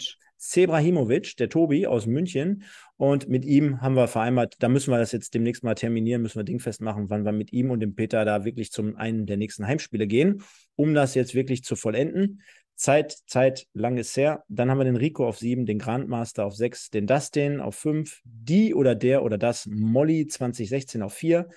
Zebrahimovic, 0.48 1.36
der 1.36 1.48
Tobi 1.48 1.86
aus 1.86 2.06
München. 2.06 2.64
Und 2.96 3.28
mit 3.28 3.44
ihm 3.44 3.80
haben 3.80 3.96
wir 3.96 4.08
vereinbart, 4.08 4.56
da 4.58 4.68
müssen 4.68 4.90
wir 4.90 4.98
das 4.98 5.12
jetzt 5.12 5.34
demnächst 5.34 5.64
mal 5.64 5.74
terminieren, 5.74 6.22
müssen 6.22 6.38
wir 6.38 6.44
dingfest 6.44 6.80
machen, 6.80 7.10
wann 7.10 7.24
wir 7.24 7.32
mit 7.32 7.52
ihm 7.52 7.70
und 7.70 7.80
dem 7.80 7.94
Peter 7.94 8.24
da 8.24 8.44
wirklich 8.44 8.70
zum 8.72 8.96
einen 8.96 9.26
der 9.26 9.36
nächsten 9.36 9.66
Heimspiele 9.66 10.06
gehen, 10.06 10.42
um 10.76 10.94
das 10.94 11.14
jetzt 11.14 11.34
wirklich 11.34 11.64
zu 11.64 11.76
vollenden. 11.76 12.42
Zeit, 12.76 13.16
Zeit, 13.26 13.66
lang 13.72 13.96
ist 13.96 14.16
her. 14.16 14.44
Dann 14.48 14.70
haben 14.70 14.78
wir 14.78 14.84
den 14.84 14.96
Rico 14.96 15.26
auf 15.26 15.38
sieben, 15.38 15.64
den 15.64 15.78
Grandmaster 15.78 16.44
auf 16.44 16.56
sechs, 16.56 16.90
den 16.90 17.06
Dustin 17.06 17.60
auf 17.60 17.76
fünf, 17.76 18.20
die 18.24 18.74
oder 18.74 18.94
der 18.94 19.22
oder 19.22 19.38
das 19.38 19.66
Molly 19.66 20.26
2016 20.26 21.02
auf 21.02 21.14
vier, 21.14 21.48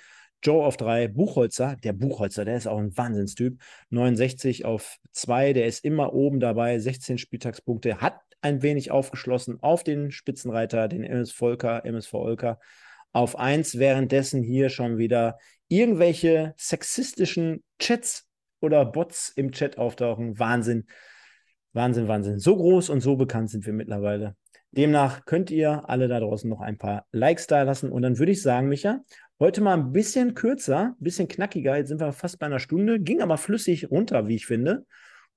Joe 0.44 0.66
auf 0.66 0.78
drei, 0.78 1.08
Buchholzer, 1.08 1.76
der 1.84 1.94
Buchholzer, 1.94 2.46
der 2.46 2.58
ist 2.58 2.68
auch 2.68 2.78
ein 2.78 2.96
Wahnsinnstyp, 2.96 3.60
69 3.90 4.66
auf 4.66 4.98
zwei, 5.12 5.54
der 5.54 5.66
ist 5.66 5.84
immer 5.84 6.14
oben 6.14 6.40
dabei, 6.40 6.80
16 6.80 7.18
Spieltagspunkte, 7.18 8.02
hat 8.02 8.20
ein 8.42 8.62
wenig 8.62 8.92
aufgeschlossen 8.92 9.58
auf 9.62 9.84
den 9.84 10.12
Spitzenreiter, 10.12 10.88
den 10.88 11.04
MS 11.04 11.32
Volker, 11.32 11.86
MSV 11.86 12.14
Olker, 12.14 12.60
auf 13.14 13.38
1, 13.38 13.80
währenddessen 13.80 14.44
hier 14.44 14.70
schon 14.70 14.98
wieder 14.98 15.38
irgendwelche 15.68 16.54
sexistischen 16.58 17.64
Chats 17.80 18.28
oder 18.60 18.86
Bots 18.86 19.30
im 19.36 19.52
Chat 19.52 19.78
auftauchen. 19.78 20.38
Wahnsinn, 20.40 20.86
Wahnsinn, 21.74 22.08
Wahnsinn. 22.08 22.40
So 22.40 22.56
groß 22.56 22.90
und 22.90 23.02
so 23.02 23.16
bekannt 23.16 23.50
sind 23.50 23.66
wir 23.66 23.74
mittlerweile. 23.74 24.36
Demnach 24.72 25.26
könnt 25.26 25.50
ihr 25.50 25.90
alle 25.90 26.08
da 26.08 26.20
draußen 26.20 26.50
noch 26.50 26.62
ein 26.62 26.78
paar 26.78 27.06
Likes 27.12 27.48
da 27.48 27.64
lassen. 27.64 27.92
Und 27.92 28.02
dann 28.02 28.20
würde 28.20 28.34
ich 28.34 28.42
sagen, 28.42 28.68
Micha, 28.68 29.00
heute 29.40 29.62
mal 29.62 29.74
ein 29.74 29.92
bisschen 29.92 30.34
kürzer, 30.34 30.96
ein 31.00 31.04
bisschen 31.04 31.28
knackiger. 31.28 31.78
Jetzt 31.78 31.90
sind 31.90 32.00
wir 32.00 32.12
fast 32.14 32.40
bei 32.40 32.46
einer 32.46 32.60
Stunde, 32.60 33.00
ging 33.00 33.22
aber 33.22 33.38
flüssig 33.38 33.90
runter, 33.92 34.28
wie 34.28 34.36
ich 34.36 34.46
finde. 34.46 34.86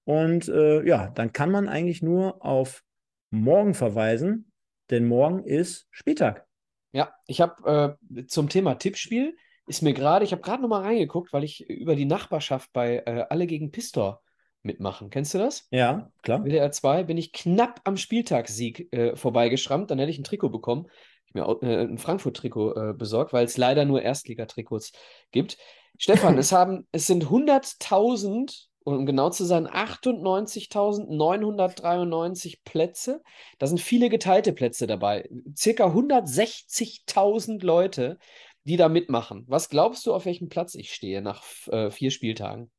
Und 0.04 0.48
äh, 0.48 0.86
ja, 0.86 1.10
dann 1.10 1.32
kann 1.32 1.50
man 1.50 1.68
eigentlich 1.68 2.02
nur 2.02 2.44
auf 2.44 2.82
morgen 3.30 3.74
verweisen, 3.74 4.50
denn 4.90 5.06
morgen 5.06 5.44
ist 5.44 5.86
Spieltag. 5.90 6.46
Ja, 6.92 7.14
ich 7.26 7.40
habe 7.40 7.98
äh, 8.14 8.26
zum 8.26 8.48
Thema 8.48 8.74
Tippspiel 8.74 9.36
ist 9.66 9.82
mir 9.82 9.92
gerade, 9.92 10.24
ich 10.24 10.32
habe 10.32 10.42
gerade 10.42 10.62
noch 10.62 10.68
mal 10.68 10.82
reingeguckt, 10.82 11.32
weil 11.32 11.44
ich 11.44 11.68
über 11.70 11.94
die 11.94 12.04
Nachbarschaft 12.04 12.72
bei 12.72 13.04
äh, 13.06 13.26
Alle 13.28 13.46
gegen 13.46 13.70
Pistor 13.70 14.20
mitmachen. 14.62 15.10
Kennst 15.10 15.32
du 15.32 15.38
das? 15.38 15.68
Ja, 15.70 16.10
klar. 16.22 16.44
WDR 16.44 16.72
2 16.72 17.04
bin 17.04 17.16
ich 17.16 17.32
knapp 17.32 17.80
am 17.84 17.96
Spieltagssieg 17.96 18.92
äh, 18.92 19.14
vorbeigeschrammt, 19.14 19.90
dann 19.90 20.00
hätte 20.00 20.10
ich 20.10 20.18
ein 20.18 20.24
Trikot 20.24 20.48
bekommen. 20.48 20.88
Mir 21.32 21.46
äh, 21.62 21.82
ein 21.82 21.98
Frankfurt-Trikot 21.98 22.74
äh, 22.74 22.94
besorgt, 22.94 23.32
weil 23.32 23.44
es 23.44 23.56
leider 23.56 23.84
nur 23.84 24.02
Erstligatrikots 24.02 24.92
gibt. 25.30 25.58
Stefan, 25.98 26.38
es 26.38 26.52
haben, 26.52 26.86
es 26.92 27.06
sind 27.06 27.26
100.000 27.26 28.70
und 28.82 28.96
um 28.96 29.06
genau 29.06 29.30
zu 29.30 29.44
sein, 29.44 29.68
98.993 29.68 32.58
Plätze. 32.64 33.22
Da 33.58 33.66
sind 33.66 33.80
viele 33.80 34.08
geteilte 34.08 34.52
Plätze 34.52 34.86
dabei. 34.86 35.28
Circa 35.54 35.86
160.000 35.86 37.64
Leute, 37.64 38.18
die 38.64 38.76
da 38.76 38.88
mitmachen. 38.88 39.44
Was 39.48 39.68
glaubst 39.68 40.06
du, 40.06 40.14
auf 40.14 40.24
welchem 40.24 40.48
Platz 40.48 40.74
ich 40.74 40.94
stehe 40.94 41.22
nach 41.22 41.44
äh, 41.68 41.90
vier 41.90 42.10
Spieltagen? 42.10 42.70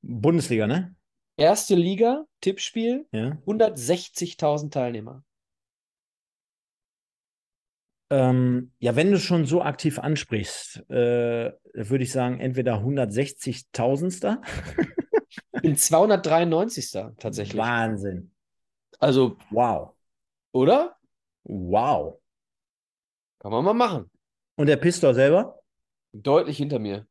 Bundesliga, 0.00 0.66
ne? 0.66 0.94
Erste 1.36 1.74
Liga, 1.74 2.24
Tippspiel, 2.40 3.06
ja. 3.12 3.36
160.000 3.46 4.70
Teilnehmer. 4.70 5.22
Ähm, 8.08 8.72
ja, 8.78 8.94
wenn 8.94 9.10
du 9.10 9.18
schon 9.18 9.46
so 9.46 9.62
aktiv 9.62 9.98
ansprichst, 9.98 10.88
äh, 10.90 11.52
würde 11.74 12.04
ich 12.04 12.12
sagen, 12.12 12.40
entweder 12.40 12.80
160.000. 12.80 14.38
Ich 15.28 15.62
bin 15.62 15.76
293. 15.76 17.16
tatsächlich. 17.18 17.56
Wahnsinn. 17.60 18.30
Also. 18.98 19.36
Wow. 19.50 19.94
Oder? 20.52 20.96
Wow. 21.44 22.20
Kann 23.40 23.50
man 23.52 23.64
mal 23.64 23.74
machen. 23.74 24.10
Und 24.56 24.66
der 24.66 24.76
Pistor 24.76 25.14
selber? 25.14 25.60
Deutlich 26.12 26.56
hinter 26.56 26.78
mir. 26.78 27.06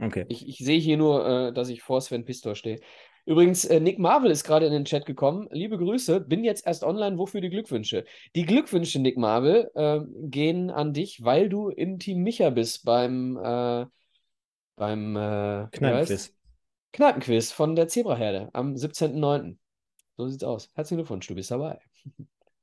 Okay. 0.00 0.24
Ich, 0.28 0.46
ich 0.46 0.58
sehe 0.58 0.78
hier 0.78 0.96
nur, 0.96 1.26
äh, 1.26 1.52
dass 1.52 1.68
ich 1.68 1.82
vor 1.82 2.00
Sven 2.00 2.24
Pistor 2.24 2.54
stehe. 2.54 2.80
Übrigens, 3.28 3.66
äh, 3.66 3.78
Nick 3.78 3.98
Marvel 3.98 4.30
ist 4.30 4.42
gerade 4.42 4.64
in 4.64 4.72
den 4.72 4.86
Chat 4.86 5.04
gekommen. 5.04 5.48
Liebe 5.50 5.76
Grüße, 5.76 6.18
bin 6.18 6.44
jetzt 6.44 6.66
erst 6.66 6.82
online. 6.82 7.18
Wofür 7.18 7.42
die 7.42 7.50
Glückwünsche? 7.50 8.06
Die 8.34 8.46
Glückwünsche, 8.46 9.00
Nick 9.00 9.18
Marvel, 9.18 9.70
äh, 9.74 10.00
gehen 10.30 10.70
an 10.70 10.94
dich, 10.94 11.22
weil 11.22 11.50
du 11.50 11.68
im 11.68 11.98
Team 11.98 12.22
Micha 12.22 12.48
bist 12.48 12.86
beim, 12.86 13.36
äh, 13.36 13.84
beim 14.76 15.14
äh, 15.14 15.66
Kneipenquiz. 15.72 16.34
Kneipenquiz 16.92 17.52
von 17.52 17.76
der 17.76 17.88
Zebraherde 17.88 18.48
am 18.54 18.72
17.09. 18.72 19.58
So 20.16 20.26
sieht's 20.26 20.44
aus. 20.44 20.70
Herzlichen 20.72 21.00
Glückwunsch, 21.00 21.26
du 21.26 21.34
bist 21.34 21.50
dabei. 21.50 21.78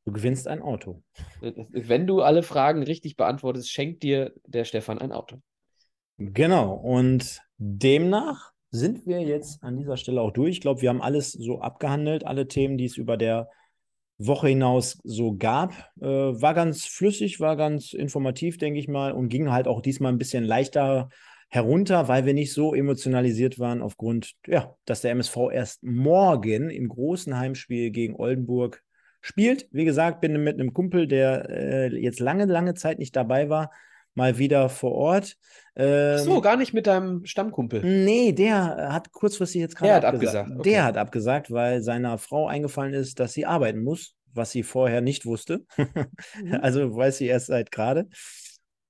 Du 0.05 0.11
gewinnst 0.11 0.47
ein 0.47 0.63
Auto. 0.63 1.03
Wenn 1.41 2.07
du 2.07 2.23
alle 2.23 2.41
Fragen 2.41 2.81
richtig 2.81 3.17
beantwortest, 3.17 3.69
schenkt 3.69 4.01
dir 4.01 4.33
der 4.47 4.65
Stefan 4.65 4.97
ein 4.97 5.11
Auto. 5.11 5.43
Genau. 6.17 6.73
Und 6.73 7.39
demnach 7.59 8.54
sind 8.75 9.05
wir 9.07 9.21
jetzt 9.21 9.63
an 9.63 9.77
dieser 9.77 9.97
Stelle 9.97 10.21
auch 10.21 10.31
durch. 10.31 10.51
Ich 10.51 10.61
glaube, 10.61 10.81
wir 10.81 10.89
haben 10.89 11.01
alles 11.01 11.31
so 11.31 11.61
abgehandelt, 11.61 12.25
alle 12.25 12.47
Themen, 12.47 12.77
die 12.77 12.85
es 12.85 12.97
über 12.97 13.17
der 13.17 13.49
Woche 14.17 14.47
hinaus 14.47 14.99
so 15.03 15.35
gab. 15.35 15.73
Äh, 15.99 16.05
war 16.05 16.53
ganz 16.53 16.85
flüssig, 16.85 17.39
war 17.39 17.55
ganz 17.55 17.93
informativ, 17.93 18.57
denke 18.57 18.79
ich 18.79 18.87
mal, 18.87 19.11
und 19.11 19.29
ging 19.29 19.51
halt 19.51 19.67
auch 19.67 19.81
diesmal 19.81 20.11
ein 20.11 20.17
bisschen 20.17 20.43
leichter 20.43 21.09
herunter, 21.49 22.07
weil 22.07 22.25
wir 22.25 22.33
nicht 22.33 22.53
so 22.53 22.73
emotionalisiert 22.73 23.59
waren 23.59 23.81
aufgrund, 23.81 24.33
ja, 24.47 24.75
dass 24.85 25.01
der 25.01 25.11
MSV 25.11 25.37
erst 25.51 25.83
morgen 25.83 26.69
im 26.69 26.89
großen 26.89 27.37
Heimspiel 27.37 27.91
gegen 27.91 28.15
Oldenburg 28.15 28.83
spielt. 29.21 29.67
Wie 29.71 29.85
gesagt, 29.85 30.21
bin 30.21 30.43
mit 30.43 30.59
einem 30.59 30.73
Kumpel, 30.73 31.07
der 31.07 31.49
äh, 31.49 31.95
jetzt 31.97 32.19
lange, 32.19 32.45
lange 32.45 32.73
Zeit 32.73 32.99
nicht 32.99 33.15
dabei 33.15 33.49
war, 33.49 33.71
mal 34.15 34.37
wieder 34.37 34.69
vor 34.69 34.93
Ort. 34.93 35.35
Ähm, 35.75 36.15
Ach 36.17 36.23
so, 36.23 36.41
gar 36.41 36.57
nicht 36.57 36.73
mit 36.73 36.87
deinem 36.87 37.25
Stammkumpel. 37.25 37.83
Nee, 37.83 38.31
der 38.31 38.89
hat 38.91 39.11
kurzfristig 39.11 39.61
jetzt 39.61 39.75
gerade 39.75 40.07
abgesagt. 40.07 40.35
abgesagt. 40.35 40.59
Okay. 40.59 40.69
Der 40.69 40.83
hat 40.85 40.97
abgesagt, 40.97 41.51
weil 41.51 41.81
seiner 41.81 42.17
Frau 42.17 42.47
eingefallen 42.47 42.93
ist, 42.93 43.19
dass 43.19 43.33
sie 43.33 43.45
arbeiten 43.45 43.83
muss, 43.83 44.15
was 44.33 44.51
sie 44.51 44.63
vorher 44.63 45.01
nicht 45.01 45.25
wusste. 45.25 45.65
mhm. 45.77 46.59
Also 46.61 46.95
weiß 46.95 47.17
sie 47.17 47.27
erst 47.27 47.47
seit 47.47 47.71
gerade. 47.71 48.07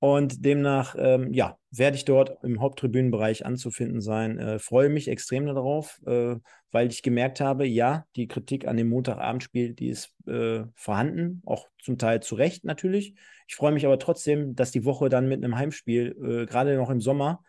Und 0.05 0.45
demnach, 0.45 0.95
ähm, 0.99 1.33
ja, 1.33 1.57
werde 1.71 1.97
ich 1.97 2.05
dort 2.05 2.37
im 2.43 2.61
Haupttribünenbereich 2.61 3.43
anzufinden 3.43 4.01
sein. 4.01 4.37
Äh, 4.37 4.59
freue 4.59 4.89
mich 4.89 5.07
extrem 5.07 5.47
darauf, 5.47 5.99
äh, 6.05 6.35
weil 6.69 6.89
ich 6.89 7.01
gemerkt 7.01 7.41
habe, 7.41 7.65
ja, 7.65 8.05
die 8.15 8.27
Kritik 8.27 8.67
an 8.67 8.77
dem 8.77 8.87
Montagabendspiel, 8.87 9.73
die 9.73 9.87
ist 9.87 10.13
äh, 10.27 10.61
vorhanden, 10.75 11.41
auch 11.47 11.69
zum 11.81 11.97
Teil 11.97 12.21
zu 12.21 12.35
Recht 12.35 12.65
natürlich. 12.65 13.15
Ich 13.47 13.55
freue 13.55 13.71
mich 13.71 13.83
aber 13.83 13.97
trotzdem, 13.97 14.53
dass 14.53 14.69
die 14.69 14.85
Woche 14.85 15.09
dann 15.09 15.27
mit 15.27 15.43
einem 15.43 15.57
Heimspiel, 15.57 16.15
äh, 16.23 16.45
gerade 16.45 16.75
noch 16.75 16.91
im 16.91 17.01
Sommer, 17.01 17.43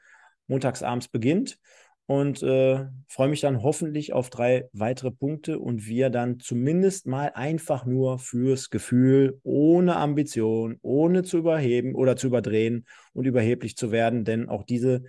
montagsabends 0.47 1.09
beginnt 1.09 1.59
und 2.07 2.43
äh, 2.43 2.87
freue 3.09 3.29
mich 3.29 3.41
dann 3.41 3.63
hoffentlich 3.63 4.13
auf 4.13 4.31
drei 4.31 4.69
weitere 4.73 5.11
Punkte 5.11 5.59
und 5.59 5.87
wir 5.87 6.09
dann 6.11 6.39
zumindest 6.39 7.07
mal 7.07 7.33
einfach 7.35 7.85
nur 7.85 8.19
fürs 8.19 8.71
Gefühl, 8.71 9.41
ohne 9.43 9.97
Ambition, 9.97 10.79
ohne 10.83 11.25
zu 11.25 11.39
überheben 11.39 11.95
oder 11.95 12.17
zu 12.17 12.29
überdrehen 12.29 12.87
und 13.13 13.27
überheblich 13.27 13.77
zu 13.77 13.91
werden, 13.91 14.25
denn 14.25 14.49
auch 14.49 14.63
diese 14.63 15.03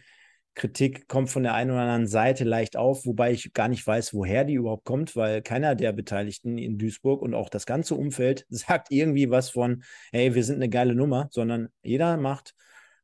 Kritik 0.55 1.07
kommt 1.07 1.29
von 1.29 1.43
der 1.43 1.53
einen 1.53 1.69
oder 1.69 1.81
anderen 1.81 2.07
Seite 2.07 2.43
leicht 2.43 2.77
auf, 2.77 3.05
wobei 3.05 3.31
ich 3.31 3.53
gar 3.53 3.67
nicht 3.67 3.85
weiß, 3.85 4.15
woher 4.15 4.43
die 4.43 4.55
überhaupt 4.55 4.85
kommt, 4.85 5.15
weil 5.15 5.43
keiner 5.43 5.75
der 5.75 5.93
Beteiligten 5.93 6.57
in 6.57 6.79
Duisburg 6.79 7.21
und 7.21 7.35
auch 7.35 7.49
das 7.49 7.67
ganze 7.67 7.93
Umfeld 7.93 8.45
sagt 8.49 8.91
irgendwie 8.91 9.29
was 9.29 9.51
von, 9.51 9.83
hey, 10.11 10.33
wir 10.33 10.43
sind 10.43 10.55
eine 10.55 10.69
geile 10.69 10.95
Nummer, 10.95 11.27
sondern 11.29 11.69
jeder 11.83 12.17
macht 12.17 12.55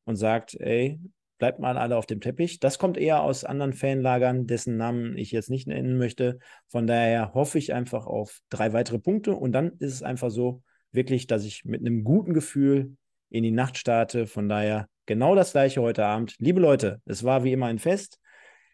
und 0.03 0.15
sagt, 0.15 0.55
ey, 0.55 0.99
bleibt 1.43 1.59
mal 1.59 1.77
alle 1.77 1.97
auf 1.97 2.05
dem 2.05 2.21
Teppich. 2.21 2.61
Das 2.61 2.79
kommt 2.79 2.97
eher 2.97 3.21
aus 3.21 3.43
anderen 3.43 3.73
Fanlagern, 3.73 4.47
dessen 4.47 4.77
Namen 4.77 5.17
ich 5.17 5.33
jetzt 5.33 5.49
nicht 5.49 5.67
nennen 5.67 5.97
möchte. 5.97 6.39
Von 6.69 6.87
daher 6.87 7.33
hoffe 7.33 7.57
ich 7.57 7.73
einfach 7.73 8.07
auf 8.07 8.39
drei 8.49 8.71
weitere 8.71 8.97
Punkte 8.97 9.33
und 9.33 9.51
dann 9.51 9.73
ist 9.79 9.91
es 9.91 10.03
einfach 10.03 10.31
so, 10.31 10.61
wirklich, 10.93 11.27
dass 11.27 11.43
ich 11.43 11.65
mit 11.65 11.81
einem 11.81 12.05
guten 12.05 12.33
Gefühl 12.33 12.95
in 13.29 13.43
die 13.43 13.51
Nacht 13.51 13.77
starte. 13.77 14.25
Von 14.25 14.47
daher 14.47 14.87
genau 15.05 15.35
das 15.35 15.51
gleiche 15.51 15.81
heute 15.81 16.05
Abend. 16.05 16.33
Liebe 16.39 16.61
Leute, 16.61 17.01
es 17.03 17.25
war 17.25 17.43
wie 17.43 17.51
immer 17.51 17.65
ein 17.65 17.79
Fest. 17.79 18.21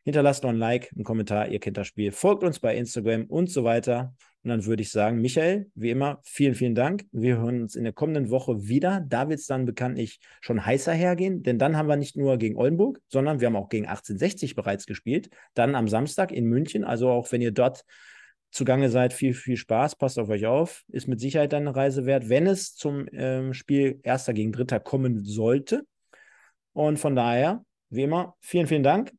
Hinterlasst 0.04 0.44
noch 0.44 0.50
ein 0.50 0.58
Like, 0.58 0.92
einen 0.96 1.04
Kommentar, 1.04 1.50
ihr 1.50 1.60
kennt 1.60 1.78
das 1.78 1.88
Spiel. 1.88 2.12
Folgt 2.12 2.44
uns 2.44 2.60
bei 2.60 2.76
Instagram 2.76 3.26
und 3.26 3.50
so 3.50 3.64
weiter. 3.64 4.14
Und 4.44 4.52
dann 4.52 4.66
würde 4.66 4.82
ich 4.82 4.92
sagen, 4.92 5.20
Michael, 5.20 5.70
wie 5.76 5.90
immer, 5.90 6.22
vielen, 6.24 6.56
vielen 6.56 6.74
Dank. 6.74 7.06
Wir 7.12 7.38
hören 7.38 7.62
uns 7.64 7.76
in 7.76 7.84
der 7.84 7.92
kommenden 7.92 8.30
Woche 8.30 8.68
wieder. 8.68 9.04
Da 9.06 9.28
wird 9.28 9.40
es 9.40 9.48
dann 9.48 9.66
bekanntlich 9.66 10.20
schon 10.40 10.66
heißer 10.66 10.94
hergehen, 10.94 11.44
denn 11.44 11.60
dann 11.60 11.76
haben 11.76 11.90
wir 11.90 11.98
nicht 11.98 12.16
nur 12.16 12.38
gegen 12.38 12.56
Oldenburg, 12.56 13.02
sondern 13.10 13.42
wir 13.42 13.48
haben 13.48 13.58
auch 13.58 13.68
gegen 13.68 13.86
1860 13.86 14.56
bereits 14.56 14.86
gespielt. 14.86 15.30
Dann 15.56 15.76
am 15.76 15.90
Samstag 15.90 16.32
in 16.32 16.46
München. 16.46 16.86
Also 16.86 17.10
auch 17.10 17.30
wenn 17.34 17.42
ihr 17.42 17.52
dort 17.52 17.84
zugange 18.52 18.90
seid, 18.90 19.12
viel, 19.12 19.34
viel 19.34 19.58
Spaß. 19.58 19.98
Passt 19.98 20.18
auf 20.18 20.30
euch 20.30 20.46
auf. 20.46 20.84
Ist 20.88 21.08
mit 21.08 21.20
Sicherheit 21.20 21.54
eine 21.54 21.76
Reise 21.76 22.06
wert, 22.06 22.30
wenn 22.30 22.48
es 22.48 22.76
zum 22.76 23.08
ähm, 23.12 23.54
Spiel 23.54 24.00
Erster 24.04 24.34
gegen 24.34 24.54
Dritter 24.54 24.80
kommen 24.80 25.26
sollte. 25.26 25.86
Und 26.72 26.98
von 26.98 27.16
daher, 27.16 27.64
wie 27.90 28.04
immer, 28.04 28.36
vielen, 28.40 28.68
vielen 28.68 28.84
Dank. 28.84 29.12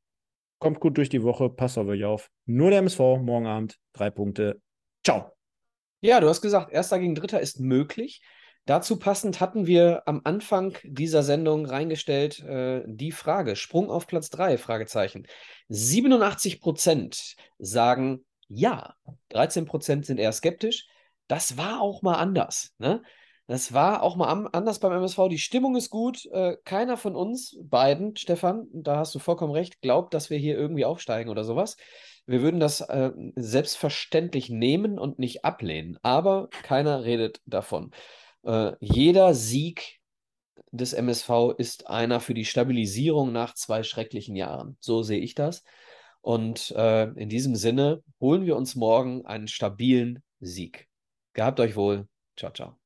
Kommt 0.61 0.79
gut 0.79 0.99
durch 0.99 1.09
die 1.09 1.23
Woche. 1.23 1.49
Passt 1.49 1.79
auf 1.79 1.89
euch 1.89 2.05
auf. 2.05 2.31
Nur 2.45 2.71
der 2.71 2.81
MSV 2.81 2.99
morgen 2.99 3.47
Abend. 3.47 3.79
Drei 3.93 4.11
Punkte. 4.11 4.61
Ciao. 5.03 5.33
Ja, 6.03 6.21
du 6.21 6.29
hast 6.29 6.43
gesagt, 6.43 6.71
erster 6.71 6.99
gegen 6.99 7.15
dritter 7.15 7.41
ist 7.41 7.61
möglich. 7.61 8.23
Dazu 8.67 8.99
passend 8.99 9.41
hatten 9.41 9.67
wir 9.67 10.03
am 10.07 10.21
Anfang 10.25 10.77
dieser 10.85 11.23
Sendung 11.23 11.65
reingestellt 11.65 12.41
äh, 12.41 12.83
die 12.87 13.11
Frage: 13.11 13.57
Sprung 13.57 13.91
auf 13.91 14.07
Platz 14.07 14.29
3? 14.31 14.59
Fragezeichen. 14.59 15.27
87 15.69 16.61
Prozent 16.61 17.37
sagen 17.59 18.25
ja, 18.49 18.95
13 19.31 19.65
Prozent 19.65 20.05
sind 20.05 20.19
eher 20.19 20.33
skeptisch. 20.33 20.87
Das 21.27 21.57
war 21.57 21.81
auch 21.81 22.03
mal 22.03 22.17
anders. 22.17 22.75
Ne? 22.79 23.03
Das 23.51 23.73
war 23.73 24.05
auch 24.05 24.15
mal 24.15 24.29
anders 24.53 24.79
beim 24.79 24.93
MSV. 24.93 25.27
Die 25.29 25.37
Stimmung 25.37 25.75
ist 25.75 25.91
gut. 25.91 26.25
Äh, 26.27 26.57
keiner 26.65 26.97
von 26.97 27.17
uns 27.17 27.59
beiden, 27.61 28.15
Stefan, 28.15 28.69
da 28.73 28.99
hast 28.99 29.13
du 29.13 29.19
vollkommen 29.19 29.53
recht, 29.53 29.81
glaubt, 29.81 30.15
dass 30.15 30.31
wir 30.31 30.39
hier 30.39 30.57
irgendwie 30.57 30.85
aufsteigen 30.85 31.29
oder 31.29 31.43
sowas. 31.43 31.77
Wir 32.27 32.43
würden 32.43 32.61
das 32.61 32.81
äh, 32.81 33.11
selbstverständlich 33.35 34.51
nehmen 34.51 35.01
und 35.01 35.19
nicht 35.19 35.45
ablehnen, 35.45 35.99
aber 36.03 36.47
keiner 36.63 37.03
redet 37.03 37.41
davon. 37.45 37.91
Äh, 38.45 38.75
jeder 38.79 39.35
Sieg 39.35 39.99
des 40.71 40.93
MSV 40.93 41.57
ist 41.59 41.89
einer 41.89 42.21
für 42.21 42.35
die 42.35 42.45
Stabilisierung 42.45 43.33
nach 43.33 43.55
zwei 43.55 43.83
schrecklichen 43.83 44.37
Jahren. 44.37 44.77
So 44.79 45.03
sehe 45.03 45.19
ich 45.19 45.35
das. 45.35 45.65
Und 46.21 46.71
in 46.71 47.31
diesem 47.31 47.57
Sinne 47.57 48.03
holen 48.21 48.45
wir 48.45 48.55
uns 48.55 48.77
morgen 48.77 49.25
einen 49.25 49.49
stabilen 49.49 50.23
Sieg. 50.39 50.87
Gehabt 51.33 51.59
euch 51.61 51.77
wohl. 51.77 52.07
Ciao, 52.37 52.53
ciao. 52.53 52.80